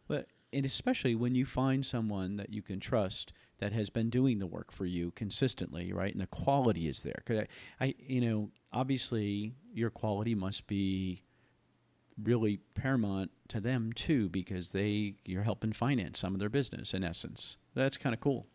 But 0.08 0.28
and 0.54 0.66
especially 0.66 1.16
when 1.16 1.36
you 1.36 1.46
find 1.46 1.86
someone 1.86 2.36
that 2.38 2.54
you 2.54 2.62
can 2.62 2.80
trust 2.80 3.32
that 3.60 3.72
has 3.72 3.90
been 3.90 4.10
doing 4.10 4.40
the 4.40 4.48
work 4.48 4.72
for 4.72 4.86
you 4.86 5.12
consistently, 5.12 5.94
right? 5.94 6.12
And 6.12 6.22
the 6.22 6.28
quality 6.28 6.88
is 6.88 7.04
there. 7.04 7.24
Cause 7.26 7.38
I, 7.80 7.86
I 7.86 7.96
you 7.98 8.22
know, 8.22 8.50
obviously 8.74 9.54
your 9.74 9.90
quality 9.90 10.36
must 10.36 10.68
be 10.68 11.24
really 12.24 12.60
paramount 12.76 13.32
to 13.50 13.60
them 13.60 13.94
too, 13.94 14.30
because 14.30 14.70
they 14.70 15.16
you're 15.26 15.44
helping 15.44 15.74
finance 15.74 16.20
some 16.20 16.34
of 16.34 16.40
their 16.40 16.50
business 16.50 16.94
in 16.94 17.04
essence. 17.04 17.58
That's 17.76 17.98
kind 17.98 18.14
of 18.14 18.22
cool. 18.22 18.48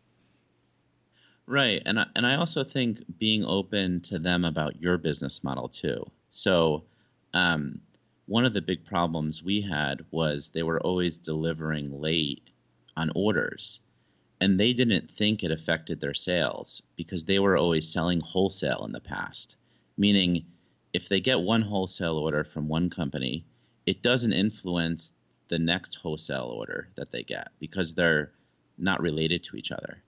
Right, 1.45 1.81
and 1.85 1.99
I, 1.99 2.05
and 2.15 2.25
I 2.25 2.35
also 2.35 2.63
think 2.63 2.99
being 3.17 3.45
open 3.45 4.01
to 4.01 4.19
them 4.19 4.43
about 4.43 4.81
your 4.81 4.97
business 4.97 5.43
model 5.43 5.69
too. 5.69 6.03
So, 6.29 6.83
um, 7.33 7.79
one 8.25 8.43
of 8.43 8.53
the 8.53 8.61
big 8.61 8.85
problems 8.85 9.41
we 9.41 9.61
had 9.61 10.03
was 10.11 10.49
they 10.49 10.63
were 10.63 10.81
always 10.81 11.17
delivering 11.17 12.01
late 12.01 12.49
on 12.97 13.11
orders 13.15 13.79
and 14.39 14.59
they 14.59 14.73
didn't 14.73 15.09
think 15.09 15.43
it 15.43 15.51
affected 15.51 15.99
their 15.99 16.13
sales 16.13 16.81
because 16.95 17.25
they 17.25 17.39
were 17.39 17.57
always 17.57 17.87
selling 17.87 18.19
wholesale 18.19 18.83
in 18.85 18.91
the 18.91 18.99
past 18.99 19.55
meaning 19.97 20.45
if 20.93 21.09
they 21.09 21.19
get 21.19 21.39
one 21.39 21.61
wholesale 21.61 22.17
order 22.17 22.43
from 22.43 22.67
one 22.67 22.89
company 22.89 23.45
it 23.87 24.03
doesn't 24.03 24.33
influence 24.33 25.13
the 25.47 25.57
next 25.57 25.95
wholesale 25.95 26.53
order 26.53 26.89
that 26.95 27.09
they 27.09 27.23
get 27.23 27.47
because 27.59 27.95
they're 27.95 28.31
not 28.77 29.01
related 29.01 29.43
to 29.45 29.55
each 29.55 29.71
other. 29.71 30.03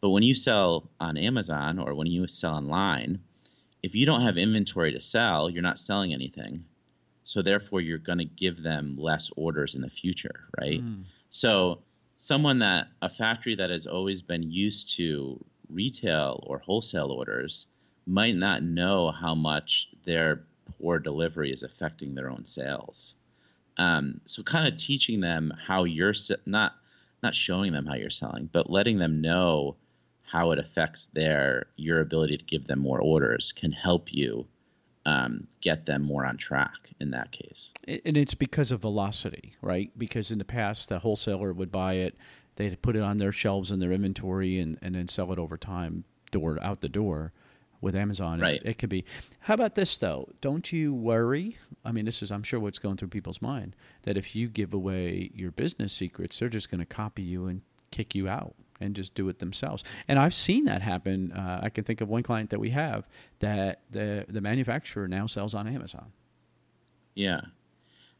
But 0.00 0.10
when 0.10 0.22
you 0.22 0.34
sell 0.34 0.88
on 0.98 1.16
amazon 1.16 1.78
or 1.78 1.94
when 1.94 2.06
you 2.06 2.26
sell 2.26 2.54
online 2.54 3.20
if 3.82 3.94
you 3.94 4.06
don't 4.06 4.22
have 4.22 4.38
inventory 4.38 4.92
to 4.92 5.00
sell 5.00 5.50
you're 5.50 5.62
not 5.62 5.78
selling 5.78 6.12
anything. 6.12 6.64
So 7.24 7.42
therefore 7.42 7.82
you're 7.82 7.98
going 7.98 8.18
to 8.18 8.24
give 8.24 8.62
them 8.62 8.94
less 8.96 9.30
orders 9.36 9.74
in 9.74 9.82
the 9.82 9.90
future 9.90 10.48
right? 10.58 10.80
Mm. 10.82 11.04
so 11.28 11.82
someone 12.16 12.58
that 12.60 12.88
a 13.02 13.10
factory 13.10 13.54
that 13.56 13.70
has 13.70 13.86
always 13.86 14.22
been 14.22 14.50
used 14.50 14.96
to 14.96 15.38
retail 15.68 16.42
or 16.46 16.58
wholesale 16.58 17.10
orders 17.10 17.66
might 18.06 18.34
not 18.34 18.62
know 18.62 19.10
how 19.10 19.34
much 19.34 19.90
their 20.06 20.44
poor 20.80 20.98
delivery 20.98 21.52
is 21.52 21.62
affecting 21.62 22.14
their 22.14 22.30
own 22.30 22.44
sales 22.46 23.14
um, 23.78 24.20
so 24.24 24.42
kind 24.42 24.66
of 24.66 24.76
teaching 24.76 25.20
them 25.20 25.52
how 25.66 25.84
you're 25.84 26.14
not 26.46 26.74
not 27.22 27.34
showing 27.34 27.72
them 27.72 27.86
how 27.86 27.94
you're 27.94 28.10
selling 28.10 28.48
but 28.52 28.70
letting 28.70 28.98
them 28.98 29.20
know 29.20 29.76
how 30.22 30.50
it 30.50 30.58
affects 30.58 31.08
their 31.14 31.66
your 31.76 32.00
ability 32.00 32.36
to 32.36 32.44
give 32.44 32.66
them 32.66 32.78
more 32.78 33.00
orders 33.00 33.52
can 33.52 33.72
help 33.72 34.12
you 34.12 34.46
um, 35.08 35.46
get 35.62 35.86
them 35.86 36.02
more 36.02 36.26
on 36.26 36.36
track 36.36 36.90
in 37.00 37.10
that 37.12 37.32
case. 37.32 37.72
And 37.86 38.14
it's 38.14 38.34
because 38.34 38.70
of 38.70 38.80
velocity, 38.80 39.54
right? 39.62 39.90
Because 39.96 40.30
in 40.30 40.38
the 40.38 40.44
past, 40.44 40.90
the 40.90 40.98
wholesaler 40.98 41.54
would 41.54 41.72
buy 41.72 41.94
it, 41.94 42.14
they'd 42.56 42.82
put 42.82 42.94
it 42.94 43.02
on 43.02 43.16
their 43.16 43.32
shelves 43.32 43.70
in 43.70 43.80
their 43.80 43.90
inventory, 43.90 44.58
and, 44.58 44.78
and 44.82 44.94
then 44.94 45.08
sell 45.08 45.32
it 45.32 45.38
over 45.38 45.56
time, 45.56 46.04
door 46.30 46.58
out 46.60 46.82
the 46.82 46.90
door. 46.90 47.32
With 47.80 47.94
Amazon, 47.94 48.40
right. 48.40 48.60
it, 48.60 48.70
it 48.70 48.78
could 48.78 48.88
be. 48.88 49.04
How 49.40 49.54
about 49.54 49.76
this 49.76 49.96
though? 49.96 50.28
Don't 50.40 50.72
you 50.72 50.92
worry? 50.92 51.58
I 51.84 51.92
mean, 51.92 52.06
this 52.06 52.22
is, 52.22 52.32
I'm 52.32 52.42
sure, 52.42 52.58
what's 52.58 52.80
going 52.80 52.96
through 52.96 53.08
people's 53.08 53.40
mind 53.40 53.76
that 54.02 54.16
if 54.16 54.34
you 54.34 54.48
give 54.48 54.74
away 54.74 55.30
your 55.32 55.52
business 55.52 55.92
secrets, 55.92 56.38
they're 56.38 56.48
just 56.48 56.70
going 56.70 56.80
to 56.80 56.86
copy 56.86 57.22
you 57.22 57.46
and 57.46 57.62
kick 57.92 58.16
you 58.16 58.28
out 58.28 58.56
and 58.80 58.94
just 58.94 59.14
do 59.14 59.28
it 59.28 59.38
themselves. 59.38 59.84
And 60.08 60.18
I've 60.18 60.34
seen 60.34 60.64
that 60.64 60.82
happen. 60.82 61.32
Uh, 61.32 61.60
I 61.62 61.68
can 61.68 61.84
think 61.84 62.00
of 62.00 62.08
one 62.08 62.22
client 62.22 62.50
that 62.50 62.60
we 62.60 62.70
have 62.70 63.06
that 63.40 63.82
the 63.90 64.26
the 64.28 64.40
manufacturer 64.40 65.08
now 65.08 65.26
sells 65.26 65.54
on 65.54 65.66
Amazon. 65.68 66.12
Yeah. 67.14 67.40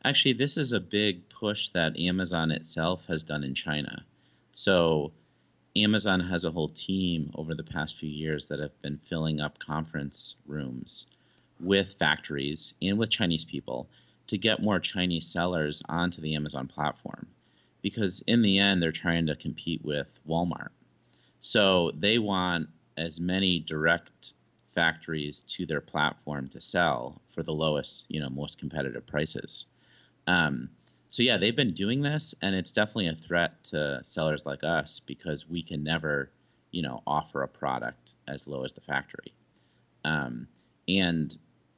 Actually, 0.04 0.34
this 0.34 0.56
is 0.56 0.72
a 0.72 0.80
big 0.80 1.28
push 1.28 1.70
that 1.70 1.98
Amazon 1.98 2.50
itself 2.50 3.04
has 3.06 3.24
done 3.24 3.42
in 3.42 3.54
China. 3.54 4.04
So, 4.52 5.12
Amazon 5.82 6.20
has 6.20 6.44
a 6.44 6.50
whole 6.50 6.68
team 6.68 7.30
over 7.34 7.54
the 7.54 7.62
past 7.62 7.96
few 7.96 8.08
years 8.08 8.46
that 8.46 8.58
have 8.58 8.80
been 8.82 8.98
filling 8.98 9.40
up 9.40 9.58
conference 9.58 10.36
rooms 10.46 11.06
with 11.60 11.94
factories 11.98 12.74
and 12.82 12.98
with 12.98 13.10
Chinese 13.10 13.44
people 13.44 13.88
to 14.28 14.38
get 14.38 14.62
more 14.62 14.78
Chinese 14.78 15.26
sellers 15.26 15.82
onto 15.88 16.20
the 16.20 16.34
Amazon 16.34 16.68
platform 16.68 17.26
because 17.82 18.22
in 18.26 18.42
the 18.42 18.58
end 18.58 18.82
they're 18.82 18.92
trying 18.92 19.26
to 19.26 19.36
compete 19.36 19.84
with 19.84 20.20
Walmart. 20.28 20.68
So 21.40 21.92
they 21.94 22.18
want 22.18 22.68
as 22.96 23.20
many 23.20 23.60
direct 23.60 24.32
factories 24.74 25.40
to 25.42 25.66
their 25.66 25.80
platform 25.80 26.48
to 26.48 26.60
sell 26.60 27.20
for 27.34 27.42
the 27.42 27.52
lowest, 27.52 28.04
you 28.08 28.20
know, 28.20 28.28
most 28.28 28.58
competitive 28.58 29.06
prices. 29.06 29.66
Um, 30.26 30.68
so 31.08 31.22
yeah, 31.22 31.36
they've 31.38 31.56
been 31.56 31.74
doing 31.74 32.02
this, 32.02 32.34
and 32.42 32.54
it's 32.54 32.72
definitely 32.72 33.08
a 33.08 33.14
threat 33.14 33.64
to 33.64 34.00
sellers 34.02 34.44
like 34.44 34.62
us 34.62 35.00
because 35.06 35.48
we 35.48 35.62
can 35.62 35.82
never, 35.82 36.30
you 36.70 36.82
know, 36.82 37.02
offer 37.06 37.42
a 37.42 37.48
product 37.48 38.14
as 38.26 38.46
low 38.46 38.64
as 38.64 38.72
the 38.72 38.80
factory. 38.80 39.32
Um, 40.04 40.48
and 40.86 41.36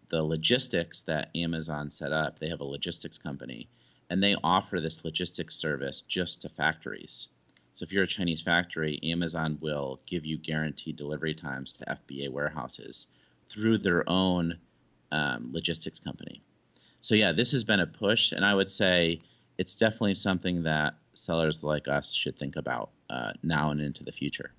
the 0.08 0.22
logistics 0.22 1.02
that 1.02 1.30
Amazon 1.34 1.90
set 1.90 2.12
up, 2.12 2.38
they 2.38 2.48
have 2.48 2.60
a 2.60 2.64
logistics 2.64 3.18
company 3.18 3.68
and 4.10 4.22
they 4.22 4.34
offer 4.42 4.80
this 4.80 5.04
logistics 5.04 5.54
service 5.54 6.02
just 6.02 6.42
to 6.42 6.48
factories. 6.48 7.28
So 7.74 7.84
if 7.84 7.92
you're 7.92 8.04
a 8.04 8.08
Chinese 8.08 8.42
factory, 8.42 8.98
Amazon 9.04 9.56
will 9.60 10.00
give 10.06 10.26
you 10.26 10.36
guaranteed 10.36 10.96
delivery 10.96 11.34
times 11.34 11.74
to 11.74 11.84
FBA 11.84 12.30
warehouses 12.30 13.06
through 13.48 13.78
their 13.78 14.08
own 14.08 14.58
um, 15.12 15.50
logistics 15.52 16.00
company. 16.00 16.42
So 17.00 17.14
yeah, 17.14 17.32
this 17.32 17.52
has 17.52 17.64
been 17.64 17.80
a 17.80 17.86
push, 17.86 18.32
and 18.32 18.44
I 18.44 18.54
would 18.54 18.70
say 18.70 19.20
it's 19.58 19.74
definitely 19.76 20.14
something 20.14 20.62
that 20.62 20.94
sellers 21.14 21.64
like 21.64 21.88
us 21.88 22.12
should 22.12 22.38
think 22.38 22.56
about 22.56 22.90
uh, 23.08 23.32
now 23.42 23.70
and 23.70 23.80
into 23.80 24.04
the 24.04 24.12
future. 24.12 24.52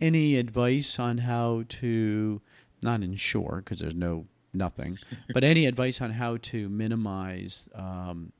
Any 0.00 0.36
advice 0.36 0.98
on 0.98 1.18
how 1.18 1.64
to 1.68 2.40
not 2.82 3.02
insure 3.02 3.62
because 3.64 3.80
there's 3.80 3.94
no 3.94 4.26
nothing, 4.52 4.98
but 5.32 5.44
any 5.44 5.66
advice 5.72 6.00
on 6.00 6.10
how 6.10 6.36
to 6.38 6.68
minimize 6.68 7.68
um, 7.74 8.32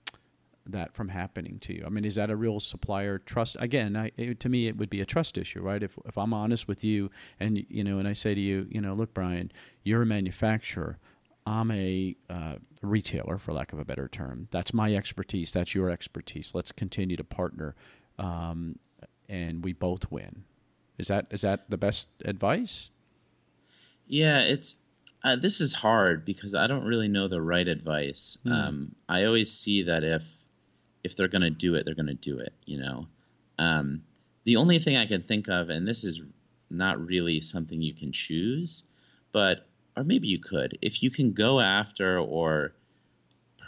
that 0.66 0.94
from 0.94 1.08
happening 1.08 1.58
to 1.60 1.74
you? 1.74 1.84
I 1.86 1.88
mean, 1.88 2.04
is 2.04 2.14
that 2.16 2.30
a 2.30 2.36
real 2.36 2.60
supplier 2.60 3.18
trust? 3.18 3.56
Again, 3.60 3.96
I, 3.96 4.10
it, 4.16 4.40
to 4.40 4.48
me, 4.48 4.68
it 4.68 4.76
would 4.76 4.90
be 4.90 5.00
a 5.00 5.06
trust 5.06 5.38
issue, 5.38 5.60
right? 5.60 5.82
If 5.82 5.98
if 6.06 6.16
I'm 6.18 6.34
honest 6.34 6.68
with 6.68 6.84
you, 6.84 7.10
and 7.40 7.64
you 7.68 7.84
know, 7.84 7.98
and 7.98 8.08
I 8.08 8.12
say 8.12 8.34
to 8.34 8.40
you, 8.40 8.66
you 8.70 8.80
know, 8.80 8.94
look, 8.94 9.14
Brian, 9.14 9.52
you're 9.82 10.02
a 10.02 10.06
manufacturer. 10.06 10.98
I'm 11.46 11.70
a 11.70 12.16
uh, 12.30 12.54
retailer, 12.82 13.38
for 13.38 13.52
lack 13.52 13.72
of 13.72 13.78
a 13.78 13.84
better 13.84 14.08
term. 14.08 14.48
That's 14.50 14.72
my 14.72 14.94
expertise. 14.94 15.52
That's 15.52 15.74
your 15.74 15.90
expertise. 15.90 16.52
Let's 16.54 16.72
continue 16.72 17.16
to 17.16 17.24
partner, 17.24 17.74
um, 18.18 18.78
and 19.28 19.62
we 19.62 19.72
both 19.72 20.10
win. 20.10 20.44
Is 20.98 21.08
that 21.08 21.26
is 21.30 21.42
that 21.42 21.68
the 21.68 21.76
best 21.76 22.08
advice? 22.24 22.90
Yeah, 24.06 24.40
it's 24.40 24.76
uh, 25.22 25.36
this 25.36 25.60
is 25.60 25.74
hard 25.74 26.24
because 26.24 26.54
I 26.54 26.66
don't 26.66 26.84
really 26.84 27.08
know 27.08 27.28
the 27.28 27.42
right 27.42 27.66
advice. 27.66 28.38
Mm. 28.46 28.52
Um, 28.52 28.94
I 29.08 29.24
always 29.24 29.52
see 29.52 29.82
that 29.84 30.04
if 30.04 30.22
if 31.02 31.16
they're 31.16 31.28
going 31.28 31.42
to 31.42 31.50
do 31.50 31.74
it, 31.74 31.84
they're 31.84 31.94
going 31.94 32.06
to 32.06 32.14
do 32.14 32.38
it. 32.38 32.54
You 32.64 32.80
know, 32.80 33.06
um, 33.58 34.02
the 34.44 34.56
only 34.56 34.78
thing 34.78 34.96
I 34.96 35.06
can 35.06 35.22
think 35.22 35.48
of, 35.48 35.68
and 35.68 35.86
this 35.86 36.04
is 36.04 36.22
not 36.70 37.04
really 37.04 37.40
something 37.40 37.82
you 37.82 37.94
can 37.94 38.12
choose, 38.12 38.82
but 39.32 39.66
or 39.96 40.04
maybe 40.04 40.28
you 40.28 40.38
could, 40.38 40.78
if 40.82 41.02
you 41.02 41.10
can 41.10 41.32
go 41.32 41.60
after 41.60 42.18
or 42.18 42.72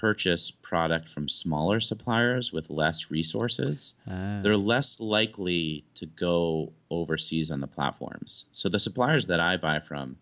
purchase 0.01 0.51
product 0.51 1.09
from 1.09 1.29
smaller 1.29 1.81
suppliers 1.81 2.53
with 2.53 2.69
less 2.69 3.11
resources, 3.11 3.95
Ah. 4.07 4.41
they're 4.43 4.57
less 4.57 5.01
likely 5.01 5.85
to 5.95 6.05
go 6.07 6.73
overseas 6.91 7.51
on 7.51 7.61
the 7.61 7.67
platforms. 7.67 8.45
So 8.53 8.69
the 8.69 8.79
suppliers 8.79 9.27
that 9.29 9.41
I 9.41 9.57
buy 9.57 9.81
from, 9.81 10.17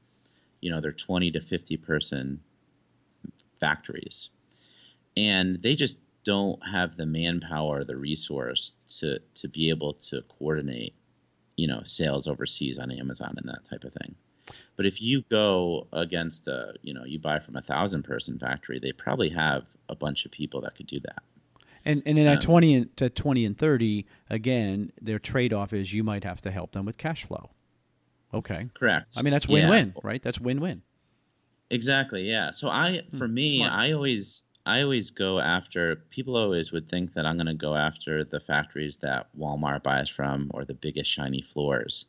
you 0.61 0.71
know, 0.71 0.81
they're 0.81 0.93
20 0.93 1.31
to 1.33 1.41
50 1.41 1.77
person 1.79 2.41
factories. 3.59 4.31
And 5.17 5.61
they 5.63 5.75
just 5.75 5.97
don't 6.25 6.61
have 6.67 6.97
the 6.97 7.07
manpower, 7.07 7.85
the 7.85 7.97
resource 7.97 8.73
to 8.99 9.19
to 9.35 9.49
be 9.49 9.69
able 9.71 9.93
to 9.95 10.23
coordinate, 10.23 10.95
you 11.57 11.67
know, 11.67 11.83
sales 11.85 12.27
overseas 12.27 12.79
on 12.79 12.91
Amazon 12.91 13.35
and 13.37 13.49
that 13.49 13.65
type 13.65 13.85
of 13.85 13.93
thing. 13.93 14.15
But 14.77 14.87
if 14.87 15.01
you 15.01 15.23
go 15.31 15.87
against 15.93 16.49
a, 16.49 16.75
you 16.83 16.93
know, 16.95 17.05
you 17.05 17.19
buy 17.19 17.39
from 17.39 17.57
a 17.57 17.63
thousand 17.63 18.03
person 18.03 18.39
factory, 18.39 18.79
they 18.79 18.93
probably 18.93 19.31
have 19.31 19.65
a 19.89 19.95
bunch 19.95 20.25
of 20.27 20.33
people 20.33 20.61
that 20.63 20.75
could 20.75 20.87
do 20.87 21.01
that. 21.01 21.23
And 21.85 22.03
and 22.07 22.17
then 22.19 22.27
at 22.27 22.39
Um, 22.39 22.41
twenty 22.41 22.75
and 22.75 22.97
to 22.97 23.11
twenty 23.11 23.45
and 23.45 23.57
thirty, 23.57 24.07
again, 24.31 24.93
their 25.01 25.19
trade 25.19 25.53
off 25.53 25.73
is 25.73 25.93
you 25.93 26.03
might 26.03 26.25
have 26.25 26.41
to 26.43 26.51
help 26.51 26.73
them 26.73 26.87
with 26.87 26.97
cash 26.99 27.25
flow. 27.25 27.51
Okay. 28.33 28.69
Correct. 28.75 29.15
I 29.17 29.23
mean 29.23 29.33
that's 29.33 29.47
Yeah. 29.47 29.69
win 29.69 29.69
win, 29.69 29.95
right? 30.03 30.23
That's 30.23 30.41
win 30.41 30.61
win. 30.61 30.83
Exactly. 31.71 32.23
Yeah. 32.29 32.51
So 32.51 32.69
I, 32.69 33.03
for 33.19 33.27
Hmm, 33.27 33.35
me, 33.35 33.57
smart. 33.59 33.73
I 33.73 33.93
always, 33.93 34.43
I 34.67 34.83
always 34.83 35.11
go 35.11 35.41
after. 35.41 35.97
People 36.11 36.37
always 36.37 36.73
would 36.73 36.89
think 36.89 37.15
that 37.15 37.27
I'm 37.27 37.37
going 37.37 37.47
to 37.47 37.55
go 37.55 37.75
after 37.75 38.25
the 38.25 38.41
factories 38.41 38.99
that 38.99 39.29
Walmart 39.39 39.83
buys 39.83 40.09
from 40.09 40.51
or 40.55 40.65
the 40.65 40.75
biggest 40.75 41.11
shiny 41.11 41.43
floors. 41.43 42.07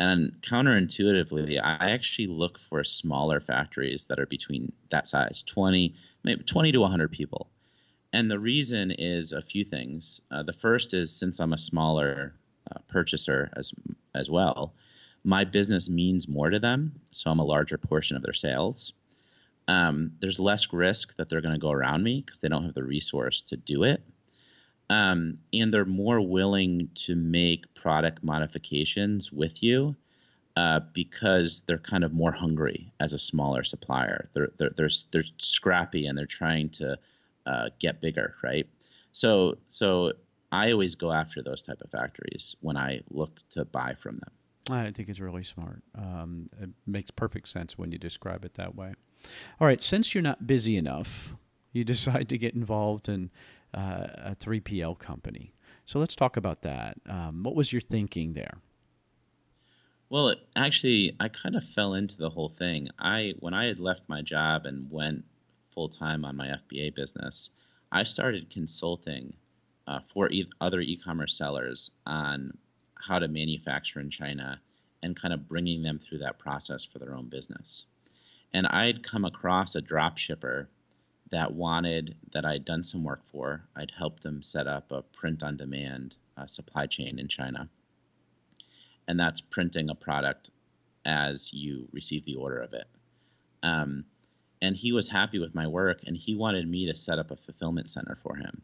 And 0.00 0.32
counterintuitively, 0.40 1.60
I 1.62 1.90
actually 1.90 2.28
look 2.28 2.58
for 2.58 2.82
smaller 2.82 3.38
factories 3.38 4.06
that 4.06 4.18
are 4.18 4.24
between 4.24 4.72
that 4.88 5.06
size, 5.06 5.42
20, 5.42 5.94
maybe 6.24 6.42
20 6.42 6.72
to 6.72 6.80
100 6.80 7.12
people. 7.12 7.50
And 8.10 8.30
the 8.30 8.38
reason 8.38 8.92
is 8.92 9.32
a 9.32 9.42
few 9.42 9.62
things. 9.62 10.22
Uh, 10.30 10.42
the 10.42 10.54
first 10.54 10.94
is 10.94 11.12
since 11.12 11.38
I'm 11.38 11.52
a 11.52 11.58
smaller 11.58 12.34
uh, 12.74 12.78
purchaser 12.88 13.50
as 13.54 13.74
as 14.14 14.30
well, 14.30 14.72
my 15.22 15.44
business 15.44 15.90
means 15.90 16.26
more 16.26 16.48
to 16.48 16.58
them, 16.58 16.98
so 17.10 17.30
I'm 17.30 17.38
a 17.38 17.44
larger 17.44 17.76
portion 17.76 18.16
of 18.16 18.22
their 18.22 18.32
sales. 18.32 18.94
Um, 19.68 20.12
there's 20.20 20.40
less 20.40 20.72
risk 20.72 21.14
that 21.16 21.28
they're 21.28 21.42
going 21.42 21.54
to 21.54 21.60
go 21.60 21.70
around 21.70 22.02
me 22.02 22.22
because 22.24 22.38
they 22.38 22.48
don't 22.48 22.64
have 22.64 22.74
the 22.74 22.82
resource 22.82 23.42
to 23.42 23.56
do 23.58 23.84
it. 23.84 24.02
Um, 24.90 25.38
and 25.52 25.72
they're 25.72 25.84
more 25.84 26.20
willing 26.20 26.90
to 26.96 27.14
make 27.14 27.72
product 27.74 28.22
modifications 28.22 29.32
with 29.32 29.62
you 29.62 29.94
uh, 30.56 30.80
because 30.92 31.62
they're 31.66 31.78
kind 31.78 32.04
of 32.04 32.12
more 32.12 32.32
hungry 32.32 32.92
as 33.00 33.12
a 33.12 33.18
smaller 33.18 33.62
supplier. 33.62 34.28
They're 34.34 34.50
they're 34.58 34.72
they're, 34.76 34.90
they're 35.12 35.24
scrappy 35.38 36.06
and 36.06 36.18
they're 36.18 36.26
trying 36.26 36.70
to 36.70 36.98
uh, 37.46 37.70
get 37.78 38.00
bigger, 38.00 38.34
right? 38.42 38.66
So 39.12 39.58
so 39.68 40.12
I 40.52 40.72
always 40.72 40.96
go 40.96 41.12
after 41.12 41.40
those 41.40 41.62
type 41.62 41.80
of 41.80 41.90
factories 41.90 42.56
when 42.60 42.76
I 42.76 43.00
look 43.10 43.38
to 43.50 43.64
buy 43.64 43.94
from 43.94 44.16
them. 44.18 44.32
I 44.76 44.90
think 44.90 45.08
it's 45.08 45.20
really 45.20 45.44
smart. 45.44 45.82
Um, 45.96 46.50
it 46.60 46.70
makes 46.86 47.10
perfect 47.10 47.48
sense 47.48 47.78
when 47.78 47.92
you 47.92 47.98
describe 47.98 48.44
it 48.44 48.54
that 48.54 48.74
way. 48.74 48.92
All 49.60 49.66
right, 49.66 49.82
since 49.82 50.14
you're 50.14 50.22
not 50.22 50.46
busy 50.46 50.76
enough, 50.76 51.32
you 51.72 51.84
decide 51.94 52.28
to 52.28 52.38
get 52.38 52.54
involved 52.54 53.08
in 53.08 53.30
uh, 53.74 54.06
a 54.16 54.36
3PL 54.38 54.98
company. 54.98 55.52
So 55.84 55.98
let's 55.98 56.16
talk 56.16 56.36
about 56.36 56.62
that. 56.62 56.98
Um, 57.08 57.42
what 57.42 57.54
was 57.54 57.72
your 57.72 57.80
thinking 57.80 58.32
there? 58.34 58.58
Well, 60.08 60.28
it, 60.30 60.38
actually, 60.56 61.16
I 61.20 61.28
kind 61.28 61.54
of 61.54 61.64
fell 61.64 61.94
into 61.94 62.16
the 62.16 62.30
whole 62.30 62.48
thing. 62.48 62.88
I 62.98 63.34
when 63.38 63.54
I 63.54 63.66
had 63.66 63.78
left 63.78 64.08
my 64.08 64.22
job 64.22 64.66
and 64.66 64.90
went 64.90 65.24
full 65.72 65.88
time 65.88 66.24
on 66.24 66.36
my 66.36 66.48
FBA 66.48 66.94
business, 66.94 67.50
I 67.92 68.02
started 68.02 68.50
consulting 68.50 69.34
uh, 69.86 70.00
for 70.06 70.30
e- 70.30 70.50
other 70.60 70.80
e-commerce 70.80 71.36
sellers 71.36 71.90
on 72.06 72.56
how 72.94 73.18
to 73.18 73.28
manufacture 73.28 74.00
in 74.00 74.10
China 74.10 74.60
and 75.02 75.20
kind 75.20 75.32
of 75.32 75.48
bringing 75.48 75.82
them 75.82 75.98
through 75.98 76.18
that 76.18 76.38
process 76.38 76.84
for 76.84 76.98
their 76.98 77.14
own 77.14 77.28
business. 77.28 77.86
And 78.52 78.66
I'd 78.66 79.02
come 79.02 79.24
across 79.24 79.74
a 79.74 79.80
drop 79.80 80.18
shipper 80.18 80.68
that 81.30 81.52
wanted 81.52 82.16
that 82.32 82.44
I'd 82.44 82.64
done 82.64 82.84
some 82.84 83.04
work 83.04 83.24
for. 83.24 83.62
I'd 83.76 83.92
helped 83.96 84.22
them 84.22 84.42
set 84.42 84.66
up 84.66 84.92
a 84.92 85.02
print 85.02 85.42
on 85.42 85.56
demand 85.56 86.16
uh, 86.36 86.46
supply 86.46 86.86
chain 86.86 87.18
in 87.18 87.28
China 87.28 87.68
and 89.10 89.18
that's 89.18 89.40
printing 89.40 89.90
a 89.90 89.94
product 89.96 90.50
as 91.04 91.52
you 91.52 91.88
receive 91.90 92.24
the 92.24 92.36
order 92.36 92.60
of 92.60 92.72
it. 92.74 92.86
Um, 93.60 94.04
and 94.62 94.76
he 94.76 94.92
was 94.92 95.08
happy 95.08 95.40
with 95.40 95.52
my 95.52 95.66
work, 95.66 96.02
and 96.06 96.16
he 96.16 96.36
wanted 96.36 96.68
me 96.68 96.86
to 96.86 96.94
set 96.94 97.18
up 97.18 97.32
a 97.32 97.36
fulfillment 97.36 97.90
center 97.90 98.16
for 98.22 98.36
him. 98.36 98.62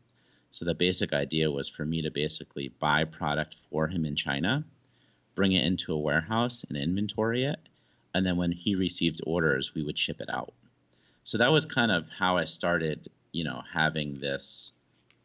So 0.53 0.65
the 0.65 0.75
basic 0.75 1.13
idea 1.13 1.51
was 1.51 1.69
for 1.69 1.85
me 1.85 2.03
to 2.03 2.13
basically 2.13 2.69
buy 2.69 3.03
product 3.03 3.57
for 3.71 3.89
him 3.89 4.05
in 4.05 4.15
China, 4.15 4.63
bring 5.35 5.51
it 5.51 5.65
into 5.65 5.93
a 5.93 5.99
warehouse 5.99 6.65
and 6.69 6.79
inventory 6.79 7.45
it, 7.47 7.59
and 8.15 8.25
then 8.25 8.37
when 8.37 8.53
he 8.53 8.77
received 8.77 9.21
orders, 9.27 9.75
we 9.75 9.83
would 9.83 9.99
ship 9.99 10.21
it 10.21 10.31
out. 10.31 10.55
So 11.27 11.39
that 11.39 11.51
was 11.51 11.67
kind 11.67 11.91
of 11.91 12.09
how 12.09 12.37
I 12.37 12.45
started, 12.45 13.11
you 13.33 13.43
know, 13.43 13.61
having 13.75 14.21
this 14.21 14.71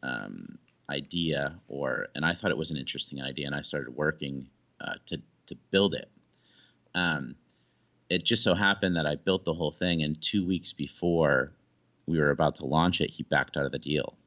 um, 0.02 0.58
idea, 0.90 1.60
or 1.68 2.08
and 2.16 2.24
I 2.24 2.34
thought 2.34 2.50
it 2.50 2.56
was 2.56 2.72
an 2.72 2.76
interesting 2.76 3.22
idea, 3.22 3.46
and 3.46 3.54
I 3.54 3.60
started 3.60 3.94
working 3.94 4.48
uh, 4.80 4.94
to 5.06 5.18
to 5.46 5.54
build 5.70 5.94
it. 5.94 6.10
Um, 6.96 7.36
it 8.10 8.24
just 8.24 8.42
so 8.42 8.52
happened 8.52 8.96
that 8.96 9.06
I 9.06 9.14
built 9.14 9.44
the 9.44 9.54
whole 9.54 9.70
thing, 9.70 10.02
and 10.02 10.20
two 10.20 10.44
weeks 10.44 10.72
before 10.72 11.52
we 12.06 12.18
were 12.18 12.30
about 12.30 12.56
to 12.56 12.66
launch 12.66 13.00
it, 13.00 13.08
he 13.08 13.22
backed 13.22 13.56
out 13.56 13.64
of 13.64 13.70
the 13.70 13.78
deal. 13.78 14.18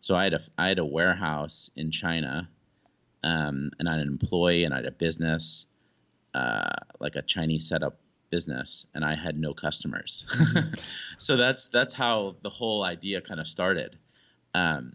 So 0.00 0.16
I 0.16 0.24
had 0.24 0.34
a 0.34 0.40
I 0.58 0.66
had 0.66 0.80
a 0.80 0.84
warehouse 0.84 1.70
in 1.76 1.92
China, 1.92 2.48
um, 3.22 3.70
and 3.78 3.88
I 3.88 3.92
had 3.92 4.00
an 4.00 4.08
employee, 4.08 4.64
and 4.64 4.74
I 4.74 4.78
had 4.78 4.86
a 4.86 4.90
business, 4.90 5.66
uh, 6.34 6.80
like 6.98 7.14
a 7.14 7.22
Chinese 7.22 7.68
setup 7.68 7.96
business, 8.32 8.86
and 8.94 9.04
I 9.04 9.14
had 9.14 9.38
no 9.38 9.54
customers. 9.54 10.24
so 11.18 11.36
that's 11.36 11.68
that's 11.68 11.94
how 11.94 12.34
the 12.42 12.50
whole 12.50 12.82
idea 12.82 13.20
kind 13.20 13.38
of 13.38 13.46
started. 13.46 13.96
Um, 14.54 14.94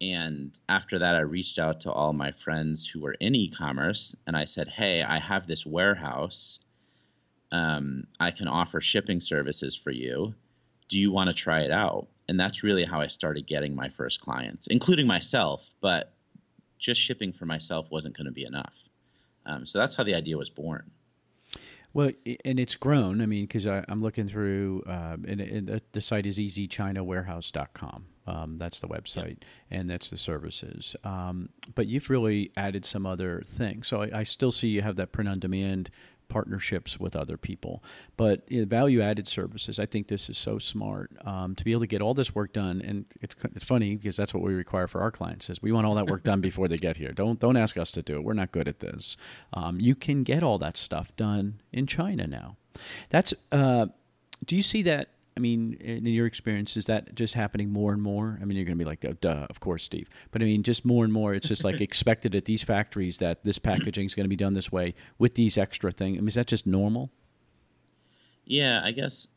and 0.00 0.58
after 0.70 0.98
that, 0.98 1.14
I 1.14 1.20
reached 1.20 1.58
out 1.58 1.82
to 1.82 1.92
all 1.92 2.14
my 2.14 2.32
friends 2.32 2.88
who 2.88 3.00
were 3.00 3.16
in 3.20 3.34
e-commerce, 3.34 4.16
and 4.26 4.34
I 4.34 4.44
said, 4.44 4.68
"Hey, 4.68 5.02
I 5.02 5.18
have 5.18 5.46
this 5.46 5.66
warehouse. 5.66 6.60
Um, 7.52 8.06
I 8.18 8.30
can 8.30 8.48
offer 8.48 8.80
shipping 8.80 9.20
services 9.20 9.76
for 9.76 9.90
you. 9.90 10.34
Do 10.88 10.98
you 10.98 11.12
want 11.12 11.28
to 11.28 11.34
try 11.34 11.60
it 11.60 11.72
out?" 11.72 12.06
And 12.28 12.38
that's 12.38 12.62
really 12.62 12.84
how 12.84 13.00
I 13.00 13.08
started 13.08 13.46
getting 13.46 13.74
my 13.74 13.88
first 13.90 14.20
clients, 14.20 14.68
including 14.68 15.06
myself. 15.06 15.68
But 15.80 16.14
just 16.78 17.00
shipping 17.00 17.32
for 17.32 17.44
myself 17.44 17.90
wasn't 17.90 18.16
going 18.16 18.26
to 18.26 18.32
be 18.32 18.44
enough. 18.44 18.74
Um, 19.44 19.66
so 19.66 19.78
that's 19.78 19.94
how 19.94 20.04
the 20.04 20.14
idea 20.14 20.38
was 20.38 20.48
born. 20.48 20.90
Well, 21.92 22.12
and 22.44 22.60
it's 22.60 22.76
grown. 22.76 23.20
I 23.20 23.26
mean, 23.26 23.46
because 23.46 23.66
I'm 23.66 24.00
looking 24.00 24.28
through, 24.28 24.84
um, 24.86 25.24
and, 25.26 25.40
and 25.40 25.66
the, 25.66 25.82
the 25.92 26.00
site 26.00 26.24
is 26.24 26.38
easychinawarehouse.com. 26.38 28.04
Um, 28.26 28.58
that's 28.58 28.78
the 28.78 28.86
website, 28.86 29.38
and 29.72 29.90
that's 29.90 30.08
the 30.10 30.16
services. 30.16 30.94
Um, 31.02 31.48
but 31.74 31.88
you've 31.88 32.08
really 32.08 32.52
added 32.56 32.84
some 32.84 33.06
other 33.06 33.42
things. 33.44 33.88
So 33.88 34.02
I, 34.02 34.20
I 34.20 34.22
still 34.22 34.52
see 34.52 34.68
you 34.68 34.82
have 34.82 34.96
that 34.96 35.10
print 35.10 35.28
on 35.28 35.40
demand 35.40 35.90
partnerships 36.30 36.98
with 36.98 37.14
other 37.14 37.36
people. 37.36 37.82
But 38.16 38.48
value 38.48 39.02
added 39.02 39.28
services, 39.28 39.78
I 39.78 39.84
think 39.84 40.08
this 40.08 40.30
is 40.30 40.38
so 40.38 40.58
smart 40.58 41.10
um, 41.26 41.54
to 41.56 41.64
be 41.64 41.72
able 41.72 41.82
to 41.82 41.86
get 41.86 42.00
all 42.00 42.14
this 42.14 42.34
work 42.34 42.54
done. 42.54 42.80
And 42.80 43.04
it's, 43.20 43.34
it's 43.54 43.64
funny 43.64 43.96
because 43.96 44.16
that's 44.16 44.32
what 44.32 44.42
we 44.42 44.54
require 44.54 44.86
for 44.86 45.02
our 45.02 45.10
clients 45.10 45.50
is 45.50 45.60
we 45.60 45.72
want 45.72 45.86
all 45.86 45.94
that 45.96 46.06
work 46.06 46.24
done 46.24 46.40
before 46.40 46.68
they 46.68 46.78
get 46.78 46.96
here. 46.96 47.12
Don't 47.12 47.38
don't 47.38 47.56
ask 47.56 47.76
us 47.76 47.90
to 47.92 48.02
do 48.02 48.14
it. 48.14 48.24
We're 48.24 48.32
not 48.32 48.52
good 48.52 48.68
at 48.68 48.80
this. 48.80 49.16
Um, 49.52 49.80
you 49.80 49.94
can 49.94 50.22
get 50.22 50.42
all 50.42 50.58
that 50.58 50.76
stuff 50.76 51.14
done 51.16 51.60
in 51.72 51.86
China 51.86 52.26
now. 52.26 52.56
That's. 53.10 53.34
Uh, 53.52 53.86
do 54.46 54.56
you 54.56 54.62
see 54.62 54.82
that? 54.82 55.08
I 55.40 55.42
mean, 55.42 55.72
in 55.80 56.04
your 56.04 56.26
experience, 56.26 56.76
is 56.76 56.84
that 56.84 57.14
just 57.14 57.32
happening 57.32 57.72
more 57.72 57.94
and 57.94 58.02
more? 58.02 58.38
I 58.42 58.44
mean, 58.44 58.58
you're 58.58 58.66
going 58.66 58.76
to 58.76 58.84
be 58.84 58.86
like, 58.86 59.02
oh, 59.06 59.14
duh, 59.22 59.46
of 59.48 59.58
course, 59.58 59.82
Steve. 59.82 60.06
But 60.32 60.42
I 60.42 60.44
mean, 60.44 60.62
just 60.62 60.84
more 60.84 61.02
and 61.02 61.10
more, 61.10 61.32
it's 61.32 61.48
just 61.48 61.64
like 61.64 61.80
expected 61.80 62.34
at 62.34 62.44
these 62.44 62.62
factories 62.62 63.16
that 63.18 63.42
this 63.42 63.58
packaging 63.58 64.04
is 64.04 64.14
going 64.14 64.26
to 64.26 64.28
be 64.28 64.36
done 64.36 64.52
this 64.52 64.70
way 64.70 64.94
with 65.18 65.36
these 65.36 65.56
extra 65.56 65.92
things. 65.92 66.18
I 66.18 66.20
mean, 66.20 66.28
is 66.28 66.34
that 66.34 66.46
just 66.46 66.66
normal? 66.66 67.10
Yeah, 68.44 68.82
I 68.84 68.90
guess 68.90 69.28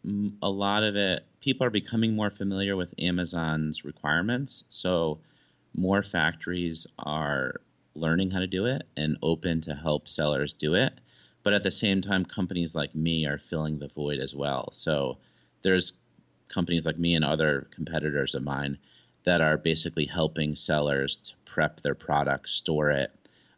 a 0.41 0.49
lot 0.49 0.83
of 0.83 0.97
it, 0.97 1.25
people 1.39 1.65
are 1.65 1.69
becoming 1.69 2.17
more 2.17 2.29
familiar 2.29 2.75
with 2.75 2.93
Amazon's 2.99 3.85
requirements. 3.85 4.65
So 4.67 5.19
more 5.73 6.03
factories 6.03 6.85
are 6.99 7.61
learning 7.95 8.31
how 8.31 8.39
to 8.39 8.47
do 8.47 8.65
it 8.65 8.81
and 8.97 9.15
open 9.21 9.61
to 9.61 9.73
help 9.73 10.09
sellers 10.09 10.51
do 10.51 10.73
it. 10.73 10.99
But 11.43 11.53
at 11.53 11.63
the 11.63 11.71
same 11.71 12.01
time, 12.01 12.25
companies 12.25 12.75
like 12.75 12.93
me 12.93 13.25
are 13.25 13.37
filling 13.37 13.79
the 13.79 13.87
void 13.87 14.19
as 14.19 14.35
well. 14.35 14.67
So 14.73 15.19
there's 15.63 15.93
companies 16.49 16.85
like 16.85 16.99
me 16.99 17.15
and 17.15 17.25
other 17.25 17.67
competitors 17.71 18.35
of 18.35 18.43
mine 18.43 18.77
that 19.23 19.41
are 19.41 19.57
basically 19.57 20.05
helping 20.05 20.53
sellers 20.55 21.17
to 21.17 21.33
prep 21.45 21.81
their 21.81 21.95
product, 21.95 22.49
store 22.49 22.91
it, 22.91 23.11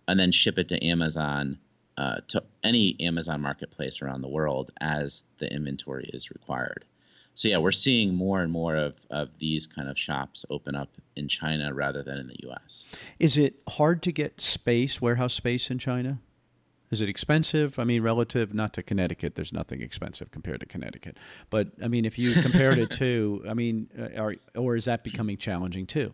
and 0.07 0.19
then 0.19 0.31
ship 0.31 0.57
it 0.57 0.69
to 0.69 0.85
Amazon 0.85 1.57
uh, 1.97 2.17
to 2.27 2.43
any 2.63 2.95
Amazon 2.99 3.41
marketplace 3.41 4.01
around 4.01 4.21
the 4.21 4.27
world 4.27 4.71
as 4.81 5.23
the 5.37 5.51
inventory 5.51 6.09
is 6.13 6.29
required. 6.29 6.83
so 7.35 7.47
yeah, 7.47 7.57
we're 7.57 7.71
seeing 7.71 8.13
more 8.13 8.41
and 8.41 8.51
more 8.51 8.75
of, 8.75 8.95
of 9.09 9.29
these 9.39 9.65
kind 9.65 9.89
of 9.89 9.97
shops 9.97 10.45
open 10.49 10.75
up 10.75 10.89
in 11.15 11.27
China 11.27 11.73
rather 11.73 12.03
than 12.03 12.17
in 12.17 12.27
the 12.27 12.35
U.S. 12.43 12.85
Is 13.19 13.37
it 13.37 13.61
hard 13.69 14.03
to 14.03 14.11
get 14.11 14.41
space, 14.41 15.01
warehouse 15.01 15.33
space 15.33 15.71
in 15.71 15.79
China? 15.79 16.19
Is 16.91 17.01
it 17.01 17.09
expensive? 17.09 17.79
I 17.79 17.83
mean, 17.83 18.03
relative 18.03 18.53
not 18.53 18.73
to 18.73 18.83
Connecticut, 18.83 19.35
there's 19.35 19.51
nothing 19.51 19.81
expensive 19.81 20.31
compared 20.31 20.59
to 20.59 20.65
Connecticut. 20.65 21.17
But 21.49 21.69
I 21.83 21.87
mean, 21.87 22.05
if 22.05 22.19
you 22.19 22.33
compared 22.41 22.77
it 22.77 22.91
to, 22.91 23.43
I 23.49 23.53
mean, 23.53 23.89
uh, 23.97 24.21
are, 24.21 24.35
or 24.55 24.75
is 24.75 24.85
that 24.85 25.03
becoming 25.03 25.37
challenging 25.37 25.87
too? 25.87 26.13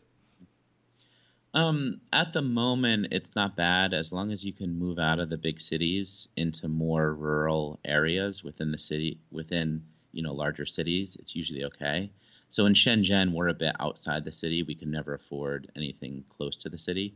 Um, 1.53 1.99
at 2.13 2.31
the 2.31 2.41
moment, 2.41 3.07
it's 3.11 3.35
not 3.35 3.57
bad 3.57 3.93
as 3.93 4.13
long 4.13 4.31
as 4.31 4.43
you 4.43 4.53
can 4.53 4.79
move 4.79 4.99
out 4.99 5.19
of 5.19 5.29
the 5.29 5.37
big 5.37 5.59
cities 5.59 6.29
into 6.37 6.69
more 6.69 7.13
rural 7.13 7.79
areas 7.83 8.41
within 8.41 8.71
the 8.71 8.77
city, 8.77 9.19
within 9.31 9.83
you 10.13 10.23
know 10.23 10.33
larger 10.33 10.65
cities. 10.65 11.17
It's 11.19 11.35
usually 11.35 11.65
okay. 11.65 12.09
So 12.47 12.65
in 12.65 12.73
Shenzhen, 12.73 13.33
we're 13.33 13.49
a 13.49 13.53
bit 13.53 13.75
outside 13.79 14.23
the 14.23 14.31
city. 14.31 14.63
We 14.63 14.75
can 14.75 14.91
never 14.91 15.13
afford 15.13 15.71
anything 15.75 16.23
close 16.29 16.55
to 16.57 16.69
the 16.69 16.77
city. 16.77 17.13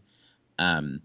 Um, 0.60 1.02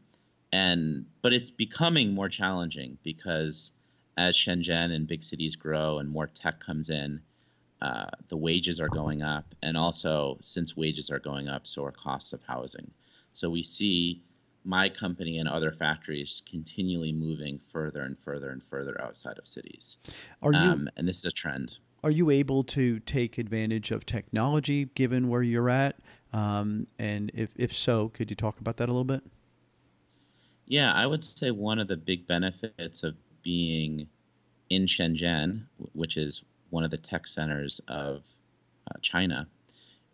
and 0.53 1.07
but 1.23 1.33
it's 1.33 1.51
becoming 1.51 2.13
more 2.13 2.29
challenging 2.29 2.99
because 3.03 3.73
as 4.17 4.37
Shenzhen 4.37 4.93
and 4.93 5.07
big 5.07 5.23
cities 5.25 5.57
grow 5.57 5.99
and 5.99 6.09
more 6.09 6.27
tech 6.27 6.61
comes 6.61 6.91
in, 6.91 7.21
uh, 7.81 8.07
the 8.29 8.37
wages 8.37 8.81
are 8.81 8.89
going 8.89 9.23
up, 9.23 9.55
and 9.63 9.77
also 9.77 10.39
since 10.43 10.77
wages 10.77 11.11
are 11.11 11.19
going 11.19 11.49
up, 11.49 11.67
so 11.67 11.85
are 11.85 11.93
costs 11.93 12.33
of 12.33 12.43
housing. 12.43 12.91
So 13.33 13.49
we 13.49 13.63
see 13.63 14.23
my 14.65 14.89
company 14.89 15.39
and 15.39 15.49
other 15.49 15.73
factories 15.73 16.43
continually 16.49 17.13
moving 17.13 17.59
further 17.59 18.03
and 18.03 18.19
further 18.19 18.51
and 18.51 18.63
further 18.63 19.01
outside 19.01 19.39
of 19.39 19.49
cities. 19.49 19.97
Are 20.43 20.53
you, 20.53 20.59
um, 20.59 20.91
and 20.97 21.09
this 21.09 21.19
is 21.19 21.25
a 21.25 21.31
trend. 21.31 21.79
Are 22.05 22.11
you 22.11 22.31
able 22.31 22.65
to 22.65 22.99
take 23.01 23.39
advantage 23.39 23.91
of 23.91 24.05
technology 24.05 24.87
given 24.95 25.29
where 25.29 25.43
you're 25.43 25.71
at? 25.71 25.97
Um, 26.33 26.87
and 26.99 27.31
if, 27.35 27.53
if 27.57 27.75
so, 27.75 28.09
could 28.09 28.31
you 28.31 28.37
talk 28.37 28.61
about 28.61 28.77
that 28.79 28.89
a 28.89 28.93
little 28.93 29.05
bit? 29.05 29.23
Yeah, 30.71 30.93
I 30.93 31.05
would 31.05 31.25
say 31.25 31.51
one 31.51 31.81
of 31.81 31.89
the 31.89 31.97
big 31.97 32.29
benefits 32.29 33.03
of 33.03 33.17
being 33.43 34.07
in 34.71 34.87
Shenzhen, 34.87 35.65
which 35.95 36.17
is 36.17 36.45
one 36.71 36.85
of 36.85 36.93
the 36.93 36.97
tech 36.97 37.27
centers 37.27 37.81
of 37.89 38.25
uh, 38.89 38.97
China, 39.03 39.49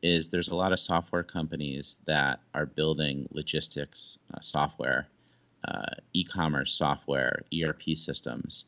is 0.02 0.30
there's 0.30 0.48
a 0.48 0.56
lot 0.56 0.72
of 0.72 0.80
software 0.80 1.22
companies 1.22 1.98
that 2.06 2.40
are 2.54 2.64
building 2.64 3.28
logistics 3.32 4.18
uh, 4.32 4.40
software, 4.40 5.08
uh, 5.68 5.90
e-commerce 6.14 6.72
software, 6.72 7.42
ERP 7.54 7.94
systems, 7.94 8.64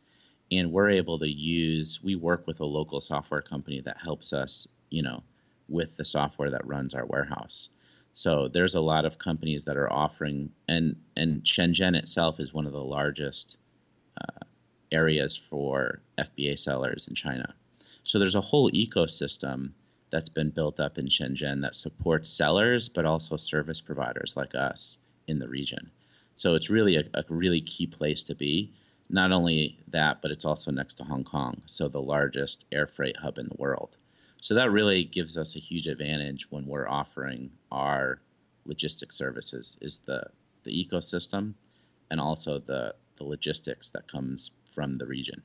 and 0.53 0.71
we're 0.71 0.91
able 0.91 1.19
to 1.19 1.29
use. 1.29 2.01
We 2.05 2.17
work 2.17 2.47
with 2.47 2.61
a 2.61 2.67
local 2.67 3.01
software 3.01 3.41
company 3.41 3.81
that 3.81 3.97
helps 3.97 4.35
us, 4.35 4.69
you 4.91 5.03
know, 5.03 5.23
with 5.71 5.97
the 5.97 6.05
software 6.05 6.51
that 6.51 6.67
runs 6.67 6.93
our 6.93 7.07
warehouse. 7.07 7.71
So 8.19 8.49
there's 8.49 8.75
a 8.75 8.81
lot 8.81 9.05
of 9.05 9.17
companies 9.17 9.67
that 9.67 9.77
are 9.77 9.93
offering, 9.93 10.51
and 10.67 10.97
and 11.17 11.45
Shenzhen 11.45 11.95
itself 11.95 12.41
is 12.41 12.53
one 12.53 12.67
of 12.67 12.73
the 12.73 12.83
largest 12.83 13.59
uh, 14.21 14.45
areas 14.91 15.37
for 15.37 16.01
FBA 16.19 16.59
sellers 16.59 17.07
in 17.07 17.15
China. 17.15 17.55
So 18.03 18.19
there's 18.19 18.35
a 18.35 18.41
whole 18.41 18.73
ecosystem 18.73 19.71
that's 20.11 20.31
been 20.31 20.51
built 20.51 20.81
up 20.81 20.99
in 20.99 21.07
Shenzhen 21.07 21.63
that 21.63 21.77
supports 21.77 22.29
sellers, 22.29 22.89
but 22.89 23.05
also 23.05 23.37
service 23.37 23.81
providers 23.81 24.35
like 24.37 24.57
us 24.57 24.99
in 25.29 25.39
the 25.39 25.49
region. 25.49 25.89
So 26.35 26.57
it's 26.57 26.71
really 26.71 26.97
a, 26.97 27.05
a 27.15 27.23
really 27.29 27.61
key 27.61 27.87
place 27.87 28.25
to 28.25 28.35
be. 28.35 28.73
Not 29.09 29.31
only 29.31 29.79
that, 29.93 30.23
but 30.23 30.33
it's 30.33 30.45
also 30.45 30.73
next 30.73 30.97
to 30.97 31.05
Hong 31.05 31.23
Kong, 31.23 31.63
so 31.67 31.87
the 31.87 32.03
largest 32.03 32.65
air 32.73 32.89
freight 32.89 33.17
hub 33.17 33.39
in 33.39 33.47
the 33.47 33.63
world. 33.63 33.97
So 34.41 34.55
that 34.55 34.71
really 34.71 35.05
gives 35.05 35.37
us 35.37 35.57
a 35.57 35.59
huge 35.59 35.87
advantage 35.87 36.51
when 36.51 36.67
we're 36.67 36.89
offering 36.89 37.51
our 37.73 38.21
logistics 38.67 39.17
services 39.17 39.77
is 39.81 40.01
the 40.05 40.23
the 40.65 40.71
ecosystem 40.71 41.55
and 42.11 42.21
also 42.21 42.59
the 42.59 42.95
the 43.17 43.25
logistics 43.25 43.91
that 43.91 44.11
comes 44.11 44.51
from 44.73 44.95
the 44.97 45.07
region. 45.07 45.43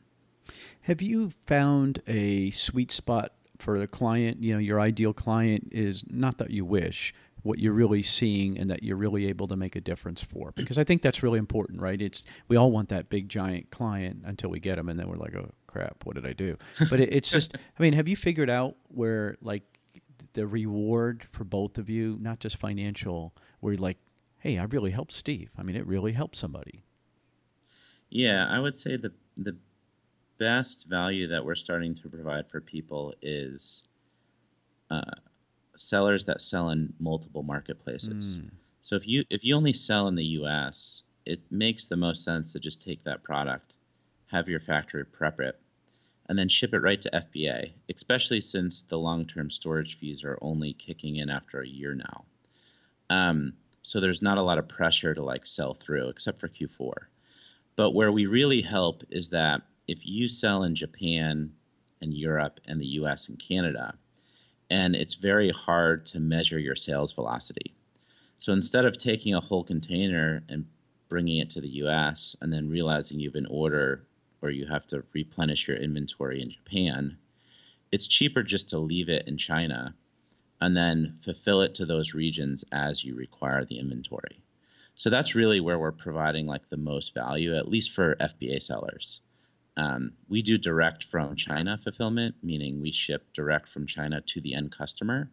Have 0.82 1.02
you 1.02 1.32
found 1.48 2.02
a 2.08 2.52
sweet 2.52 2.92
spot 2.92 3.34
for 3.58 3.80
the 3.80 3.88
client? 3.88 4.44
You 4.44 4.54
know, 4.54 4.60
your 4.60 4.80
ideal 4.80 5.14
client 5.14 5.70
is 5.72 6.04
not 6.10 6.38
that 6.38 6.52
you 6.52 6.66
wish, 6.66 7.14
what 7.44 7.60
you're 7.60 7.74
really 7.74 8.02
seeing 8.02 8.58
and 8.58 8.70
that 8.70 8.84
you're 8.84 8.98
really 8.98 9.28
able 9.28 9.48
to 9.48 9.56
make 9.56 9.76
a 9.76 9.82
difference 9.82 10.24
for 10.24 10.52
because 10.56 10.78
i 10.78 10.84
think 10.84 11.02
that's 11.02 11.22
really 11.22 11.38
important 11.38 11.80
right 11.82 12.02
it's 12.02 12.24
we 12.48 12.56
all 12.56 12.72
want 12.72 12.90
that 12.90 13.10
big 13.10 13.30
giant 13.30 13.70
client 13.70 14.22
until 14.26 14.50
we 14.50 14.60
get 14.60 14.78
them 14.78 14.90
and 14.90 15.00
then 15.00 15.08
we're 15.08 15.16
like 15.16 15.36
oh 15.36 15.52
crap 15.74 16.06
what 16.06 16.16
did 16.16 16.26
i 16.26 16.34
do 16.34 16.58
but 16.90 17.00
it, 17.00 17.12
it's 17.12 17.30
just 17.30 17.56
i 17.80 17.82
mean 17.82 17.94
have 17.94 18.08
you 18.08 18.16
figured 18.16 18.50
out 18.50 18.76
where 18.88 19.38
like 19.42 19.64
the 20.34 20.48
reward 20.48 21.26
for 21.32 21.44
both 21.44 21.78
of 21.78 21.90
you 21.90 22.18
not 22.22 22.40
just 22.40 22.56
financial 22.56 23.34
where 23.60 23.74
you're 23.74 23.82
like 23.82 23.98
hey 24.40 24.58
i 24.58 24.64
really 24.64 24.92
helped 24.92 25.12
steve 25.12 25.50
i 25.58 25.64
mean 25.64 25.76
it 25.76 25.86
really 25.86 26.14
helped 26.14 26.36
somebody 26.36 26.84
yeah 28.10 28.48
i 28.50 28.60
would 28.60 28.76
say 28.76 28.96
the 28.96 29.12
the 29.38 29.56
best 30.38 30.88
value 30.88 31.28
that 31.28 31.44
we're 31.44 31.56
starting 31.56 31.96
to 31.96 32.10
provide 32.10 32.50
for 32.50 32.60
people 32.60 33.14
is 33.22 33.84
uh, 34.92 35.02
sellers 35.76 36.26
that 36.26 36.42
sell 36.42 36.70
in 36.70 36.94
multiple 37.00 37.44
marketplaces. 37.44 38.40
Mm. 38.40 38.52
So 38.82 38.96
if 38.96 39.08
you 39.08 39.24
if 39.30 39.44
you 39.44 39.56
only 39.56 39.74
sell 39.74 40.08
in 40.08 40.16
the 40.16 40.26
U.S., 40.42 41.04
it 41.26 41.40
makes 41.50 41.86
the 41.86 41.96
most 41.96 42.24
sense 42.24 42.52
to 42.52 42.60
just 42.60 42.82
take 42.82 43.04
that 43.06 43.24
product, 43.24 43.76
have 44.28 44.50
your 44.50 44.60
factory 44.60 45.06
prep 45.06 45.40
it, 45.40 45.60
and 46.30 46.38
then 46.38 46.48
ship 46.48 46.74
it 46.74 46.80
right 46.80 47.02
to 47.02 47.12
FBA. 47.12 47.74
Especially 47.94 48.42
since 48.42 48.82
the 48.84 48.98
long-term 48.98 49.50
storage 49.52 49.98
fees 49.98 50.24
are 50.24 50.40
only 50.42 50.74
kicking 50.74 51.18
in 51.18 51.30
after 51.30 51.62
a 51.62 51.68
year 51.68 51.94
now. 51.94 52.26
Um, 53.10 53.54
so 53.82 54.00
there's 54.00 54.22
not 54.22 54.38
a 54.38 54.42
lot 54.42 54.58
of 54.58 54.68
pressure 54.68 55.14
to 55.14 55.24
like 55.24 55.46
sell 55.46 55.74
through, 55.74 56.10
except 56.10 56.40
for 56.40 56.48
Q4. 56.48 56.94
But 57.76 57.92
where 57.92 58.12
we 58.12 58.26
really 58.26 58.62
help 58.62 59.04
is 59.10 59.30
that 59.30 59.62
if 59.88 60.06
you 60.06 60.28
sell 60.28 60.64
in 60.64 60.76
Japan 60.76 61.54
and 62.02 62.14
Europe 62.14 62.60
and 62.66 62.80
the 62.80 62.88
US 63.00 63.28
and 63.28 63.38
Canada, 63.38 63.96
and 64.70 64.96
it's 64.96 65.16
very 65.16 65.50
hard 65.52 66.06
to 66.08 66.20
measure 66.20 66.60
your 66.60 66.76
sales 66.76 67.12
velocity. 67.12 67.74
So 68.40 68.54
instead 68.54 68.86
of 68.86 68.98
taking 68.98 69.36
a 69.36 69.42
whole 69.42 69.64
container 69.64 70.44
and 70.50 70.66
bringing 71.10 71.38
it 71.38 71.52
to 71.52 71.62
the 71.62 71.70
US 71.84 72.36
and 72.42 72.52
then 72.52 72.70
realizing 72.70 73.20
you've 73.20 73.36
an 73.36 73.46
order 73.48 74.06
or 74.44 74.52
you 74.52 74.68
have 74.68 74.86
to 74.88 75.04
replenish 75.14 75.68
your 75.68 75.78
inventory 75.78 76.42
in 76.42 76.52
Japan, 76.52 77.18
it's 77.92 78.06
cheaper 78.06 78.44
just 78.44 78.70
to 78.70 78.78
leave 78.78 79.10
it 79.10 79.28
in 79.28 79.38
China 79.38 79.96
and 80.62 80.76
then 80.76 81.18
fulfill 81.22 81.62
it 81.62 81.76
to 81.76 81.86
those 81.86 82.14
regions 82.14 82.64
as 82.72 83.04
you 83.04 83.16
require 83.16 83.66
the 83.66 83.80
inventory. 83.80 84.44
So 84.96 85.10
that's 85.10 85.34
really 85.34 85.60
where 85.60 85.80
we're 85.80 85.92
providing 85.92 86.46
like 86.46 86.70
the 86.70 86.78
most 86.78 87.14
value, 87.14 87.58
at 87.58 87.70
least 87.70 87.92
for 87.92 88.16
FBA 88.16 88.62
sellers. 88.62 89.22
Um, 89.76 90.12
we 90.30 90.42
do 90.42 90.58
direct 90.58 91.04
from 91.06 91.36
China 91.36 91.78
fulfillment, 91.78 92.36
meaning 92.44 92.82
we 92.82 92.92
ship 92.92 93.26
direct 93.34 93.70
from 93.70 93.88
China 93.88 94.22
to 94.22 94.42
the 94.42 94.54
end 94.54 94.72
customer, 94.72 95.30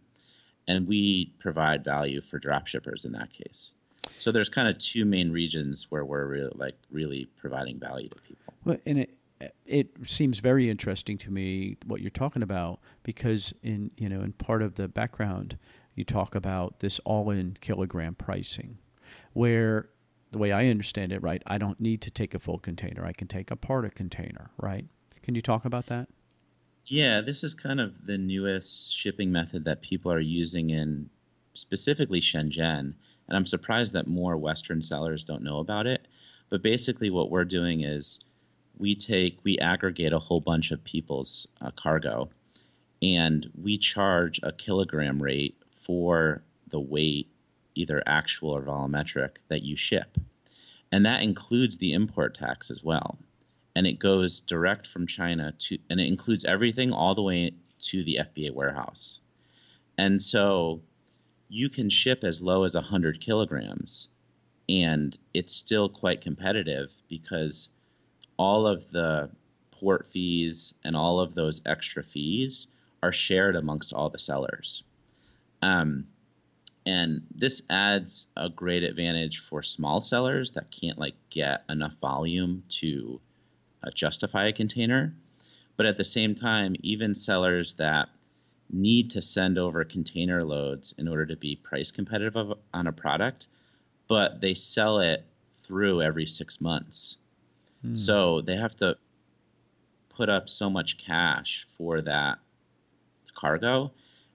and 0.67 0.87
we 0.87 1.35
provide 1.39 1.85
value 1.85 2.23
for 2.23 2.39
drop 2.39 2.67
shippers 2.67 3.05
in 3.05 3.13
that 3.13 3.33
case. 3.33 3.73
So 4.17 4.33
there's 4.33 4.49
kind 4.49 4.69
of 4.69 4.79
two 4.79 5.05
main 5.05 5.31
regions 5.31 5.87
where 5.91 6.05
we're 6.05 6.27
really 6.27 6.53
like 6.55 6.77
really 6.91 7.29
providing 7.37 7.79
value 7.79 8.09
to 8.09 8.21
people. 8.21 8.55
Well, 8.65 8.79
and 8.87 8.99
it 8.99 9.11
it 9.65 9.89
seems 10.07 10.39
very 10.39 10.69
interesting 10.69 11.17
to 11.17 11.31
me 11.31 11.77
what 11.87 12.03
you're 12.03 12.11
talking 12.11 12.43
about 12.43 12.81
because 13.03 13.55
in 13.63 13.91
you 13.97 14.09
know 14.09 14.21
in 14.21 14.33
part 14.33 14.63
of 14.63 14.75
the 14.75 14.89
background 14.89 15.59
you 15.95 16.05
talk 16.05 16.35
about 16.35 16.81
this 16.81 16.99
all-in 17.01 17.57
kilogram 17.61 18.15
pricing, 18.15 18.79
where 19.33 19.89
the 20.31 20.39
way 20.39 20.53
I 20.53 20.67
understand 20.69 21.13
it, 21.13 21.23
right, 21.23 21.43
I 21.47 21.59
don't 21.59 21.81
need 21.81 22.01
to 22.03 22.11
take 22.11 22.35
a 22.35 22.39
full 22.39 22.59
container. 22.59 23.05
I 23.05 23.13
can 23.13 23.29
take 23.29 23.51
a 23.51 23.57
part 23.57 23.85
of 23.85 23.95
container, 23.95 24.51
right? 24.57 24.87
Can 25.23 25.35
you 25.35 25.43
talk 25.43 25.65
about 25.65 25.87
that? 25.87 26.09
Yeah, 26.87 27.21
this 27.21 27.45
is 27.45 27.55
kind 27.55 27.81
of 27.81 28.07
the 28.07 28.19
newest 28.19 28.95
shipping 28.95 29.31
method 29.31 29.65
that 29.65 29.83
people 29.83 30.13
are 30.13 30.21
using 30.21 30.71
in 30.71 31.11
specifically 31.55 32.21
Shenzhen. 32.21 32.95
And 33.31 33.37
I'm 33.37 33.47
surprised 33.47 33.95
that 33.95 34.07
more 34.07 34.37
Western 34.37 34.83
sellers 34.83 35.25
don't 35.25 35.43
know 35.43 35.61
about 35.61 35.87
it. 35.87 36.07
But 36.51 36.63
basically, 36.63 37.11
what 37.11 37.31
we're 37.31 37.45
doing 37.45 37.83
is 37.85 38.21
we 38.77 38.97
take, 38.97 39.39
we 39.45 39.57
aggregate 39.59 40.13
a 40.13 40.19
whole 40.19 40.41
bunch 40.41 40.73
of 40.73 40.83
people's 40.85 41.47
uh, 41.61 41.71
cargo 41.71 42.29
and 43.03 43.51
we 43.61 43.79
charge 43.79 44.41
a 44.43 44.53
kilogram 44.53 45.23
rate 45.23 45.57
for 45.73 46.43
the 46.69 46.81
weight 46.81 47.29
either 47.75 48.03
actual 48.07 48.51
or 48.51 48.63
volumetric, 48.63 49.37
that 49.49 49.63
you 49.63 49.77
ship. 49.77 50.19
And 50.93 51.07
that 51.07 51.23
includes 51.23 51.79
the 51.79 51.93
import 51.93 52.37
tax 52.37 52.71
as 52.71 52.83
well. 52.83 53.19
And 53.77 53.87
it 53.87 53.99
goes 53.99 54.41
direct 54.41 54.87
from 54.87 55.07
China 55.07 55.53
to, 55.61 55.79
and 55.89 56.01
it 56.01 56.09
includes 56.09 56.45
everything 56.45 56.93
all 56.93 57.15
the 57.15 57.23
way 57.23 57.53
to 57.83 58.05
the 58.05 58.19
FBA 58.21 58.53
warehouse. 58.53 59.21
And 59.97 60.21
so 60.21 60.83
you 61.51 61.69
can 61.69 61.91
ship 61.91 62.23
as 62.23 62.41
low 62.41 62.65
as 62.65 62.75
100 62.75 63.21
kilograms, 63.21 64.09
and 64.69 65.19
it's 65.35 65.55
still 65.55 65.89
quite 65.89 66.23
competitive 66.23 66.93
because 67.09 67.69
all 68.37 68.67
of 68.67 68.91
the 68.91 69.29
port 69.73 70.07
fees 70.07 70.73
and 70.85 70.97
all 70.97 71.21
of 71.21 71.35
those 71.35 71.61
extra 71.67 72.03
fees 72.03 72.69
are 73.03 73.13
shared 73.13 73.57
amongst 73.57 73.93
all 73.93 74.09
the 74.09 74.19
sellers. 74.19 74.85
Um, 75.61 76.07
and 76.87 77.23
this 77.35 77.63
adds 77.69 78.27
a 78.37 78.49
great 78.49 78.85
advantage 78.85 79.39
for 79.39 79.63
small 79.63 80.01
sellers 80.01 80.53
that 80.53 80.71
can't 80.71 80.99
like 80.99 81.15
get 81.31 81.65
enough 81.69 81.97
volume 82.01 82.63
to 82.69 83.21
uh, 83.83 83.91
justify 83.91 84.47
a 84.47 84.53
container. 84.53 85.15
But 85.77 85.87
at 85.87 85.97
the 85.97 86.05
same 86.05 86.35
time, 86.35 86.77
even 86.83 87.15
sellers 87.15 87.75
that 87.75 88.09
need 88.73 89.11
to 89.11 89.23
send 89.23 89.59
over 89.59 89.85
container 89.85 90.45
loads 90.45 90.95
in 90.99 91.09
order 91.09 91.27
to 91.27 91.37
be 91.37 91.57
price 91.57 91.91
competitive 91.91 92.53
on 92.73 92.87
a 92.87 92.93
product, 92.93 93.47
but 94.09 94.41
they 94.41 94.55
sell 94.55 95.01
it 95.01 95.25
through 95.55 96.03
every 96.03 96.27
six 96.27 96.61
months. 96.61 97.17
Hmm. 97.83 97.97
So 97.97 98.41
they 98.41 98.57
have 98.57 98.77
to 98.77 98.97
put 100.11 100.29
up 100.29 100.49
so 100.49 100.69
much 100.69 100.99
cash 100.99 101.67
for 101.69 102.01
that 102.03 102.39
cargo 103.35 103.93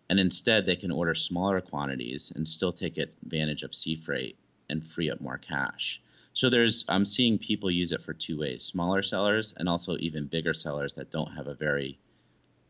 and 0.10 0.20
instead 0.20 0.66
they 0.66 0.76
can 0.76 0.92
order 0.92 1.16
smaller 1.16 1.62
quantities 1.62 2.32
and 2.36 2.48
still 2.48 2.72
take 2.72 2.98
advantage 2.98 3.64
of 3.64 3.74
sea 3.74 3.96
freight 3.96 4.38
and 4.70 4.86
free 4.86 5.10
up 5.10 5.22
more 5.22 5.38
cash. 5.38 6.02
So 6.34 6.50
there's 6.50 6.86
I'm 6.88 7.06
seeing 7.06 7.38
people 7.38 7.72
use 7.72 7.92
it 7.92 8.02
for 8.02 8.14
two 8.14 8.40
ways: 8.40 8.64
smaller 8.64 9.02
sellers 9.02 9.54
and 9.58 9.70
also 9.70 9.98
even 9.98 10.26
bigger 10.26 10.54
sellers 10.54 10.94
that 10.94 11.12
don't 11.12 11.32
have 11.34 11.48
a 11.48 11.54
very 11.54 11.98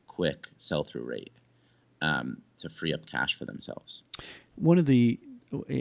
quick 0.07 0.47
sell-through 0.57 1.03
rate 1.03 1.31
um, 2.01 2.37
to 2.57 2.69
free 2.69 2.93
up 2.93 3.05
cash 3.09 3.37
for 3.37 3.45
themselves. 3.45 4.03
One 4.55 4.77
of 4.77 4.85
the 4.85 5.19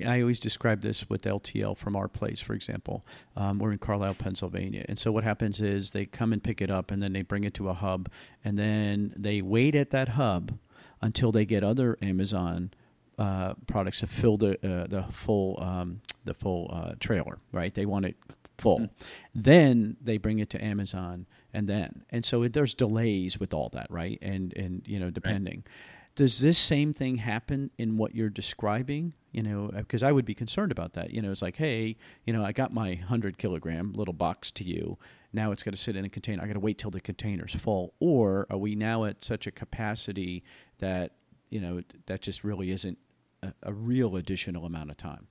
I 0.04 0.20
always 0.20 0.38
describe 0.38 0.82
this 0.82 1.08
with 1.08 1.22
LTL 1.22 1.76
from 1.76 1.96
our 1.96 2.06
place, 2.06 2.40
for 2.40 2.54
example. 2.54 3.04
Um, 3.36 3.58
we're 3.58 3.72
in 3.72 3.78
Carlisle, 3.78 4.14
Pennsylvania. 4.14 4.84
And 4.88 4.98
so 4.98 5.10
what 5.10 5.24
happens 5.24 5.60
is 5.60 5.90
they 5.90 6.06
come 6.06 6.32
and 6.32 6.42
pick 6.42 6.60
it 6.60 6.70
up 6.70 6.90
and 6.90 7.00
then 7.00 7.12
they 7.12 7.22
bring 7.22 7.44
it 7.44 7.54
to 7.54 7.70
a 7.70 7.74
hub 7.74 8.08
and 8.44 8.58
then 8.58 9.12
they 9.16 9.42
wait 9.42 9.74
at 9.74 9.90
that 9.90 10.10
hub 10.10 10.58
until 11.00 11.32
they 11.32 11.44
get 11.44 11.64
other 11.64 11.96
Amazon 12.02 12.70
uh, 13.18 13.54
products 13.66 14.00
to 14.00 14.06
fill 14.06 14.36
the 14.36 14.54
uh, 14.66 14.86
the 14.88 15.04
full 15.12 15.58
um, 15.62 16.00
the 16.24 16.34
full 16.34 16.70
uh, 16.72 16.94
trailer, 16.98 17.38
right? 17.52 17.72
They 17.72 17.86
want 17.86 18.06
it 18.06 18.16
full. 18.58 18.80
Mm-hmm. 18.80 18.94
Then 19.34 19.96
they 20.00 20.18
bring 20.18 20.40
it 20.40 20.50
to 20.50 20.64
Amazon, 20.64 21.26
and 21.52 21.68
then 21.68 22.04
and 22.10 22.24
so 22.24 22.48
there's 22.48 22.74
delays 22.74 23.38
with 23.38 23.54
all 23.54 23.68
that, 23.70 23.88
right? 23.90 24.18
And 24.20 24.52
and 24.56 24.82
you 24.86 24.98
know 24.98 25.10
depending. 25.10 25.62
Right. 25.64 25.72
Does 26.16 26.40
this 26.40 26.58
same 26.58 26.92
thing 26.92 27.16
happen 27.16 27.70
in 27.76 27.96
what 27.96 28.14
you're 28.14 28.30
describing? 28.30 29.14
You 29.32 29.42
know, 29.42 29.70
uh, 29.74 29.78
because 29.78 30.04
I 30.04 30.12
would 30.12 30.24
be 30.24 30.34
concerned 30.34 30.70
about 30.70 30.92
that. 30.92 31.10
You 31.10 31.20
know, 31.20 31.32
it's 31.32 31.42
like, 31.42 31.56
hey, 31.56 31.96
you 32.24 32.32
know, 32.32 32.44
I 32.44 32.52
got 32.52 32.72
my 32.72 32.94
hundred 32.94 33.36
kilogram 33.36 33.92
little 33.94 34.14
box 34.14 34.52
to 34.52 34.64
you. 34.64 34.96
Now 35.32 35.50
it's 35.50 35.64
got 35.64 35.72
to 35.72 35.76
sit 35.76 35.96
in 35.96 36.04
a 36.04 36.08
container. 36.08 36.42
I 36.42 36.46
got 36.46 36.52
to 36.52 36.60
wait 36.60 36.78
till 36.78 36.92
the 36.92 37.00
container's 37.00 37.54
full. 37.54 37.94
Or 37.98 38.46
are 38.48 38.58
we 38.58 38.76
now 38.76 39.04
at 39.04 39.24
such 39.24 39.48
a 39.48 39.50
capacity 39.50 40.44
that 40.78 41.12
you 41.50 41.60
know 41.60 41.80
that 42.06 42.22
just 42.22 42.44
really 42.44 42.70
isn't 42.70 42.98
a, 43.42 43.52
a 43.64 43.72
real 43.72 44.14
additional 44.16 44.66
amount 44.66 44.90
of 44.90 44.96
time? 44.96 45.26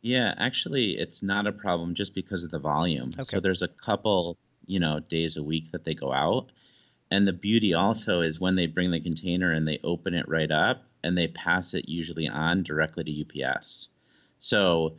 Yeah, 0.00 0.34
actually, 0.38 0.92
it's 0.92 1.22
not 1.22 1.46
a 1.46 1.52
problem 1.52 1.94
just 1.94 2.14
because 2.14 2.44
of 2.44 2.50
the 2.50 2.58
volume. 2.58 3.10
Okay. 3.14 3.24
So 3.24 3.40
there's 3.40 3.62
a 3.62 3.68
couple, 3.68 4.38
you 4.64 4.78
know, 4.78 5.00
days 5.00 5.36
a 5.36 5.42
week 5.42 5.72
that 5.72 5.84
they 5.84 5.94
go 5.94 6.12
out. 6.12 6.52
And 7.10 7.26
the 7.26 7.32
beauty 7.32 7.74
also 7.74 8.20
is 8.20 8.40
when 8.40 8.56
they 8.56 8.66
bring 8.66 8.90
the 8.90 9.00
container 9.00 9.52
and 9.52 9.66
they 9.66 9.78
open 9.84 10.14
it 10.14 10.28
right 10.28 10.50
up 10.50 10.84
and 11.04 11.16
they 11.16 11.28
pass 11.28 11.74
it 11.74 11.88
usually 11.88 12.28
on 12.28 12.62
directly 12.62 13.04
to 13.04 13.44
UPS. 13.44 13.88
So 14.40 14.96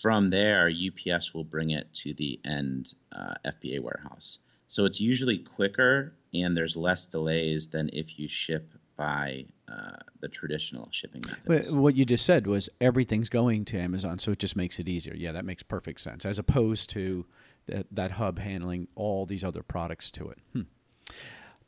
from 0.00 0.28
there, 0.28 0.70
UPS 0.70 1.32
will 1.34 1.44
bring 1.44 1.70
it 1.70 1.92
to 1.94 2.14
the 2.14 2.40
end 2.44 2.94
uh, 3.12 3.34
FBA 3.46 3.80
warehouse. 3.80 4.38
So 4.68 4.84
it's 4.84 5.00
usually 5.00 5.38
quicker 5.38 6.14
and 6.32 6.56
there's 6.56 6.76
less 6.76 7.06
delays 7.06 7.68
than 7.68 7.90
if 7.92 8.18
you 8.18 8.28
ship 8.28 8.72
by 8.96 9.46
uh, 9.66 9.96
the 10.20 10.28
traditional 10.28 10.88
shipping 10.92 11.22
methods. 11.26 11.70
What 11.70 11.94
you 11.94 12.04
just 12.04 12.26
said 12.26 12.46
was 12.46 12.68
everything's 12.80 13.30
going 13.30 13.64
to 13.66 13.78
Amazon, 13.78 14.18
so 14.18 14.32
it 14.32 14.38
just 14.38 14.56
makes 14.56 14.78
it 14.78 14.88
easier. 14.88 15.14
Yeah, 15.16 15.32
that 15.32 15.46
makes 15.46 15.62
perfect 15.62 16.02
sense, 16.02 16.26
as 16.26 16.38
opposed 16.38 16.90
to 16.90 17.24
that, 17.66 17.86
that 17.92 18.10
hub 18.12 18.38
handling 18.38 18.88
all 18.94 19.24
these 19.24 19.42
other 19.42 19.62
products 19.62 20.10
to 20.12 20.28
it. 20.28 20.38
Hmm. 20.52 20.62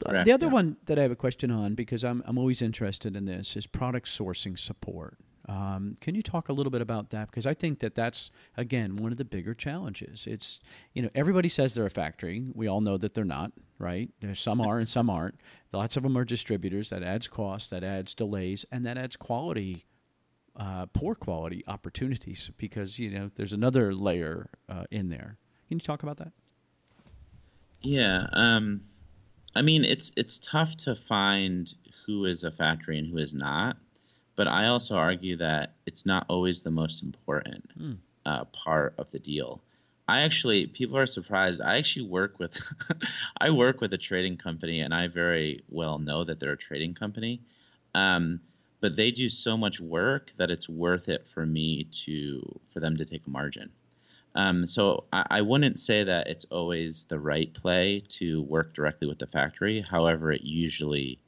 Correct, 0.04 0.24
the 0.24 0.32
other 0.32 0.46
yeah. 0.46 0.52
one 0.52 0.76
that 0.86 0.98
I 0.98 1.02
have 1.02 1.12
a 1.12 1.16
question 1.16 1.50
on, 1.50 1.74
because 1.74 2.04
I'm, 2.04 2.22
I'm 2.26 2.38
always 2.38 2.60
interested 2.60 3.16
in 3.16 3.24
this, 3.24 3.56
is 3.56 3.66
product 3.66 4.08
sourcing 4.08 4.58
support. 4.58 5.16
Um, 5.48 5.96
can 6.00 6.14
you 6.14 6.22
talk 6.22 6.48
a 6.48 6.52
little 6.52 6.70
bit 6.70 6.82
about 6.82 7.10
that? 7.10 7.30
Because 7.30 7.46
I 7.46 7.54
think 7.54 7.80
that 7.80 7.94
that's 7.94 8.30
again 8.56 8.96
one 8.96 9.10
of 9.10 9.18
the 9.18 9.24
bigger 9.24 9.54
challenges. 9.54 10.26
It's 10.26 10.60
you 10.94 11.02
know 11.02 11.10
everybody 11.14 11.48
says 11.48 11.74
they're 11.74 11.86
a 11.86 11.90
factory. 11.90 12.44
We 12.54 12.68
all 12.68 12.80
know 12.80 12.96
that 12.96 13.14
they're 13.14 13.24
not, 13.24 13.52
right? 13.78 14.08
There's 14.20 14.40
some 14.40 14.60
are 14.60 14.78
and 14.78 14.88
some 14.88 15.10
aren't. 15.10 15.40
Lots 15.72 15.96
of 15.96 16.04
them 16.04 16.16
are 16.16 16.24
distributors. 16.24 16.90
That 16.90 17.02
adds 17.02 17.26
cost, 17.26 17.70
that 17.70 17.82
adds 17.82 18.14
delays, 18.14 18.64
and 18.70 18.86
that 18.86 18.96
adds 18.96 19.16
quality, 19.16 19.84
uh, 20.54 20.86
poor 20.86 21.16
quality 21.16 21.64
opportunities. 21.66 22.50
Because 22.56 23.00
you 23.00 23.10
know 23.10 23.30
there's 23.34 23.52
another 23.52 23.92
layer 23.94 24.48
uh, 24.68 24.84
in 24.92 25.08
there. 25.08 25.38
Can 25.68 25.78
you 25.78 25.80
talk 25.80 26.04
about 26.04 26.18
that? 26.18 26.32
Yeah. 27.80 28.26
Um, 28.32 28.82
I 29.54 29.62
mean, 29.62 29.84
it's 29.84 30.12
it's 30.16 30.38
tough 30.38 30.76
to 30.78 30.94
find 30.94 31.72
who 32.06 32.24
is 32.24 32.44
a 32.44 32.50
factory 32.50 32.98
and 32.98 33.06
who 33.06 33.18
is 33.18 33.32
not 33.32 33.76
but 34.36 34.48
I 34.48 34.66
also 34.66 34.96
argue 34.96 35.36
that 35.36 35.74
it's 35.86 36.06
not 36.06 36.26
always 36.28 36.60
the 36.60 36.70
most 36.70 37.02
important 37.02 37.78
mm. 37.78 37.96
uh, 38.24 38.44
part 38.46 38.94
of 38.98 39.10
the 39.10 39.18
deal. 39.18 39.62
I 40.08 40.22
actually, 40.22 40.66
people 40.66 40.98
are 40.98 41.06
surprised. 41.06 41.60
I 41.60 41.76
actually 41.78 42.06
work 42.06 42.38
with, 42.38 42.56
I 43.40 43.50
work 43.50 43.80
with 43.80 43.92
a 43.92 43.98
trading 43.98 44.36
company, 44.36 44.80
and 44.80 44.92
I 44.92 45.08
very 45.08 45.62
well 45.68 45.98
know 45.98 46.24
that 46.24 46.40
they're 46.40 46.52
a 46.52 46.56
trading 46.56 46.94
company. 46.94 47.40
Um, 47.94 48.40
but 48.80 48.96
they 48.96 49.12
do 49.12 49.28
so 49.28 49.56
much 49.56 49.80
work 49.80 50.32
that 50.38 50.50
it's 50.50 50.68
worth 50.68 51.08
it 51.08 51.28
for 51.28 51.46
me 51.46 51.84
to 52.04 52.60
for 52.70 52.80
them 52.80 52.96
to 52.96 53.04
take 53.04 53.26
a 53.28 53.30
margin. 53.30 53.70
Um, 54.34 54.64
so 54.66 55.04
I, 55.12 55.26
I, 55.28 55.40
wouldn't 55.42 55.78
say 55.78 56.04
that 56.04 56.26
it's 56.26 56.46
always 56.50 57.04
the 57.04 57.18
right 57.18 57.52
play 57.52 58.02
to 58.08 58.42
work 58.42 58.74
directly 58.74 59.06
with 59.06 59.18
the 59.18 59.26
factory. 59.26 59.82
However, 59.82 60.32
it 60.32 60.42
usually 60.42 61.18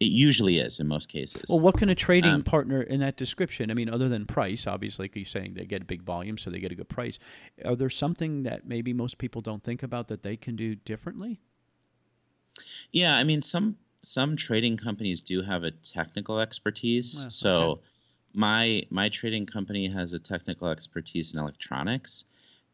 it 0.00 0.06
usually 0.06 0.58
is 0.58 0.78
in 0.78 0.86
most 0.86 1.08
cases. 1.08 1.44
Well, 1.48 1.60
what 1.60 1.76
can 1.78 1.88
a 1.88 1.94
trading 1.94 2.32
um, 2.32 2.42
partner 2.42 2.82
in 2.82 3.00
that 3.00 3.16
description? 3.16 3.70
I 3.70 3.74
mean, 3.74 3.88
other 3.88 4.08
than 4.08 4.26
price, 4.26 4.66
obviously, 4.66 5.04
like 5.04 5.16
you're 5.16 5.24
saying, 5.24 5.54
they 5.54 5.64
get 5.64 5.82
a 5.82 5.84
big 5.84 6.02
volume, 6.02 6.36
so 6.36 6.50
they 6.50 6.58
get 6.58 6.72
a 6.72 6.74
good 6.74 6.88
price. 6.88 7.18
Are 7.64 7.76
there 7.76 7.90
something 7.90 8.42
that 8.42 8.66
maybe 8.66 8.92
most 8.92 9.18
people 9.18 9.40
don't 9.40 9.62
think 9.62 9.82
about 9.82 10.08
that 10.08 10.22
they 10.22 10.36
can 10.36 10.56
do 10.56 10.74
differently? 10.74 11.40
Yeah, 12.92 13.16
I 13.16 13.24
mean, 13.24 13.42
some 13.42 13.76
some 14.00 14.36
trading 14.36 14.76
companies 14.76 15.20
do 15.20 15.42
have 15.42 15.64
a 15.64 15.70
technical 15.70 16.40
expertise. 16.40 17.24
Oh, 17.24 17.28
so, 17.28 17.56
okay. 17.56 17.80
my 18.34 18.82
my 18.90 19.08
trading 19.08 19.46
company 19.46 19.88
has 19.88 20.12
a 20.12 20.18
technical 20.18 20.68
expertise 20.68 21.32
in 21.32 21.38
electronics, 21.38 22.24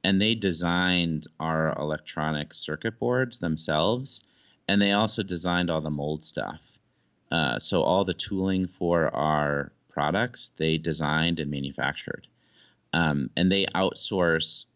and 0.04 0.20
they 0.20 0.34
designed 0.34 1.26
our 1.38 1.78
electronic 1.78 2.54
circuit 2.54 2.98
boards 2.98 3.38
themselves, 3.38 4.22
and 4.68 4.80
they 4.80 4.92
also 4.92 5.22
designed 5.22 5.70
all 5.70 5.80
the 5.80 5.90
mold 5.90 6.24
stuff. 6.24 6.78
Uh, 7.30 7.58
so 7.58 7.82
all 7.82 8.04
the 8.04 8.14
tooling 8.14 8.66
for 8.66 9.14
our 9.14 9.72
products 9.88 10.50
they 10.56 10.78
designed 10.78 11.40
and 11.40 11.50
manufactured, 11.50 12.26
um, 12.92 13.30
and 13.36 13.50
they 13.50 13.64
outsource. 13.74 14.66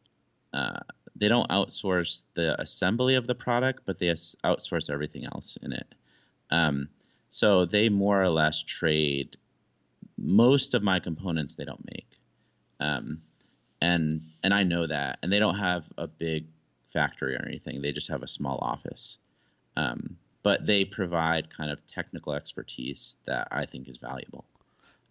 Uh, 0.53 0.81
they 1.19 1.29
don't 1.29 1.49
outsource 1.51 2.25
the 2.35 2.61
assembly 2.61 3.15
of 3.15 3.27
the 3.27 3.35
product, 3.35 3.83
but 3.87 3.99
they 3.99 4.07
outsource 4.07 4.91
everything 4.91 5.25
else 5.25 5.57
in 5.63 5.73
it. 5.73 5.95
Um, 6.51 6.89
so 7.31 7.65
they 7.65 7.89
more 7.89 8.23
or 8.23 8.29
less 8.29 8.63
trade 8.63 9.37
most 10.19 10.75
of 10.75 10.83
my 10.83 11.01
components. 11.01 11.55
They 11.55 11.65
don't 11.65 11.85
make, 11.91 12.09
um, 12.81 13.23
and 13.87 14.23
and 14.43 14.53
I 14.53 14.65
know 14.65 14.87
that. 14.87 15.19
And 15.23 15.33
they 15.33 15.39
don't 15.39 15.59
have 15.59 15.85
a 15.97 16.07
big 16.07 16.47
factory 16.93 17.37
or 17.37 17.45
anything. 17.47 17.83
They 17.83 17.93
just 17.93 18.09
have 18.09 18.23
a 18.23 18.29
small 18.29 18.59
office. 18.61 19.19
Um, 19.77 20.17
but 20.43 20.67
they 20.67 20.85
provide 20.85 21.55
kind 21.57 21.71
of 21.71 21.85
technical 21.87 22.33
expertise 22.33 23.17
that 23.27 23.49
I 23.51 23.67
think 23.67 23.89
is 23.89 23.97
valuable. 23.97 24.45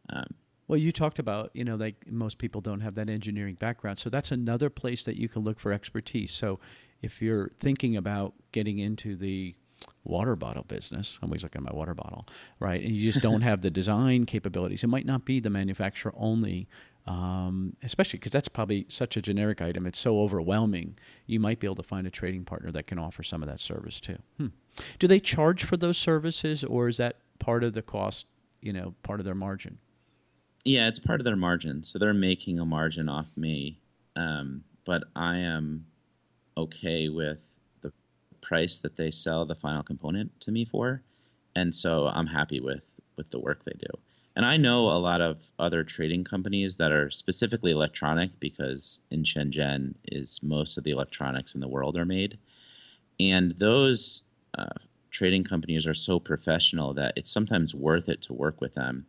Um, 0.09 0.33
well, 0.67 0.77
you 0.77 0.91
talked 0.91 1.19
about, 1.19 1.51
you 1.53 1.63
know, 1.63 1.75
like 1.75 1.95
most 2.09 2.37
people 2.37 2.61
don't 2.61 2.81
have 2.81 2.95
that 2.95 3.09
engineering 3.09 3.55
background. 3.55 3.99
So 3.99 4.09
that's 4.09 4.31
another 4.31 4.69
place 4.69 5.03
that 5.03 5.15
you 5.17 5.29
can 5.29 5.43
look 5.43 5.59
for 5.59 5.71
expertise. 5.71 6.31
So 6.33 6.59
if 7.01 7.21
you're 7.21 7.51
thinking 7.59 7.95
about 7.95 8.33
getting 8.51 8.79
into 8.79 9.15
the 9.15 9.55
water 10.03 10.35
bottle 10.35 10.63
business, 10.63 11.19
I'm 11.21 11.29
always 11.29 11.43
looking 11.43 11.59
at 11.59 11.71
my 11.71 11.77
water 11.77 11.93
bottle, 11.93 12.25
right? 12.59 12.81
And 12.83 12.95
you 12.95 13.11
just 13.11 13.21
don't 13.21 13.41
have 13.49 13.61
the 13.61 13.69
design 13.69 14.25
capabilities. 14.25 14.83
It 14.83 14.87
might 14.87 15.05
not 15.05 15.25
be 15.25 15.39
the 15.39 15.49
manufacturer 15.49 16.13
only 16.17 16.67
um, 17.07 17.75
especially 17.83 18.17
because 18.17 18.31
that's 18.31 18.47
probably 18.47 18.85
such 18.89 19.15
a 19.15 19.21
generic 19.21 19.61
item. 19.61 19.85
It's 19.85 19.99
so 19.99 20.19
overwhelming. 20.21 20.97
You 21.27 21.39
might 21.39 21.59
be 21.59 21.67
able 21.67 21.75
to 21.75 21.83
find 21.83 22.07
a 22.07 22.09
trading 22.09 22.45
partner 22.45 22.71
that 22.71 22.87
can 22.87 22.97
offer 22.97 23.21
some 23.21 23.43
of 23.43 23.49
that 23.49 23.59
service 23.59 23.99
too. 23.99 24.17
Hmm. 24.37 24.47
Do 24.99 25.07
they 25.07 25.19
charge 25.19 25.63
for 25.63 25.77
those 25.77 25.97
services, 25.97 26.63
or 26.63 26.87
is 26.87 26.97
that 26.97 27.17
part 27.39 27.63
of 27.63 27.73
the 27.73 27.81
cost? 27.81 28.25
You 28.61 28.73
know, 28.73 28.95
part 29.03 29.19
of 29.19 29.25
their 29.25 29.35
margin. 29.35 29.77
Yeah, 30.63 30.87
it's 30.87 30.99
part 30.99 31.19
of 31.19 31.25
their 31.25 31.35
margin. 31.35 31.83
So 31.83 31.99
they're 31.99 32.13
making 32.13 32.59
a 32.59 32.65
margin 32.65 33.07
off 33.07 33.27
me, 33.35 33.79
um, 34.15 34.63
but 34.83 35.03
I 35.15 35.37
am 35.37 35.85
okay 36.57 37.09
with 37.09 37.39
the 37.81 37.93
price 38.41 38.79
that 38.79 38.95
they 38.95 39.11
sell 39.11 39.45
the 39.45 39.53
final 39.53 39.83
component 39.83 40.39
to 40.41 40.51
me 40.51 40.65
for, 40.65 41.03
and 41.55 41.73
so 41.73 42.07
I'm 42.07 42.27
happy 42.27 42.59
with 42.59 42.83
with 43.15 43.29
the 43.29 43.39
work 43.39 43.63
they 43.63 43.77
do. 43.79 43.87
And 44.35 44.45
I 44.45 44.57
know 44.57 44.89
a 44.89 44.99
lot 44.99 45.21
of 45.21 45.49
other 45.57 45.83
trading 45.83 46.23
companies 46.23 46.75
that 46.77 46.91
are 46.91 47.09
specifically 47.09 47.71
electronic 47.71 48.37
because 48.39 48.99
in 49.09 49.23
Shenzhen 49.23 49.95
is 50.05 50.41
most 50.43 50.77
of 50.77 50.83
the 50.83 50.91
electronics 50.91 51.55
in 51.55 51.61
the 51.61 51.67
world 51.67 51.97
are 51.97 52.05
made, 52.05 52.37
and 53.19 53.51
those 53.51 54.21
uh, 54.57 54.65
trading 55.09 55.45
companies 55.45 55.87
are 55.87 55.93
so 55.93 56.19
professional 56.19 56.93
that 56.95 57.13
it's 57.15 57.31
sometimes 57.31 57.73
worth 57.73 58.09
it 58.09 58.21
to 58.23 58.33
work 58.33 58.59
with 58.59 58.73
them 58.73 59.05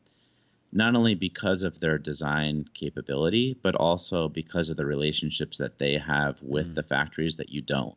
not 0.73 0.95
only 0.95 1.15
because 1.15 1.63
of 1.63 1.81
their 1.81 1.99
design 1.99 2.69
capability, 2.75 3.57
but 3.63 3.75
also 3.75 4.29
because 4.29 4.69
of 4.69 4.77
the 4.77 4.85
relationships 4.85 5.59
that 5.59 5.79
they 5.79 5.97
have 5.97 6.37
with 6.43 6.73
mm. 6.73 6.75
the 6.75 6.83
factories 6.83 7.37
that 7.37 7.51
you 7.51 7.63
don't. 7.63 7.97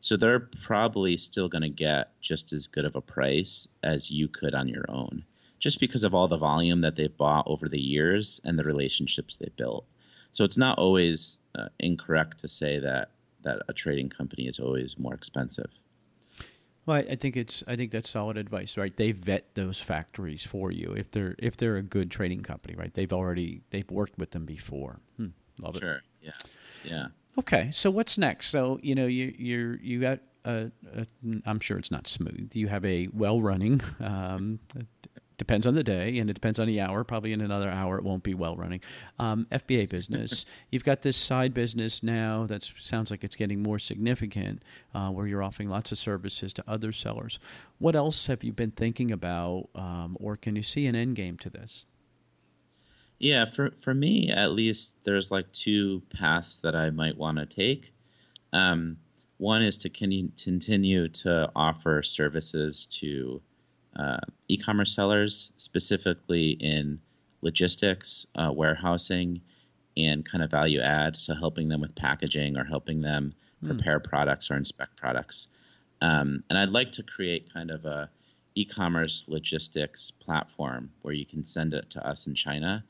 So 0.00 0.16
they're 0.16 0.48
probably 0.62 1.16
still 1.16 1.48
going 1.48 1.62
to 1.62 1.68
get 1.68 2.12
just 2.20 2.52
as 2.52 2.68
good 2.68 2.84
of 2.84 2.96
a 2.96 3.00
price 3.00 3.66
as 3.82 4.10
you 4.10 4.28
could 4.28 4.54
on 4.54 4.68
your 4.68 4.84
own, 4.88 5.24
just 5.58 5.80
because 5.80 6.04
of 6.04 6.14
all 6.14 6.28
the 6.28 6.36
volume 6.36 6.80
that 6.82 6.96
they've 6.96 7.16
bought 7.16 7.46
over 7.46 7.68
the 7.68 7.80
years 7.80 8.40
and 8.44 8.58
the 8.58 8.64
relationships 8.64 9.36
they've 9.36 9.56
built. 9.56 9.84
So 10.32 10.44
it's 10.44 10.58
not 10.58 10.78
always 10.78 11.38
uh, 11.54 11.68
incorrect 11.80 12.38
to 12.40 12.48
say 12.48 12.78
that 12.78 13.10
that 13.42 13.62
a 13.68 13.72
trading 13.72 14.10
company 14.10 14.48
is 14.48 14.58
always 14.58 14.98
more 14.98 15.14
expensive. 15.14 15.70
Well, 16.86 16.96
I, 16.96 17.00
I 17.00 17.16
think 17.16 17.36
it's 17.36 17.62
I 17.66 17.76
think 17.76 17.92
that's 17.92 18.08
solid 18.08 18.36
advice, 18.36 18.76
right? 18.76 18.96
They 18.96 19.12
vet 19.12 19.54
those 19.54 19.80
factories 19.80 20.44
for 20.44 20.72
you 20.72 20.92
if 20.92 21.10
they're 21.10 21.34
if 21.38 21.56
they're 21.56 21.76
a 21.76 21.82
good 21.82 22.10
trading 22.10 22.40
company, 22.40 22.74
right? 22.76 22.92
They've 22.92 23.12
already 23.12 23.62
they've 23.70 23.90
worked 23.90 24.18
with 24.18 24.30
them 24.30 24.44
before. 24.44 25.00
Hmm, 25.16 25.28
love 25.58 25.76
sure. 25.76 25.76
it. 25.76 25.82
Sure. 25.82 26.00
Yeah. 26.22 26.32
Yeah. 26.84 27.06
Okay. 27.38 27.70
So 27.72 27.90
what's 27.90 28.16
next? 28.18 28.48
So 28.48 28.78
you 28.82 28.94
know 28.94 29.06
you 29.06 29.34
you're 29.36 29.76
you 29.76 30.00
got 30.00 30.20
a, 30.44 30.70
a 30.94 31.06
I'm 31.44 31.60
sure 31.60 31.78
it's 31.78 31.90
not 31.90 32.06
smooth. 32.06 32.52
You 32.54 32.68
have 32.68 32.84
a 32.84 33.08
well 33.12 33.40
running 33.40 33.80
um, 34.00 34.58
depends 35.38 35.66
on 35.66 35.74
the 35.74 35.84
day 35.84 36.18
and 36.18 36.28
it 36.28 36.34
depends 36.34 36.58
on 36.58 36.66
the 36.66 36.80
hour. 36.80 37.04
Probably 37.04 37.32
in 37.32 37.40
another 37.40 37.70
hour 37.70 37.96
it 37.96 38.04
won't 38.04 38.22
be 38.22 38.34
well 38.34 38.56
running. 38.56 38.80
Um, 39.18 39.46
FBA 39.50 39.88
business. 39.88 40.44
You've 40.70 40.84
got 40.84 41.02
this 41.02 41.16
side 41.16 41.54
business 41.54 42.02
now 42.02 42.46
that 42.46 42.68
sounds 42.78 43.10
like 43.10 43.24
it's 43.24 43.36
getting 43.36 43.62
more 43.62 43.78
significant, 43.78 44.62
uh, 44.94 45.08
where 45.10 45.26
you're 45.26 45.42
offering 45.42 45.70
lots 45.70 45.92
of 45.92 45.98
services 45.98 46.52
to 46.54 46.64
other 46.68 46.92
sellers. 46.92 47.38
What 47.78 47.96
else 47.96 48.26
have 48.26 48.44
you 48.44 48.52
been 48.52 48.72
thinking 48.72 49.12
about, 49.12 49.68
um, 49.74 50.16
or 50.20 50.36
can 50.36 50.56
you 50.56 50.62
see 50.62 50.86
an 50.86 50.94
end 50.94 51.16
game 51.16 51.38
to 51.38 51.50
this? 51.50 51.86
Yeah, 53.18 53.46
for 53.46 53.72
for 53.80 53.94
me 53.94 54.30
at 54.30 54.52
least, 54.52 55.02
there's 55.04 55.30
like 55.30 55.50
two 55.52 56.02
paths 56.16 56.58
that 56.60 56.76
I 56.76 56.90
might 56.90 57.16
want 57.16 57.38
to 57.38 57.46
take. 57.46 57.92
Um, 58.52 58.96
one 59.38 59.62
is 59.62 59.76
to 59.78 59.90
continue 59.90 61.08
to 61.08 61.50
offer 61.54 62.02
services 62.02 62.86
to 63.00 63.40
uh, 63.98 64.18
e-commerce 64.48 64.94
sellers, 64.94 65.52
specifically 65.56 66.50
in 66.60 67.00
logistics, 67.42 68.26
uh, 68.36 68.50
warehousing, 68.52 69.40
and 69.96 70.24
kind 70.24 70.42
of 70.44 70.50
value 70.50 70.80
add. 70.80 71.16
So 71.16 71.34
helping 71.34 71.68
them 71.68 71.80
with 71.80 71.94
packaging 71.94 72.56
or 72.56 72.64
helping 72.64 73.00
them 73.00 73.34
hmm. 73.60 73.68
prepare 73.68 74.00
mm. 74.00 74.04
products 74.04 74.50
or 74.50 74.56
inspect 74.56 74.96
products. 74.96 75.48
Um, 76.00 76.44
and 76.48 76.58
I'd 76.58 76.70
like 76.70 76.92
to 76.92 77.02
create 77.02 77.52
kind 77.52 77.70
of 77.70 77.84
a 77.84 78.08
e-commerce 78.54 79.24
logistics 79.28 80.10
platform 80.10 80.90
where 81.02 81.14
you 81.14 81.26
can 81.26 81.44
send 81.44 81.74
it 81.74 81.90
to 81.90 82.06
us 82.06 82.26
in 82.26 82.34
China, 82.34 82.84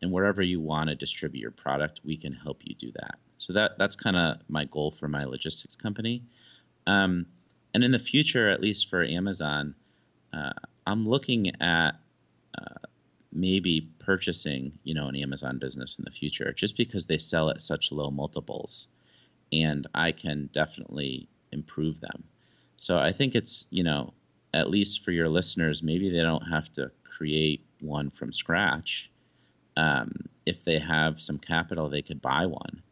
and 0.00 0.10
wherever 0.10 0.42
you 0.42 0.60
want 0.60 0.88
to 0.88 0.96
distribute 0.96 1.40
your 1.40 1.50
product, 1.50 2.00
we 2.04 2.16
can 2.16 2.32
help 2.32 2.60
you 2.64 2.74
do 2.74 2.90
that. 2.92 3.16
So 3.38 3.52
that 3.52 3.78
that's 3.78 3.96
kind 3.96 4.16
of 4.16 4.38
my 4.48 4.64
goal 4.64 4.90
for 4.90 5.08
my 5.08 5.24
logistics 5.24 5.76
company. 5.76 6.22
Um, 6.86 7.26
and 7.74 7.82
in 7.82 7.92
the 7.92 7.98
future, 7.98 8.50
at 8.50 8.60
least 8.60 8.88
for 8.90 9.02
Amazon, 9.02 9.74
uh, 10.32 10.52
I'm 10.86 11.04
looking 11.06 11.52
at 11.60 11.92
uh, 12.58 12.86
maybe 13.32 13.88
purchasing, 13.98 14.72
you 14.84 14.94
know, 14.94 15.08
an 15.08 15.16
Amazon 15.16 15.58
business 15.58 15.96
in 15.98 16.04
the 16.04 16.10
future, 16.10 16.52
just 16.52 16.76
because 16.76 17.06
they 17.06 17.18
sell 17.18 17.50
at 17.50 17.62
such 17.62 17.92
low 17.92 18.10
multiples, 18.10 18.88
and 19.52 19.86
I 19.94 20.12
can 20.12 20.50
definitely 20.52 21.28
improve 21.52 22.00
them. 22.00 22.24
So 22.76 22.98
I 22.98 23.12
think 23.12 23.34
it's, 23.34 23.66
you 23.70 23.82
know, 23.82 24.12
at 24.54 24.70
least 24.70 25.04
for 25.04 25.12
your 25.12 25.28
listeners, 25.28 25.82
maybe 25.82 26.10
they 26.10 26.22
don't 26.22 26.42
have 26.42 26.72
to 26.72 26.90
create 27.04 27.64
one 27.80 28.10
from 28.10 28.32
scratch. 28.32 29.10
Um, 29.76 30.12
if 30.44 30.64
they 30.64 30.78
have 30.78 31.20
some 31.20 31.38
capital, 31.38 31.88
they 31.88 32.02
could 32.02 32.20
buy 32.20 32.46
one, 32.46 32.82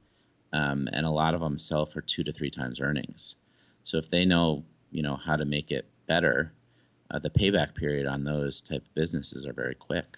um, 0.53 0.89
and 0.93 1.05
a 1.05 1.11
lot 1.11 1.35
of 1.35 1.41
them 1.41 1.59
sell 1.59 1.85
for 1.85 2.01
two 2.01 2.25
to 2.25 2.33
three 2.33 2.51
times 2.51 2.81
earnings. 2.81 3.37
So 3.85 3.99
if 3.99 4.09
they 4.11 4.25
know, 4.25 4.65
you 4.91 5.03
know, 5.03 5.17
how 5.17 5.37
to 5.37 5.45
make 5.45 5.71
it 5.71 5.87
better, 6.07 6.53
uh, 7.11 7.19
the 7.19 7.31
payback 7.31 7.75
period 7.75 8.07
on 8.07 8.25
those 8.25 8.61
type 8.61 8.83
of 8.83 8.95
businesses 8.95 9.47
are 9.47 9.53
very 9.53 9.75
quick. 9.75 10.17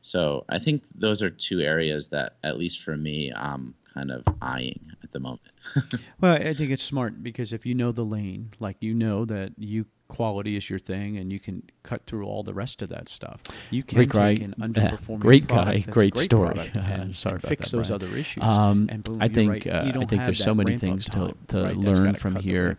So 0.00 0.44
I 0.48 0.58
think 0.58 0.82
those 0.94 1.22
are 1.22 1.30
two 1.30 1.60
areas 1.60 2.08
that, 2.08 2.36
at 2.44 2.58
least 2.58 2.82
for 2.82 2.96
me, 2.96 3.32
I'm 3.34 3.74
kind 3.92 4.10
of 4.10 4.22
eyeing 4.40 4.92
at 5.02 5.10
the 5.12 5.18
moment. 5.18 5.42
well, 6.20 6.34
I 6.34 6.54
think 6.54 6.70
it's 6.70 6.84
smart 6.84 7.22
because 7.22 7.52
if 7.52 7.66
you 7.66 7.74
know 7.74 7.90
the 7.90 8.04
lane, 8.04 8.52
like 8.60 8.76
you 8.80 8.94
know 8.94 9.24
that 9.24 9.52
you 9.58 9.86
quality 10.08 10.56
is 10.56 10.68
your 10.70 10.78
thing 10.78 11.16
and 11.16 11.30
you 11.30 11.38
can 11.38 11.62
cut 11.82 12.04
through 12.06 12.24
all 12.26 12.42
the 12.42 12.52
rest 12.54 12.82
of 12.82 12.88
that 12.88 13.08
stuff. 13.08 13.40
You 13.70 13.82
can 13.82 13.96
great 13.96 14.08
guy, 14.08 14.30
an 14.30 14.54
underperforming 14.60 15.18
great 15.20 15.46
guy, 15.46 15.78
great, 15.80 16.14
great, 16.14 16.16
story. 16.16 16.70
and 16.74 17.14
sorry 17.14 17.38
fix 17.38 17.70
that, 17.70 17.76
those 17.76 17.88
Brian. 17.88 18.02
other 18.02 18.16
issues. 18.16 18.42
Um, 18.42 18.88
I 19.20 19.28
think 19.28 19.50
right, 19.50 19.66
uh, 19.66 19.92
I 20.00 20.04
think 20.06 20.24
there's 20.24 20.42
so 20.42 20.54
many 20.54 20.76
things 20.78 21.06
to, 21.10 21.34
to 21.48 21.64
right, 21.64 21.76
learn 21.76 22.14
from 22.16 22.36
here. 22.36 22.76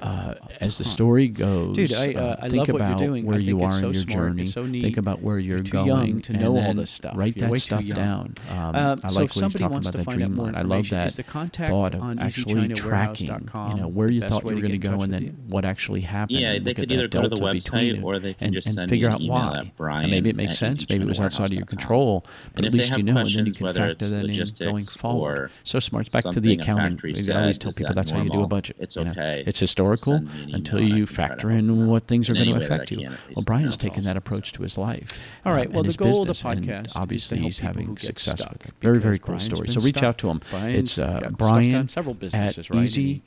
Uh, 0.00 0.34
as 0.60 0.78
the 0.78 0.84
story 0.84 1.28
goes, 1.28 1.76
Dude, 1.76 1.92
I, 1.92 2.14
uh, 2.14 2.36
I 2.40 2.48
think 2.48 2.68
about 2.68 3.00
where 3.00 3.38
you 3.38 3.62
are 3.62 3.78
in 3.78 3.92
your 3.92 4.04
journey. 4.04 4.46
Think 4.46 4.96
about 4.96 5.22
where 5.22 5.38
you're 5.38 5.62
going 5.62 6.22
to 6.22 6.32
know 6.32 6.58
all 6.58 6.74
this 6.74 6.90
stuff. 6.90 7.16
Write 7.16 7.38
that 7.38 7.58
stuff 7.60 7.86
down. 7.86 8.34
Um, 8.50 8.74
uh, 8.74 8.96
I 9.04 9.08
like 9.08 9.34
when 9.34 9.44
he's 9.44 9.54
talking 9.54 9.66
about 9.66 9.84
that 9.84 10.08
dream 10.08 10.36
line. 10.36 10.54
I 10.54 10.62
love 10.62 10.88
that 10.90 11.12
thought 11.12 11.94
of 11.94 12.18
actually 12.18 12.68
tracking. 12.68 13.28
You 13.28 13.74
know 13.74 13.88
where 13.88 14.08
you 14.08 14.22
thought 14.22 14.44
you 14.44 14.54
were 14.54 14.60
going 14.60 14.72
to 14.72 14.78
go 14.78 15.02
and 15.02 15.12
then 15.12 15.36
what 15.46 15.64
actually 15.64 16.00
happened 16.00 16.40
they 16.70 16.82
could 16.82 16.90
either 16.90 17.08
go 17.08 17.22
to 17.22 17.28
the 17.28 17.36
website 17.36 18.02
or 18.02 18.18
they 18.18 18.34
can 18.34 18.46
and, 18.46 18.54
just 18.54 18.66
and 18.66 18.76
send 18.76 18.90
figure 18.90 19.08
out 19.08 19.20
why. 19.20 19.70
And 19.78 20.10
maybe 20.10 20.30
it 20.30 20.36
makes 20.36 20.58
sense. 20.58 20.88
Maybe 20.88 21.04
it 21.04 21.08
was 21.08 21.20
outside 21.20 21.50
of 21.50 21.56
your 21.56 21.66
control, 21.66 22.24
but 22.54 22.64
at 22.64 22.72
least 22.72 22.96
you 22.96 23.02
know, 23.02 23.18
and 23.18 23.28
then 23.28 23.46
you 23.46 23.52
can 23.52 23.66
factor 23.66 24.06
that 24.06 24.24
in 24.24 24.68
going 24.70 24.84
forward. 24.84 25.50
So 25.64 25.78
smart. 25.80 26.10
Back 26.10 26.24
to 26.24 26.40
the 26.40 26.54
accounting. 26.54 27.00
I 27.30 27.40
always 27.40 27.58
tell 27.58 27.72
people 27.72 27.94
that's 27.94 28.10
how 28.10 28.22
you 28.22 28.30
do 28.30 28.42
a 28.42 28.46
budget. 28.46 28.76
It's 28.78 28.96
okay. 28.96 29.44
It's 29.46 29.60
historical 29.60 30.22
until 30.52 30.80
you 30.82 31.06
factor 31.06 31.50
in 31.50 31.86
what 31.86 32.06
things 32.06 32.30
are 32.30 32.34
going 32.34 32.50
to 32.50 32.56
affect 32.56 32.90
you. 32.90 33.10
Well, 33.34 33.44
Brian's 33.44 33.76
taken 33.76 34.04
that 34.04 34.16
approach 34.16 34.52
to 34.52 34.62
his 34.62 34.78
life. 34.78 35.18
All 35.44 35.52
right. 35.52 35.70
Well, 35.70 35.82
the 35.82 35.94
goal 35.94 36.22
of 36.22 36.28
the 36.28 36.34
podcast, 36.34 36.92
obviously, 36.96 37.38
he's 37.38 37.60
having 37.60 37.96
success 37.98 38.46
with 38.48 38.66
it. 38.66 38.74
Very, 38.80 39.00
very 39.00 39.18
cool 39.18 39.38
story. 39.38 39.68
So 39.68 39.80
reach 39.80 40.02
out 40.02 40.18
to 40.18 40.28
him. 40.28 40.40
It's 40.52 40.98
uh, 40.98 41.30
Brian 41.36 41.88
at 42.34 42.74
Easy 42.74 43.22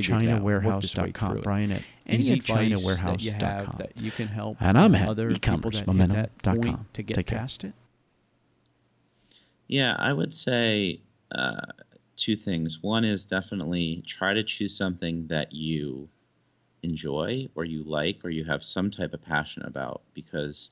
ChinaWarehouse.com. 0.00 1.40
Brian 1.42 1.72
at 1.72 1.82
easychinawarehouse.com. 2.08 3.74
That 3.78 4.00
you 4.00 4.10
can 4.10 4.28
help 4.28 4.56
and 4.60 4.78
I'm 4.78 4.94
at 4.94 5.08
other 5.08 5.30
ecommercemomentum.com. 5.30 6.86
To 6.92 7.02
get 7.02 7.14
Take 7.14 7.26
past 7.26 7.60
care. 7.60 7.70
it? 7.70 7.74
Yeah, 9.68 9.96
I 9.98 10.12
would 10.12 10.34
say 10.34 11.00
uh, 11.34 11.66
two 12.16 12.36
things. 12.36 12.82
One 12.82 13.04
is 13.04 13.24
definitely 13.24 14.02
try 14.06 14.34
to 14.34 14.42
choose 14.42 14.76
something 14.76 15.26
that 15.28 15.52
you 15.52 16.08
enjoy 16.82 17.48
or 17.54 17.64
you 17.64 17.82
like 17.84 18.20
or 18.24 18.30
you 18.30 18.44
have 18.44 18.64
some 18.64 18.90
type 18.90 19.14
of 19.14 19.22
passion 19.22 19.62
about 19.64 20.02
because 20.14 20.70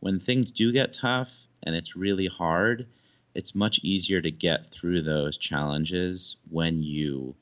when 0.00 0.18
things 0.20 0.50
do 0.50 0.72
get 0.72 0.92
tough 0.92 1.30
and 1.62 1.74
it's 1.74 1.96
really 1.96 2.26
hard, 2.26 2.86
it's 3.34 3.54
much 3.54 3.80
easier 3.82 4.20
to 4.20 4.30
get 4.30 4.66
through 4.66 5.02
those 5.02 5.36
challenges 5.36 6.36
when 6.50 6.82
you 6.82 7.34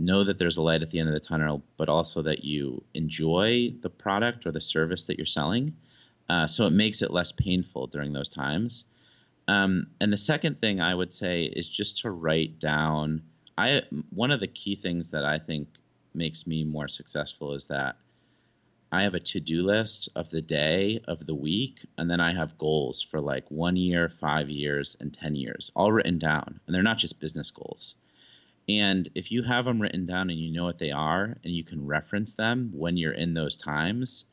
know 0.00 0.24
that 0.24 0.38
there's 0.38 0.56
a 0.56 0.62
light 0.62 0.82
at 0.82 0.90
the 0.90 0.98
end 0.98 1.08
of 1.08 1.14
the 1.14 1.20
tunnel, 1.20 1.62
but 1.76 1.88
also 1.88 2.22
that 2.22 2.44
you 2.44 2.82
enjoy 2.94 3.72
the 3.82 3.90
product 3.90 4.46
or 4.46 4.52
the 4.52 4.60
service 4.60 5.04
that 5.04 5.18
you're 5.18 5.26
selling. 5.26 5.74
Uh, 6.28 6.46
so 6.46 6.66
it 6.66 6.70
makes 6.70 7.02
it 7.02 7.10
less 7.10 7.32
painful 7.32 7.86
during 7.86 8.12
those 8.12 8.28
times. 8.28 8.84
Um, 9.48 9.88
and 10.00 10.12
the 10.12 10.16
second 10.16 10.60
thing 10.60 10.80
I 10.80 10.94
would 10.94 11.12
say 11.12 11.44
is 11.44 11.68
just 11.68 11.98
to 11.98 12.10
write 12.10 12.58
down. 12.58 13.22
I 13.58 13.82
one 14.10 14.30
of 14.30 14.40
the 14.40 14.46
key 14.46 14.76
things 14.76 15.10
that 15.10 15.24
I 15.24 15.38
think 15.38 15.68
makes 16.14 16.46
me 16.46 16.64
more 16.64 16.88
successful 16.88 17.54
is 17.54 17.66
that 17.66 17.96
I 18.92 19.02
have 19.02 19.14
a 19.14 19.20
to-do 19.20 19.62
list 19.64 20.08
of 20.16 20.30
the 20.30 20.42
day, 20.42 21.00
of 21.06 21.26
the 21.26 21.34
week, 21.34 21.86
and 21.96 22.10
then 22.10 22.20
I 22.20 22.34
have 22.34 22.58
goals 22.58 23.02
for 23.02 23.20
like 23.20 23.48
one 23.50 23.76
year, 23.76 24.08
five 24.08 24.48
years, 24.48 24.96
and 25.00 25.12
ten 25.12 25.34
years, 25.34 25.70
all 25.76 25.92
written 25.92 26.18
down. 26.18 26.60
And 26.66 26.74
they're 26.74 26.82
not 26.82 26.98
just 26.98 27.20
business 27.20 27.50
goals. 27.50 27.94
And 28.78 29.08
if 29.14 29.32
you 29.32 29.42
have 29.42 29.64
them 29.64 29.80
written 29.80 30.06
down 30.06 30.30
and 30.30 30.38
you 30.38 30.52
know 30.52 30.64
what 30.64 30.78
they 30.78 30.90
are 30.90 31.36
and 31.44 31.52
you 31.54 31.64
can 31.64 31.86
reference 31.86 32.34
them 32.34 32.70
when 32.74 32.96
you're 32.96 33.12
in 33.12 33.34
those 33.34 33.56
times, 33.56 34.24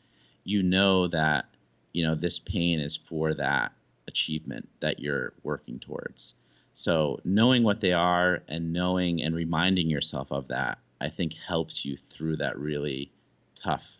you 0.44 0.62
know 0.64 1.08
that, 1.08 1.46
you 1.94 2.06
know, 2.06 2.16
this 2.16 2.40
pain 2.40 2.80
is 2.80 2.96
for 2.96 3.34
that 3.34 3.72
achievement 4.08 4.68
that 4.80 5.00
you're 5.00 5.34
working 5.44 5.80
towards. 5.80 6.36
So 6.74 7.20
knowing 7.24 7.64
what 7.64 7.82
they 7.82 7.94
are 7.94 8.44
and 8.48 8.72
knowing 8.72 9.22
and 9.22 9.36
reminding 9.36 9.90
yourself 9.90 10.32
of 10.32 10.48
that, 10.50 10.78
I 11.02 11.10
think 11.10 11.34
helps 11.34 11.86
you 11.86 11.98
through 11.98 12.38
that 12.38 12.58
really 12.58 13.12
tough 13.56 13.94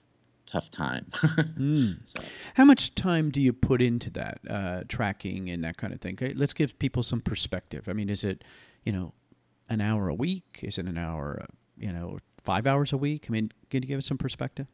tough 0.46 0.72
time. 0.72 1.06
mm. 1.12 1.98
so. 2.06 2.24
How 2.54 2.64
much 2.64 2.96
time 2.96 3.32
do 3.32 3.42
you 3.42 3.52
put 3.52 3.82
into 3.82 4.10
that 4.12 4.40
uh, 4.50 4.84
tracking 4.88 5.50
and 5.50 5.64
that 5.66 5.76
kind 5.76 5.94
of 5.94 6.00
thing? 6.00 6.18
Let's 6.36 6.54
give 6.54 6.80
people 6.80 7.04
some 7.04 7.20
perspective. 7.20 7.90
I 7.90 7.94
mean, 7.94 8.10
is 8.10 8.24
it 8.24 8.44
you 8.86 8.94
know 8.94 9.14
an 9.70 9.82
hour 9.82 10.10
a 10.10 10.14
week? 10.14 10.60
Is 10.62 10.78
it 10.78 10.86
an 10.86 10.98
hour? 10.98 11.40
Uh, 11.42 11.46
you 11.78 11.92
know, 11.92 12.18
five 12.42 12.66
hours 12.66 12.94
a 12.94 12.98
week? 12.98 13.26
I 13.30 13.32
mean, 13.32 13.52
can 13.70 13.84
you 13.84 13.88
give 13.88 13.98
us 14.00 14.08
some 14.08 14.18
perspective? 14.18 14.68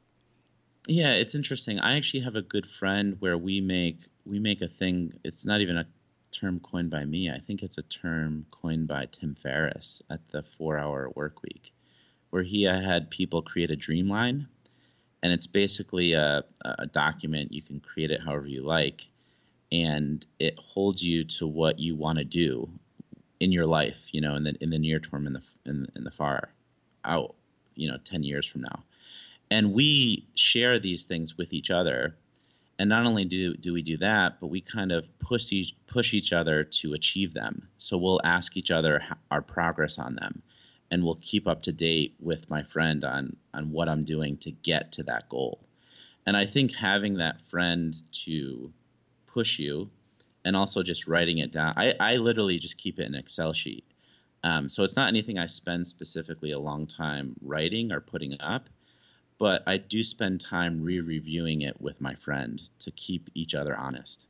Yeah, 0.87 1.13
it's 1.13 1.35
interesting. 1.35 1.79
I 1.79 1.97
actually 1.97 2.21
have 2.21 2.35
a 2.35 2.41
good 2.41 2.67
friend 2.67 3.15
where 3.19 3.37
we 3.37 3.61
make 3.61 3.99
we 4.25 4.39
make 4.39 4.61
a 4.61 4.67
thing. 4.67 5.13
It's 5.23 5.45
not 5.45 5.61
even 5.61 5.77
a 5.77 5.85
term 6.31 6.59
coined 6.59 6.89
by 6.89 7.05
me. 7.05 7.29
I 7.29 7.39
think 7.39 7.61
it's 7.61 7.77
a 7.77 7.83
term 7.83 8.45
coined 8.51 8.87
by 8.87 9.07
Tim 9.11 9.35
Ferriss 9.35 10.01
at 10.09 10.27
the 10.31 10.43
Four 10.57 10.77
Hour 10.77 11.09
Work 11.15 11.41
Week, 11.43 11.71
where 12.31 12.43
he 12.43 12.63
had 12.63 13.09
people 13.09 13.41
create 13.41 13.71
a 13.71 13.75
dream 13.75 14.09
line, 14.09 14.47
and 15.21 15.31
it's 15.31 15.47
basically 15.47 16.13
a, 16.13 16.43
a 16.65 16.87
document. 16.87 17.53
You 17.53 17.61
can 17.61 17.79
create 17.79 18.11
it 18.11 18.21
however 18.21 18.47
you 18.47 18.63
like, 18.63 19.07
and 19.71 20.25
it 20.39 20.57
holds 20.57 21.03
you 21.03 21.23
to 21.25 21.47
what 21.47 21.79
you 21.79 21.95
want 21.95 22.17
to 22.17 22.25
do 22.25 22.69
in 23.43 23.51
your 23.51 23.65
life. 23.65 24.07
You 24.11 24.21
know, 24.21 24.35
in 24.35 24.43
the 24.43 24.55
in 24.61 24.69
the 24.69 24.79
near 24.79 24.99
term, 24.99 25.27
in 25.27 25.33
the 25.33 25.41
in, 25.65 25.87
in 25.95 26.03
the 26.03 26.11
far 26.11 26.49
out. 27.05 27.35
You 27.75 27.89
know, 27.89 27.97
ten 28.03 28.23
years 28.23 28.45
from 28.45 28.61
now 28.61 28.83
and 29.53 29.71
we 29.71 30.25
share 30.33 30.79
these 30.79 31.03
things 31.03 31.37
with 31.37 31.53
each 31.53 31.69
other 31.69 32.15
and 32.79 32.89
not 32.89 33.05
only 33.05 33.23
do, 33.23 33.53
do 33.55 33.71
we 33.71 33.83
do 33.83 33.97
that 33.97 34.39
but 34.39 34.47
we 34.47 34.59
kind 34.61 34.91
of 34.91 35.07
push 35.19 35.51
each, 35.51 35.75
push 35.85 36.13
each 36.15 36.33
other 36.33 36.63
to 36.63 36.93
achieve 36.93 37.33
them 37.33 37.67
so 37.77 37.97
we'll 37.97 38.21
ask 38.23 38.57
each 38.57 38.71
other 38.71 39.03
our 39.29 39.43
progress 39.43 39.99
on 39.99 40.15
them 40.15 40.41
and 40.89 41.03
we'll 41.03 41.19
keep 41.21 41.47
up 41.47 41.61
to 41.61 41.71
date 41.71 42.15
with 42.19 42.49
my 42.49 42.63
friend 42.63 43.03
on 43.03 43.35
on 43.53 43.71
what 43.71 43.87
i'm 43.87 44.03
doing 44.03 44.37
to 44.37 44.49
get 44.49 44.91
to 44.91 45.03
that 45.03 45.29
goal 45.29 45.59
and 46.25 46.35
i 46.35 46.45
think 46.45 46.73
having 46.73 47.17
that 47.17 47.39
friend 47.41 47.95
to 48.11 48.71
push 49.27 49.59
you 49.59 49.87
and 50.45 50.55
also 50.55 50.83
just 50.83 51.07
writing 51.07 51.39
it 51.39 51.51
down 51.51 51.73
i, 51.77 51.93
I 51.99 52.15
literally 52.15 52.59
just 52.59 52.77
keep 52.77 52.99
it 52.99 53.05
in 53.05 53.15
excel 53.15 53.53
sheet 53.53 53.85
um, 54.43 54.67
so 54.67 54.83
it's 54.83 54.95
not 54.95 55.07
anything 55.07 55.37
i 55.37 55.45
spend 55.45 55.85
specifically 55.87 56.51
a 56.51 56.59
long 56.59 56.87
time 56.87 57.35
writing 57.41 57.91
or 57.91 57.99
putting 57.99 58.39
up 58.39 58.69
but 59.43 59.63
I 59.67 59.75
do 59.75 60.03
spend 60.03 60.39
time 60.39 60.81
re-reviewing 60.81 61.63
it 61.63 61.79
with 61.81 61.99
my 61.99 62.15
friend 62.15 62.61
to 62.79 62.91
keep 62.91 63.29
each 63.33 63.55
other 63.55 63.75
honest. 63.75 64.25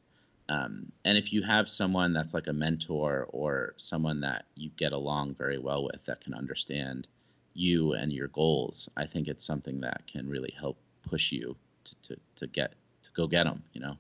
Um, 0.49 0.91
and 1.05 1.17
if 1.17 1.31
you 1.31 1.43
have 1.43 1.69
someone 1.69 2.13
that's 2.13 2.33
like 2.33 2.47
a 2.47 2.53
mentor 2.53 3.27
or 3.29 3.75
someone 3.77 4.21
that 4.21 4.45
you 4.55 4.71
get 4.75 4.91
along 4.91 5.35
very 5.35 5.57
well 5.57 5.83
with 5.83 6.03
that 6.05 6.21
can 6.21 6.33
understand 6.33 7.07
you 7.53 7.93
and 7.93 8.11
your 8.11 8.27
goals, 8.29 8.89
I 8.97 9.05
think 9.05 9.27
it's 9.27 9.45
something 9.45 9.81
that 9.81 10.01
can 10.07 10.27
really 10.27 10.53
help 10.59 10.77
push 11.03 11.31
you 11.31 11.55
to, 11.83 11.95
to, 12.01 12.17
to 12.37 12.47
get 12.47 12.73
to 13.03 13.11
go 13.11 13.27
get 13.27 13.43
them. 13.43 13.63
You 13.73 13.81
know, 13.81 13.97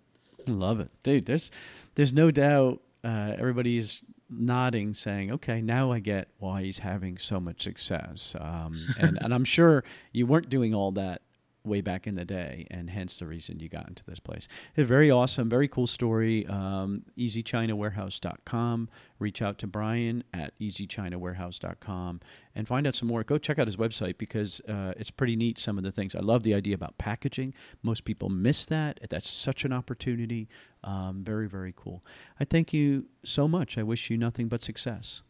love 0.49 0.79
it, 0.79 0.91
dude. 1.03 1.25
There's 1.25 1.51
there's 1.95 2.13
no 2.13 2.31
doubt 2.31 2.81
uh, 3.03 3.35
everybody's 3.37 4.03
nodding, 4.29 4.93
saying, 4.93 5.31
"Okay, 5.31 5.61
now 5.61 5.91
I 5.91 5.99
get 5.99 6.27
why 6.39 6.63
he's 6.63 6.79
having 6.79 7.17
so 7.17 7.39
much 7.39 7.61
success." 7.61 8.35
Um, 8.39 8.77
and 8.99 9.17
and 9.21 9.33
I'm 9.33 9.45
sure 9.45 9.83
you 10.11 10.25
weren't 10.25 10.49
doing 10.49 10.73
all 10.73 10.91
that 10.93 11.21
way 11.65 11.81
back 11.81 12.07
in 12.07 12.15
the 12.15 12.25
day, 12.25 12.67
and 12.69 12.89
hence 12.89 13.17
the 13.17 13.25
reason 13.25 13.59
you 13.59 13.69
got 13.69 13.87
into 13.87 14.03
this 14.05 14.19
place. 14.19 14.47
Very 14.75 15.09
awesome, 15.09 15.49
very 15.49 15.67
cool 15.67 15.87
story. 15.87 16.45
Um, 16.47 17.03
EasyChinaWarehouse.com. 17.17 18.89
Reach 19.19 19.41
out 19.41 19.57
to 19.59 19.67
Brian 19.67 20.23
at 20.33 20.57
EasyChinaWarehouse.com 20.59 22.19
and 22.55 22.67
find 22.67 22.85
out 22.85 22.95
some 22.95 23.07
more. 23.07 23.23
Go 23.23 23.37
check 23.37 23.59
out 23.59 23.67
his 23.67 23.77
website 23.77 24.17
because 24.17 24.59
uh, 24.67 24.93
it's 24.97 25.11
pretty 25.11 25.35
neat. 25.35 25.57
Some 25.57 25.77
of 25.77 25.83
the 25.83 25.91
things 25.91 26.15
I 26.15 26.19
love 26.19 26.43
the 26.43 26.53
idea 26.53 26.75
about 26.75 26.97
packaging. 26.97 27.53
Most 27.81 28.03
people 28.03 28.29
miss 28.29 28.65
that. 28.65 28.99
That's 29.09 29.29
such 29.29 29.63
an 29.63 29.73
opportunity. 29.73 30.49
Um, 30.83 31.23
very 31.23 31.47
very 31.47 31.73
cool. 31.75 32.03
I 32.39 32.45
thank 32.45 32.73
you 32.73 33.05
so 33.23 33.47
much. 33.47 33.77
I 33.77 33.83
wish 33.83 34.09
you 34.09 34.17
nothing 34.17 34.47
but 34.47 34.61
success. 34.61 35.21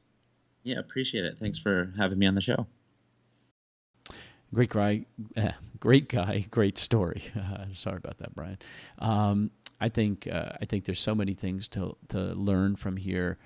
Yeah, 0.63 0.79
appreciate 0.79 1.25
it. 1.25 1.37
Thanks 1.39 1.59
for 1.59 1.93
having 1.97 2.17
me 2.17 2.25
on 2.25 2.33
the 2.33 2.41
show. 2.41 2.65
Great 4.53 4.69
guy, 4.69 5.05
uh, 5.35 5.51
great 5.79 6.09
guy, 6.09 6.45
great 6.51 6.77
story. 6.77 7.23
Uh, 7.35 7.65
sorry 7.71 7.97
about 7.97 8.17
that, 8.19 8.35
Brian. 8.35 8.57
Um, 8.99 9.51
I 9.81 9.89
think 9.89 10.27
uh, 10.27 10.51
I 10.61 10.65
think 10.65 10.85
there's 10.85 10.99
so 11.01 11.15
many 11.15 11.33
things 11.33 11.67
to 11.69 11.97
to 12.09 12.19
learn 12.33 12.75
from 12.75 12.97
here. 12.97 13.37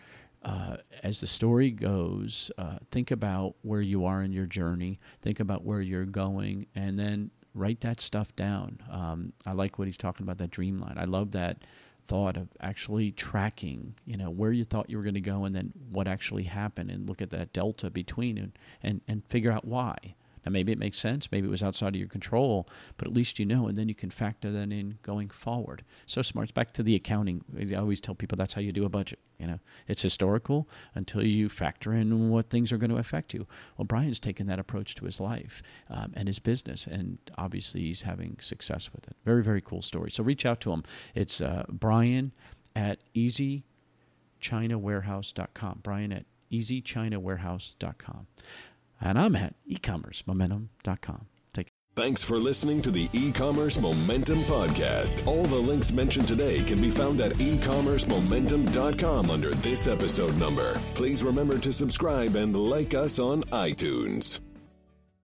Uh, 0.43 0.77
as 1.03 1.19
the 1.19 1.27
story 1.27 1.71
goes, 1.71 2.51
uh, 2.57 2.77
think 2.91 3.11
about 3.11 3.55
where 3.63 3.81
you 3.81 4.05
are 4.05 4.21
in 4.23 4.31
your 4.31 4.45
journey. 4.45 4.99
Think 5.21 5.39
about 5.39 5.63
where 5.65 5.81
you're 5.81 6.05
going, 6.05 6.67
and 6.75 6.99
then 6.99 7.31
write 7.53 7.81
that 7.81 7.99
stuff 7.99 8.35
down. 8.35 8.79
Um, 8.91 9.33
I 9.45 9.53
like 9.53 9.79
what 9.79 9.87
he's 9.87 9.97
talking 9.97 10.23
about 10.23 10.37
that 10.37 10.51
dream 10.51 10.79
line. 10.79 10.95
I 10.97 11.05
love 11.05 11.31
that 11.31 11.63
thought 12.05 12.37
of 12.37 12.49
actually 12.61 13.11
tracking, 13.11 13.95
you 14.05 14.15
know, 14.15 14.29
where 14.29 14.51
you 14.51 14.63
thought 14.63 14.89
you 14.89 14.97
were 14.97 15.03
going 15.03 15.15
to 15.15 15.21
go 15.21 15.43
and 15.45 15.55
then 15.55 15.73
what 15.89 16.07
actually 16.07 16.43
happened 16.43 16.91
and 16.91 17.09
look 17.09 17.21
at 17.21 17.31
that 17.31 17.51
delta 17.51 17.89
between 17.89 18.37
and, 18.37 18.51
and, 18.83 19.01
and 19.07 19.25
figure 19.25 19.51
out 19.51 19.65
why. 19.65 20.15
Now, 20.47 20.51
maybe 20.51 20.71
it 20.71 20.79
makes 20.79 20.97
sense, 20.97 21.29
maybe 21.29 21.45
it 21.45 21.51
was 21.51 21.61
outside 21.61 21.89
of 21.89 21.99
your 21.99 22.07
control, 22.07 22.69
but 22.95 23.05
at 23.05 23.13
least 23.13 23.37
you 23.37 23.45
know, 23.45 23.67
and 23.67 23.75
then 23.75 23.89
you 23.89 23.95
can 23.95 24.09
factor 24.09 24.49
that 24.49 24.71
in 24.71 24.97
going 25.03 25.29
forward. 25.29 25.83
So 26.05 26.21
smart. 26.21 26.53
Back 26.53 26.71
to 26.71 26.83
the 26.83 26.95
accounting. 26.95 27.43
I 27.59 27.75
always 27.75 27.99
tell 27.99 28.15
people 28.15 28.37
that's 28.37 28.53
how 28.53 28.61
you 28.61 28.71
do 28.71 28.85
a 28.85 28.89
budget. 28.89 29.19
You 29.39 29.47
know, 29.47 29.59
it's 29.89 30.01
historical 30.01 30.69
until 30.95 31.27
you 31.27 31.49
factor 31.49 31.93
in 31.93 32.29
what 32.29 32.49
things 32.49 32.71
are 32.71 32.77
going 32.77 32.91
to 32.91 32.95
affect 32.95 33.33
you. 33.33 33.45
Well, 33.75 33.83
Brian's 33.83 34.21
taken 34.21 34.47
that 34.47 34.57
approach 34.57 34.95
to 34.95 35.03
his 35.03 35.19
life 35.19 35.61
um, 35.89 36.13
and 36.15 36.29
his 36.29 36.39
business, 36.39 36.87
and 36.87 37.17
obviously 37.37 37.81
he's 37.81 38.03
having 38.03 38.37
success 38.39 38.93
with 38.93 39.05
it. 39.05 39.17
Very, 39.25 39.43
very 39.43 39.59
cool 39.59 39.81
story. 39.81 40.11
So 40.11 40.23
reach 40.23 40.45
out 40.45 40.61
to 40.61 40.71
him. 40.71 40.83
It's 41.13 41.41
uh, 41.41 41.65
Brian 41.67 42.31
at 42.73 42.99
easychinawarehouse.com. 43.13 45.79
Brian 45.83 46.13
at 46.13 46.23
easychinawarehouse.com. 46.51 48.27
And 49.01 49.19
I'm 49.19 49.35
at 49.35 49.55
ecommercemomentum.com. 49.69 51.27
Take 51.53 51.67
care. 51.67 51.71
Thanks 51.95 52.23
for 52.23 52.37
listening 52.37 52.81
to 52.83 52.91
the 52.91 53.09
e-commerce 53.13 53.79
momentum 53.79 54.39
podcast. 54.41 55.25
All 55.27 55.43
the 55.43 55.55
links 55.55 55.91
mentioned 55.91 56.27
today 56.27 56.63
can 56.63 56.79
be 56.79 56.91
found 56.91 57.21
at 57.21 57.33
ecommercemomentum.com 57.33 59.29
under 59.31 59.53
this 59.55 59.87
episode 59.87 60.37
number. 60.37 60.79
Please 60.93 61.23
remember 61.23 61.57
to 61.59 61.73
subscribe 61.73 62.35
and 62.35 62.55
like 62.55 62.93
us 62.93 63.19
on 63.19 63.43
iTunes. 63.43 64.41